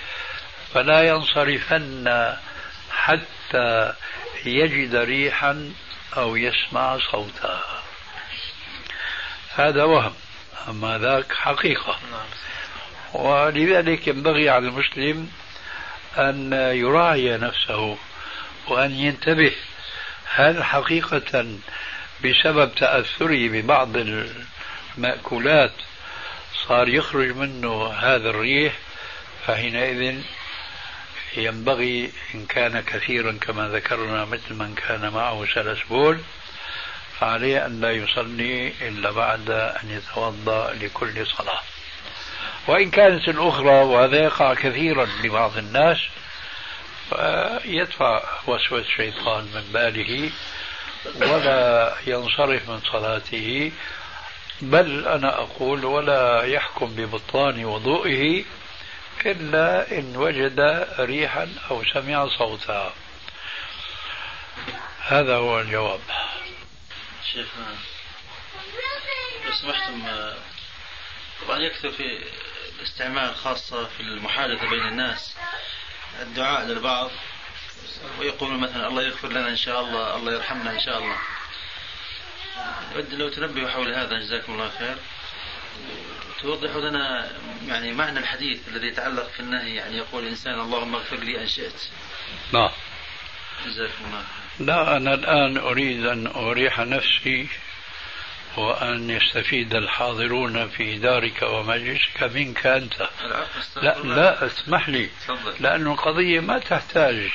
فلا 0.73 1.07
ينصرفن 1.07 2.33
حتى 2.91 3.93
يجد 4.45 4.95
ريحا 4.95 5.71
أو 6.17 6.35
يسمع 6.35 6.97
صوتا. 7.11 7.61
هذا 9.55 9.83
وهم 9.83 10.13
أما 10.67 10.97
ذاك 10.97 11.33
حقيقة. 11.33 11.99
ولذلك 13.13 14.07
ينبغي 14.07 14.49
على 14.49 14.67
المسلم 14.67 15.31
أن 16.17 16.53
يراعي 16.53 17.37
نفسه 17.37 17.97
وأن 18.67 18.91
ينتبه 18.91 19.55
هل 20.35 20.63
حقيقة 20.63 21.45
بسبب 22.25 22.75
تأثره 22.75 23.47
ببعض 23.47 23.89
المأكولات 24.97 25.73
صار 26.67 26.89
يخرج 26.89 27.35
منه 27.35 27.87
هذا 27.87 28.29
الريح 28.29 28.73
فحينئذ 29.47 30.21
ينبغي 31.37 32.11
إن 32.35 32.45
كان 32.45 32.79
كثيرا 32.79 33.37
كما 33.41 33.67
ذكرنا 33.67 34.25
مثل 34.25 34.53
من 34.53 34.75
كان 34.75 35.09
معه 35.09 35.45
سلسبول 35.53 36.19
فعليه 37.19 37.65
أن 37.65 37.81
لا 37.81 37.91
يصلي 37.91 38.73
إلا 38.81 39.11
بعد 39.11 39.49
أن 39.49 39.89
يتوضأ 39.89 40.73
لكل 40.73 41.27
صلاة. 41.27 41.61
وإن 42.67 42.89
كانت 42.89 43.29
الأخرى 43.29 43.83
وهذا 43.83 44.23
يقع 44.23 44.53
كثيرا 44.53 45.07
لبعض 45.23 45.57
الناس 45.57 45.97
فيدفع 47.09 48.23
وسوسة 48.47 48.77
الشيطان 48.77 49.43
من 49.43 49.69
باله 49.73 50.31
ولا 51.15 51.93
ينصرف 52.07 52.69
من 52.69 52.81
صلاته. 52.91 53.71
بل 54.61 55.07
أنا 55.07 55.39
أقول 55.41 55.85
ولا 55.85 56.43
يحكم 56.43 56.85
ببطلان 56.95 57.65
وضوئه 57.65 58.45
إلا 59.25 59.91
إن 59.91 60.17
وجد 60.17 60.87
ريحا 60.99 61.49
أو 61.71 61.83
سمع 61.93 62.27
صوتا. 62.37 62.93
هذا 64.99 65.35
هو 65.35 65.59
الجواب. 65.59 65.99
شيخنا 67.33 67.75
لو 69.45 69.53
سمحتم 69.61 70.03
طبعا 71.45 71.59
يكثر 71.59 71.91
في 71.91 72.23
الاستعمال 72.79 73.35
خاصة 73.35 73.85
في 73.85 73.99
المحادثة 73.99 74.69
بين 74.69 74.87
الناس. 74.87 75.35
الدعاء 76.21 76.65
للبعض. 76.65 77.11
ويقولون 78.19 78.59
مثلا 78.59 78.87
الله 78.87 79.03
يغفر 79.03 79.27
لنا 79.27 79.49
إن 79.49 79.57
شاء 79.57 79.81
الله 79.81 80.15
الله 80.15 80.33
يرحمنا 80.33 80.71
إن 80.71 80.79
شاء 80.79 80.97
الله. 80.97 81.17
لو 83.11 83.29
تنبهوا 83.29 83.69
حول 83.69 83.93
هذا 83.93 84.19
جزاكم 84.19 84.53
الله 84.53 84.71
خير. 84.79 84.95
توضحوا 86.41 86.81
لنا 86.81 87.31
يعني 87.67 87.91
معنى 87.93 88.19
الحديث 88.19 88.67
الذي 88.67 88.87
يتعلق 88.87 89.29
في 89.29 89.39
النهي 89.39 89.75
يعني 89.75 89.97
يقول 89.97 90.23
الإنسان 90.23 90.59
اللهم 90.59 90.95
اغفر 90.95 91.17
لي 91.17 91.41
إن 91.41 91.47
شئت. 91.47 91.89
نعم. 92.53 92.69
جزاكم 93.65 94.05
الله 94.05 94.23
لا 94.59 94.97
أنا 94.97 95.13
الآن 95.13 95.57
أريد 95.57 96.05
أن 96.05 96.27
أريح 96.27 96.79
نفسي 96.79 97.47
وأن 98.57 99.09
يستفيد 99.09 99.75
الحاضرون 99.75 100.69
في 100.69 100.97
دارك 100.97 101.41
ومجلسك 101.43 102.23
منك 102.23 102.67
أنت. 102.67 103.09
لا 103.81 103.97
لا 104.03 104.45
اسمح 104.45 104.89
لي. 104.89 105.09
لأن 105.59 105.87
القضية 105.87 106.39
ما 106.39 106.59
تحتاج 106.59 107.29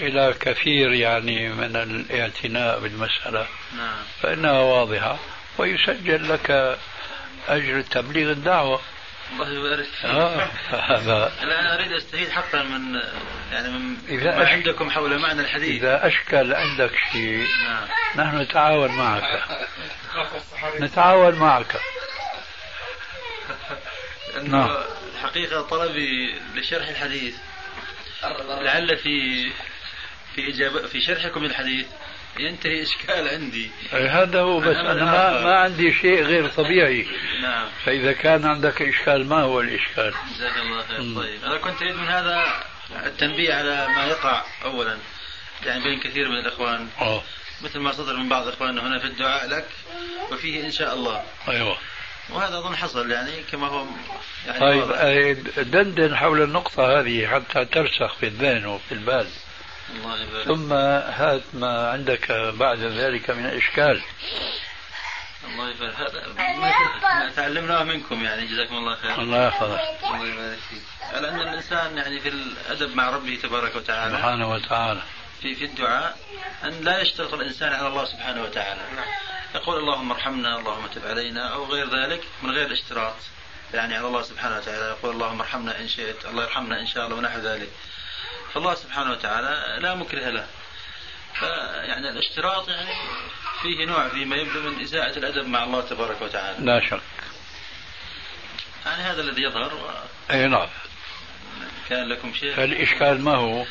إلى 0.00 0.34
كثير 0.40 0.92
يعني 0.92 1.48
من 1.48 1.76
الإعتناء 1.76 2.80
بالمسألة. 2.80 3.46
نعم. 3.76 3.96
فإنها 4.22 4.60
واضحة. 4.60 5.18
ويسجل 5.58 6.28
لك 6.32 6.78
أجر 7.48 7.80
تبليغ 7.80 8.30
الدعوة. 8.30 8.80
الله 9.32 9.48
يبارك 9.52 9.84
فيك. 9.86 10.04
آه 10.10 10.48
هذا. 10.70 11.32
لا 11.42 11.60
أنا 11.60 11.74
أريد 11.74 11.92
أستفيد 11.92 12.28
حقا 12.28 12.62
من 12.62 13.00
يعني 13.52 13.68
من 13.68 13.96
إذا 14.08 14.38
ما 14.38 14.44
أش- 14.44 14.48
عندكم 14.48 14.90
حول 14.90 15.18
معنى 15.18 15.40
الحديث. 15.40 15.82
إذا 15.82 16.06
أشكل 16.06 16.54
عندك 16.54 16.90
شيء 17.12 17.46
نعم. 17.64 17.88
نحن 18.26 18.40
نتعاون 18.40 18.90
معك. 18.96 19.42
نتعاون 20.80 21.34
معك. 21.34 21.80
لأنه 24.34 24.66
نعم. 24.66 24.76
الحقيقة 25.14 25.62
طلبي 25.62 26.34
لشرح 26.54 26.88
الحديث. 26.88 27.36
لعل 28.48 28.96
في 28.96 29.46
في 30.34 30.48
إجابة 30.48 30.86
في 30.86 31.00
شرحكم 31.00 31.44
للحديث 31.44 31.86
ينتهي 32.38 32.82
إشكال 32.82 33.28
عندي. 33.28 33.70
أي 33.94 34.08
هذا 34.08 34.40
هو 34.40 34.60
بس. 34.60 34.76
أنا 34.76 34.92
أنا 34.92 35.04
ما, 35.04 35.44
ما 35.44 35.54
عندي 35.60 35.92
شيء 35.92 36.22
غير 36.22 36.48
طبيعي. 36.48 37.06
نعم. 37.42 37.68
فإذا 37.84 38.12
كان 38.12 38.44
عندك 38.44 38.82
إشكال 38.82 39.26
ما 39.26 39.42
هو 39.42 39.60
الإشكال؟ 39.60 40.14
جزاك 40.34 40.56
الله 40.56 40.82
خير. 40.82 41.14
طيب 41.22 41.44
أنا 41.44 41.58
كنت 41.58 41.82
أريد 41.82 41.96
من 41.96 42.08
هذا 42.08 42.64
التنبيه 43.06 43.54
على 43.54 43.88
ما 43.88 44.04
يقع 44.06 44.44
أولا. 44.64 44.98
يعني 45.66 45.84
بين 45.84 46.00
كثير 46.00 46.28
من 46.28 46.38
الإخوان. 46.38 46.88
أوه. 47.00 47.22
مثل 47.62 47.78
ما 47.78 47.92
صدر 47.92 48.16
من 48.16 48.28
بعض 48.28 48.48
إخواننا 48.48 48.86
هنا 48.86 48.98
في 48.98 49.06
الدعاء 49.06 49.48
لك 49.48 49.68
وفيه 50.32 50.64
إن 50.64 50.70
شاء 50.70 50.94
الله. 50.94 51.24
أيوه. 51.48 51.76
وهذا 52.30 52.58
أظن 52.58 52.76
حصل 52.76 53.10
يعني 53.10 53.42
كما 53.52 53.66
هو 53.66 53.86
يعني 54.46 54.60
طيب 54.60 55.48
دندن 55.56 56.16
حول 56.16 56.42
النقطة 56.42 57.00
هذه 57.00 57.26
حتى 57.26 57.64
ترسخ 57.64 58.14
في 58.14 58.26
الذهن 58.26 58.66
وفي 58.66 58.92
البال. 58.92 59.28
الله 59.90 60.22
يبارك. 60.22 60.46
ثم 60.46 60.72
هات 60.72 61.42
ما 61.54 61.90
عندك 61.90 62.32
بعد 62.32 62.78
ذلك 62.78 63.30
من 63.30 63.46
إشكال. 63.46 64.02
الله 65.44 65.70
يبارك. 65.70 65.94
هذا 65.94 66.34
ما 66.58 67.32
تعلمناه 67.36 67.82
منكم 67.82 68.24
يعني 68.24 68.46
جزاكم 68.46 68.74
الله 68.74 68.96
خير. 68.96 69.20
الله 69.20 69.46
يحفظك. 69.46 69.80
الله 70.04 70.26
يبارك 70.26 70.58
فيك. 70.70 70.82
على 71.12 71.28
أن 71.28 71.40
الإنسان 71.40 71.96
يعني 71.96 72.20
في 72.20 72.28
الأدب 72.28 72.96
مع 72.96 73.10
ربه 73.10 73.38
تبارك 73.42 73.76
وتعالى. 73.76 74.16
سبحانه 74.16 74.50
وتعالى. 74.50 75.02
في 75.42 75.54
في 75.54 75.64
الدعاء 75.64 76.18
أن 76.64 76.84
لا 76.84 77.00
يشترط 77.00 77.34
الإنسان 77.34 77.72
على 77.72 77.88
الله 77.88 78.04
سبحانه 78.04 78.42
وتعالى. 78.42 78.80
يقول 79.54 79.78
اللهم 79.78 80.12
ارحمنا 80.12 80.58
اللهم 80.58 80.86
تب 80.86 81.06
علينا 81.06 81.52
أو 81.52 81.64
غير 81.64 81.88
ذلك 82.00 82.24
من 82.42 82.50
غير 82.50 82.72
اشتراط 82.72 83.14
يعني 83.74 83.94
على 83.94 84.06
الله 84.06 84.22
سبحانه 84.22 84.56
وتعالى. 84.56 84.84
يقول 84.84 85.10
اللهم 85.10 85.40
ارحمنا 85.40 85.80
إن 85.80 85.88
شئت 85.88 86.24
الله 86.24 86.42
يرحمنا 86.42 86.80
إن 86.80 86.86
شاء 86.86 87.06
الله 87.06 87.16
ونحو 87.16 87.38
ذلك. 87.38 87.68
فالله 88.54 88.74
سبحانه 88.74 89.10
وتعالى 89.10 89.78
لا 89.82 89.94
مكره 89.94 90.30
له. 90.30 90.46
فيعني 91.34 92.08
الاشتراط 92.08 92.68
يعني 92.68 92.94
فيه 93.62 93.86
نوع 93.86 94.08
فيما 94.08 94.36
يبدو 94.36 94.60
من 94.60 94.80
إساءة 94.80 95.18
الأدب 95.18 95.46
مع 95.46 95.64
الله 95.64 95.80
تبارك 95.80 96.22
وتعالى. 96.22 96.66
لا 96.66 96.90
شك. 96.90 97.00
يعني 98.86 99.02
هذا 99.02 99.20
الذي 99.20 99.42
يظهر 99.42 99.94
أي 100.30 100.48
نعم. 100.48 100.68
كان 101.88 102.08
لكم 102.08 102.34
شيء. 102.34 102.54
فالإشكال 102.54 103.24
ما 103.24 103.36
هو؟ 103.36 103.64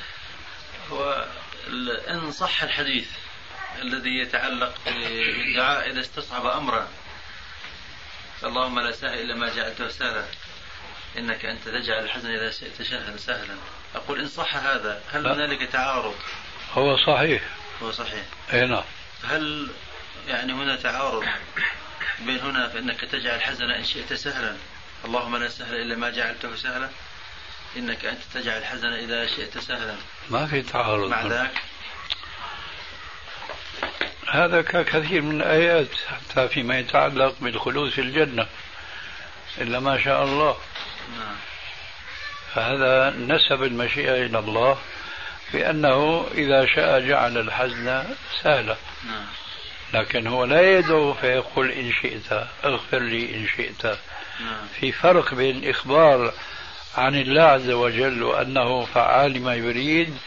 هو 0.91 1.26
إن 2.09 2.32
صح 2.32 2.63
الحديث 2.63 3.07
الذي 3.82 4.20
يتعلق 4.20 4.74
بالدعاء 4.86 5.89
إذا 5.89 6.01
استصعب 6.01 6.45
أمرا. 6.45 6.88
اللهم 8.43 8.80
لا 8.80 8.91
سهل 8.91 9.22
إلا 9.22 9.36
ما 9.36 9.55
جعلته 9.55 9.88
سهلا. 9.88 10.26
إنك 11.18 11.45
أنت 11.45 11.68
تجعل 11.68 12.03
الحزن 12.03 12.30
إذا 12.30 12.51
شئت 12.51 12.82
سهلا 12.82 13.18
سهلا. 13.18 13.55
أقول 13.95 14.20
إن 14.20 14.28
صح 14.28 14.55
هذا 14.55 15.03
هل. 15.11 15.28
هنالك 15.28 15.70
تعارض؟ 15.70 16.16
هو 16.74 16.97
صحيح. 16.97 17.43
هو 17.82 17.91
صحيح. 17.91 18.24
أي 18.53 18.66
نعم. 18.68 18.84
هل 19.24 19.72
يعني 20.28 20.53
هنا 20.53 20.76
تعارض 20.76 21.26
بين 22.20 22.39
هنا 22.39 22.68
فإنك 22.68 23.01
تجعل 23.01 23.36
الحزن 23.36 23.70
إن 23.70 23.84
شئت 23.84 24.13
سهلا؟ 24.13 24.55
اللهم 25.05 25.36
لا 25.38 25.49
سهل 25.49 25.76
إلا 25.76 25.95
ما 25.95 26.09
جعلته 26.09 26.55
سهلا. 26.55 26.89
إنك 27.78 28.05
أنت 28.05 28.21
تجعل 28.34 28.57
الحزن 28.57 28.93
إذا 28.93 29.28
شئت 29.28 29.57
سهلا. 29.57 29.95
ما 30.30 30.47
في 30.47 30.61
تعارض. 30.61 31.09
مع 31.09 31.21
ذاك 31.21 31.51
هذا 34.30 34.61
ككثير 34.61 35.21
من 35.21 35.41
الآيات 35.41 35.88
حتى 36.07 36.47
فيما 36.47 36.80
يتعلق 36.80 37.36
بالخلود 37.41 37.91
في 37.91 38.01
الجنة 38.01 38.47
إلا 39.57 39.80
ما 39.80 40.03
شاء 40.03 40.23
الله. 40.23 40.57
نعم. 41.17 41.36
فهذا 42.53 43.09
نسب 43.09 43.63
المشيئة 43.63 44.26
إلى 44.26 44.39
الله 44.39 44.78
بأنه 45.53 46.28
إذا 46.34 46.65
شاء 46.65 46.99
جعل 46.99 47.38
الحزن 47.38 48.03
سهلا. 48.43 48.78
نعم. 49.05 49.26
لكن 49.93 50.28
هو 50.28 50.45
لا 50.45 50.78
يدعو 50.78 51.13
فيقول 51.13 51.71
إن 51.71 51.91
شئت 52.01 52.47
اغفر 52.65 52.99
لي 52.99 53.36
إن 53.36 53.47
شئت. 53.57 53.86
نعم. 53.86 54.67
في 54.80 54.91
فرق 54.91 55.34
بين 55.34 55.55
الإخبار 55.55 56.34
عن 56.97 57.15
الله 57.15 57.41
عز 57.41 57.69
وجل 57.69 58.23
وأنه 58.23 58.85
فعال 58.85 59.33
لما 59.33 59.55
يريد 59.55 60.17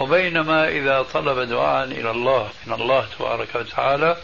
وبينما 0.00 0.68
إذا 0.68 1.02
طلب 1.02 1.38
دعاء 1.48 1.84
إلى 1.84 2.10
الله 2.10 2.50
من 2.66 2.72
الله 2.72 3.06
تبارك 3.18 3.54
وتعالى 3.54 4.16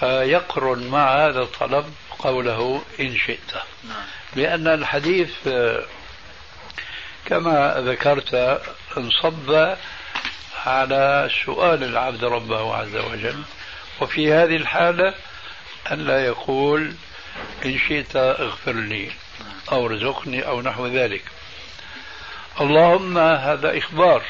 فيقرن 0.00 0.88
مع 0.88 1.26
هذا 1.26 1.40
الطلب 1.40 1.84
قوله 2.18 2.82
إن 3.00 3.16
شئت. 3.16 3.54
نعم. 3.88 4.04
لأن 4.36 4.68
الحديث 4.68 5.30
آه، 5.46 5.82
كما 7.26 7.74
ذكرت 7.78 8.60
انصب 8.96 9.76
على 10.66 11.30
سؤال 11.46 11.84
العبد 11.84 12.24
ربه 12.24 12.74
عز 12.74 12.96
وجل 12.96 13.42
وفي 14.00 14.32
هذه 14.32 14.56
الحالة 14.56 15.14
أن 15.92 15.98
لا 16.06 16.26
يقول 16.26 16.92
إن 17.64 17.78
شئت 17.88 18.16
اغفر 18.16 18.72
لي. 18.72 19.10
أو 19.72 19.86
ارزقني 19.86 20.46
أو 20.46 20.62
نحو 20.62 20.86
ذلك. 20.86 21.24
اللهم 22.60 23.18
هذا 23.18 23.78
إخبار. 23.78 24.24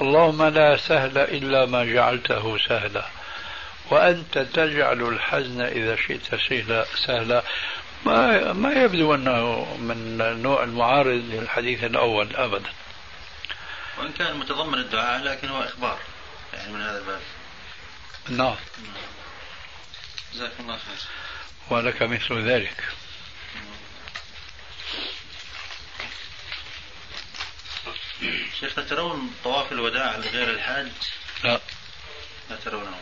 اللهم 0.00 0.42
لا 0.42 0.76
سهل 0.76 1.18
إلا 1.18 1.66
ما 1.66 1.84
جعلته 1.84 2.58
سهلا. 2.58 3.06
وأنت 3.90 4.38
تجعل 4.38 5.02
الحزن 5.02 5.60
إذا 5.60 5.96
شئت 5.96 6.34
سهلا. 6.48 6.84
سهلا. 7.06 7.42
ما 8.06 8.52
ما 8.52 8.72
يبدو 8.72 9.14
أنه 9.14 9.76
من 9.76 10.18
نوع 10.42 10.64
المعارض 10.64 11.22
للحديث 11.30 11.84
الأول 11.84 12.36
أبدا. 12.36 12.70
وإن 13.98 14.12
كان 14.12 14.36
متضمن 14.36 14.78
الدعاء 14.78 15.22
لكن 15.22 15.48
هو 15.48 15.62
إخبار. 15.62 15.98
يعني 16.52 16.72
من 16.72 16.80
هذا 16.80 16.98
الباب. 16.98 17.20
نعم. 18.28 18.56
جزاكم 20.34 20.54
الله 20.60 20.76
خير. 20.76 21.08
ولك 21.70 22.02
مثل 22.02 22.48
ذلك. 22.48 22.84
شيخ 28.60 28.74
ترون 28.74 29.34
طواف 29.44 29.72
الوداع 29.72 30.16
لغير 30.16 30.50
الحاج؟ 30.50 30.92
لا 31.44 31.60
لا 32.50 32.56
ترونه 32.56 33.00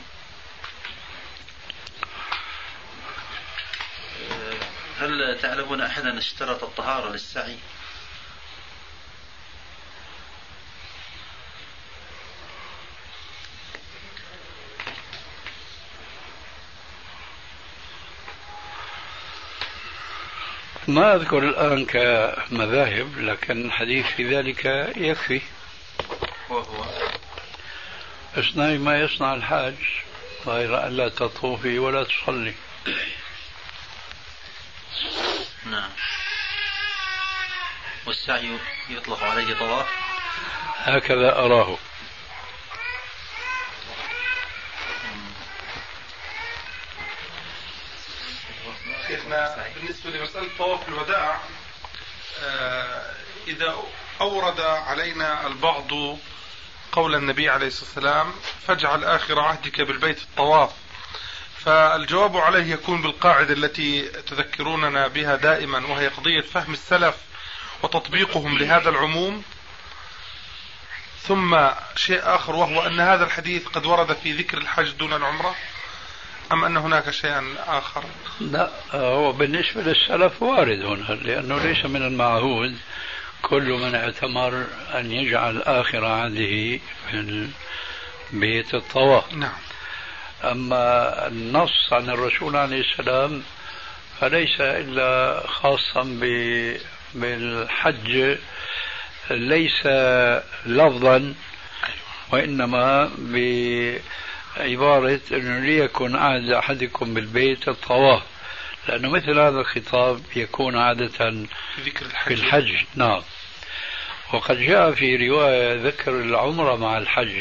هل 5.00 5.38
تعلمون 5.42 5.80
أحدا 5.80 6.18
اشترط 6.18 6.64
الطهارة 6.64 7.12
للسعي؟ 7.12 7.58
ما 20.88 21.14
أذكر 21.14 21.38
الآن 21.38 21.86
كمذاهب 21.86 23.18
لكن 23.18 23.66
الحديث 23.66 24.06
في 24.06 24.36
ذلك 24.36 24.64
يكفي. 24.96 25.40
وهو 26.50 26.84
اصنعي 28.36 28.78
ما 28.78 29.00
يصنع 29.00 29.34
الحاج 29.34 29.74
غير 30.46 30.86
أن 30.86 30.96
لا 30.96 31.08
تطوفي 31.08 31.78
ولا 31.78 32.04
تصلي. 32.04 32.54
نعم. 35.70 35.90
والسعي 38.06 38.58
يطلق 38.90 39.22
عليه 39.22 39.54
طواف؟ 39.54 39.86
هكذا 40.76 41.38
أراه. 41.38 41.78
شيخنا 49.26 49.66
بالنسبة 49.74 50.10
لمسألة 50.10 50.48
طواف 50.58 50.88
الوداع 50.88 51.40
آه، 52.42 53.12
إذا 53.48 53.74
أورد 54.20 54.60
علينا 54.60 55.46
البعض 55.46 56.18
قول 56.92 57.14
النبي 57.14 57.48
عليه 57.48 57.66
الصلاة 57.66 57.88
والسلام 57.88 58.32
فاجعل 58.66 59.04
آخر 59.04 59.40
عهدك 59.40 59.80
بالبيت 59.80 60.22
الطواف. 60.22 60.70
فالجواب 61.58 62.36
عليه 62.36 62.72
يكون 62.72 63.02
بالقاعدة 63.02 63.54
التي 63.54 64.02
تذكروننا 64.02 65.06
بها 65.06 65.36
دائما 65.36 65.86
وهي 65.86 66.08
قضية 66.08 66.40
فهم 66.40 66.72
السلف 66.72 67.16
وتطبيقهم 67.82 68.58
لهذا 68.58 68.88
العموم. 68.90 69.42
ثم 71.22 71.70
شيء 71.96 72.20
آخر 72.22 72.56
وهو 72.56 72.86
أن 72.86 73.00
هذا 73.00 73.24
الحديث 73.24 73.66
قد 73.66 73.86
ورد 73.86 74.12
في 74.12 74.32
ذكر 74.32 74.58
الحج 74.58 74.90
دون 74.90 75.12
العمرة. 75.12 75.54
أم 76.52 76.64
أن 76.64 76.76
هناك 76.76 77.10
شيئا 77.10 77.54
آخر؟ 77.66 78.04
لا 78.40 78.70
هو 78.92 79.32
بالنسبة 79.32 79.82
للسلف 79.82 80.42
وارد 80.42 80.84
هنا 80.84 81.12
لأنه 81.12 81.58
ليس 81.58 81.84
من 81.84 82.02
المعهود 82.02 82.78
كل 83.42 83.62
من 83.62 83.94
اعتمر 83.94 84.64
أن 84.94 85.12
يجعل 85.12 85.62
آخر 85.62 86.04
عهده 86.04 86.80
في 87.10 87.48
بيت 88.32 88.74
الطواف. 88.74 89.34
نعم. 89.34 89.58
أما 90.44 91.26
النص 91.26 91.92
عن 91.92 92.10
الرسول 92.10 92.56
عليه 92.56 92.80
السلام 92.80 93.42
فليس 94.20 94.60
إلا 94.60 95.42
خاصا 95.46 96.02
بالحج 97.14 98.36
ليس 99.30 99.86
لفظا 100.66 101.34
وإنما 102.32 103.10
بعبارة 104.58 105.20
أنه 105.32 105.58
ليكن 105.58 106.16
عهد 106.16 106.50
أحدكم 106.50 107.14
بالبيت 107.14 107.68
الطواف 107.68 108.22
لأنه 108.88 109.10
مثل 109.10 109.38
هذا 109.38 109.60
الخطاب 109.60 110.20
يكون 110.36 110.76
عادة 110.76 111.08
في 111.08 111.82
ذكر 111.84 112.06
الحج. 112.06 112.28
في 112.28 112.34
الحج. 112.34 112.72
نعم. 112.94 113.22
وقد 114.32 114.58
جاء 114.58 114.92
في 114.92 115.28
رواية 115.28 115.74
ذكر 115.74 116.20
العمرة 116.20 116.76
مع 116.76 116.98
الحج. 116.98 117.34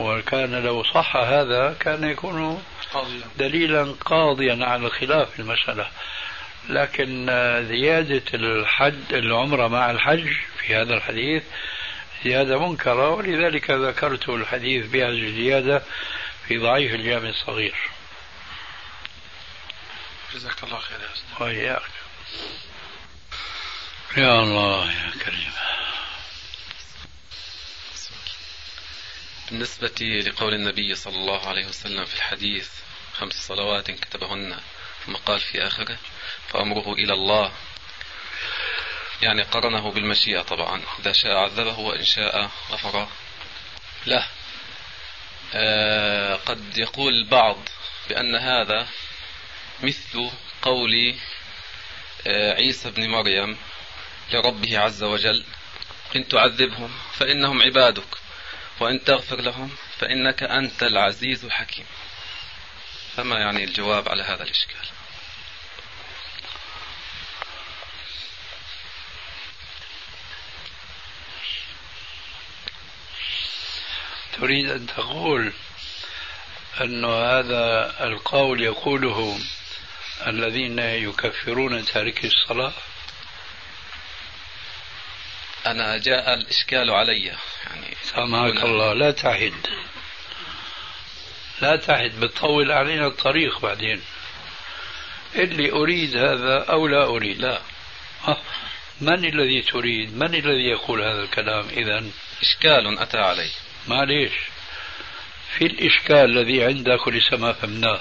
وكان 0.00 0.62
لو 0.62 0.82
صح 0.84 1.16
هذا 1.16 1.76
كان 1.80 2.04
يكون 2.04 2.62
دليلا 3.38 3.94
قاضيا 4.04 4.64
على 4.64 4.86
الخلاف 4.86 5.30
في 5.30 5.40
المسألة. 5.40 5.86
لكن 6.68 7.26
زيادة 7.68 8.22
الحج 8.34 9.12
العمرة 9.12 9.68
مع 9.68 9.90
الحج 9.90 10.28
في 10.58 10.74
هذا 10.74 10.94
الحديث 10.94 11.42
زيادة 12.24 12.58
منكرة 12.58 13.10
ولذلك 13.10 13.70
ذكرت 13.70 14.28
الحديث 14.28 14.86
بهذه 14.86 15.26
الزيادة 15.26 15.82
في 16.48 16.58
ضعيف 16.58 16.94
الجامع 16.94 17.28
الصغير. 17.28 17.76
جزاك 20.34 20.64
الله 20.64 20.78
خير 20.78 21.00
يا 21.00 21.12
أستاذ. 21.14 21.42
وإياك. 21.42 21.82
يا 24.16 24.42
الله 24.42 24.92
يا 24.92 25.10
كريم. 25.24 25.52
بالنسبة 29.50 30.22
لقول 30.26 30.54
النبي 30.54 30.94
صلى 30.94 31.16
الله 31.16 31.48
عليه 31.48 31.66
وسلم 31.66 32.04
في 32.04 32.14
الحديث 32.14 32.70
خمس 33.14 33.46
صلوات 33.46 33.90
كتبهن 33.90 34.60
ثم 35.06 35.16
قال 35.16 35.40
في 35.40 35.66
آخره 35.66 35.98
فأمره 36.48 36.92
إلى 36.92 37.12
الله. 37.12 37.52
يعني 39.22 39.42
قرنه 39.42 39.90
بالمشيئة 39.90 40.42
طبعا. 40.42 40.82
إذا 40.98 41.12
شاء 41.12 41.36
عذبه 41.36 41.78
وإن 41.78 42.04
شاء 42.04 42.50
غفر. 42.70 43.08
له 44.06 44.26
آه 45.54 46.34
قد 46.34 46.78
يقول 46.78 47.14
البعض 47.14 47.68
بأن 48.08 48.34
هذا 48.36 48.88
مثل 49.82 50.30
قول 50.62 51.14
آه 52.26 52.54
عيسى 52.54 52.90
بن 52.90 53.08
مريم 53.08 53.56
لربه 54.32 54.78
عز 54.78 55.02
وجل. 55.02 55.44
إن 56.16 56.28
تعذبهم 56.28 56.90
فإنهم 57.12 57.62
عبادك 57.62 58.18
وإن 58.80 59.04
تغفر 59.04 59.40
لهم 59.40 59.70
فإنك 59.98 60.42
أنت 60.42 60.82
العزيز 60.82 61.44
الحكيم. 61.44 61.86
فما 63.16 63.38
يعني 63.38 63.64
الجواب 63.64 64.08
على 64.08 64.22
هذا 64.22 64.42
الإشكال؟ 64.42 64.99
تريد 74.40 74.70
أن 74.70 74.86
تقول 74.86 75.52
أن 76.80 77.04
هذا 77.04 77.94
القول 78.00 78.62
يقوله 78.62 79.38
الذين 80.26 80.78
يكفرون 80.78 81.84
تارك 81.84 82.24
الصلاة؟ 82.24 82.72
أنا 85.66 85.98
جاء 85.98 86.34
الإشكال 86.34 86.90
علي 86.90 87.24
يعني 87.24 87.96
سامحك 88.02 88.64
الله 88.64 88.92
لا 88.92 89.10
تعد 89.10 89.66
لا 91.60 91.76
تعد 91.76 92.10
بتطول 92.20 92.72
علينا 92.72 93.06
الطريق 93.06 93.58
بعدين. 93.58 94.02
اللي 95.34 95.72
أريد 95.72 96.16
هذا 96.16 96.64
أو 96.64 96.86
لا 96.86 97.04
أريد. 97.04 97.38
لا. 97.38 97.60
آه. 98.28 98.42
من 99.00 99.24
الذي 99.24 99.62
تريد؟ 99.62 100.16
من 100.16 100.34
الذي 100.34 100.68
يقول 100.70 101.02
هذا 101.02 101.22
الكلام 101.22 101.68
إذا 101.68 102.04
إشكال 102.42 102.98
أتى 102.98 103.18
علي. 103.18 103.50
معليش. 103.88 104.32
في 105.58 105.66
الإشكال 105.66 106.38
الذي 106.38 106.64
عندك 106.64 107.06
ولسه 107.06 107.36
ما 107.36 107.52
فهمناه. 107.52 108.00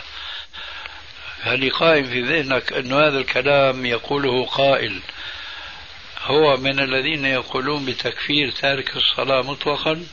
هل 1.42 1.72
قائم 1.72 2.06
في 2.06 2.22
ذهنك 2.22 2.74
أن 2.74 2.94
هذا 2.94 3.20
الكلام 3.20 3.86
يقوله 3.86 4.46
قائل؟ 4.46 5.02
هو 6.22 6.58
من 6.58 6.80
الذين 6.80 7.26
يقولون 7.26 7.86
بتكفير 7.86 8.52
تارك 8.52 8.98
الصلاة 8.98 9.42
مطلقا؟ 9.42 10.06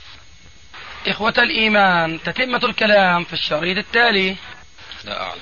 إخوة 1.07 1.35
الإيمان 1.39 2.23
تتمة 2.23 2.61
الكلام 2.64 3.25
في 3.25 3.33
الشريط 3.33 3.79
التالي. 3.79 4.37
لا 5.05 5.23
أعلم. 5.23 5.41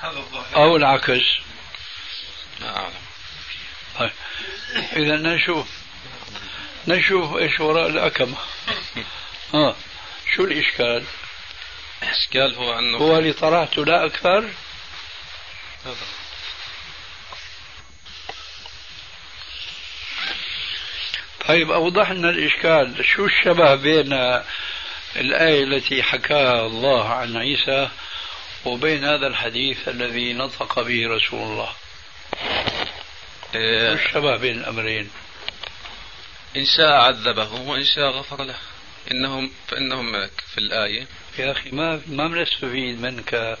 هذا 0.00 0.18
الظاهر. 0.18 0.56
أو 0.56 0.76
العكس. 0.76 1.22
لا 2.60 2.76
أعلم. 2.76 2.94
طيب. 3.98 4.10
إذا 4.96 5.16
نشوف. 5.16 5.79
نشوف 6.88 7.36
إيش 7.36 7.60
وراء 7.60 7.86
الأكمة. 7.88 8.36
ها 9.54 9.76
شو 10.34 10.44
الإشكال؟ 10.44 11.04
الإشكال 12.02 12.54
هو 12.54 12.78
أنه 12.78 12.98
هو 12.98 13.18
اللي 13.18 13.32
طرحته 13.32 13.84
لا 13.84 14.06
أكثر. 14.06 14.48
طيب 21.48 21.70
أوضح 21.70 22.10
لنا 22.10 22.30
الإشكال. 22.30 23.04
شو 23.04 23.24
الشبه 23.24 23.74
بين 23.74 24.12
الآية 25.16 25.64
التي 25.64 26.02
حكاها 26.02 26.66
الله 26.66 27.08
عن 27.08 27.36
عيسى 27.36 27.88
وبين 28.64 29.04
هذا 29.04 29.26
الحديث 29.26 29.88
الذي 29.88 30.32
نطق 30.32 30.80
به 30.80 31.08
رسول 31.08 31.42
الله؟ 31.42 31.72
إيه، 33.54 33.92
الشبه 33.92 34.36
بين 34.36 34.58
الأمرين؟ 34.58 35.10
إن 36.56 36.64
شاء 36.64 36.92
عذبه 36.92 37.52
وإن 37.52 37.84
شاء 37.84 38.10
غفر 38.10 38.44
له. 38.44 38.56
إنهم 39.10 39.50
فإنهم 39.68 40.26
في 40.26 40.58
الآية. 40.58 41.06
يا 41.38 41.52
أخي 41.52 41.70
ما 41.70 42.00
ما 42.06 42.28
بنستفيد 42.28 43.00
منك 43.00 43.58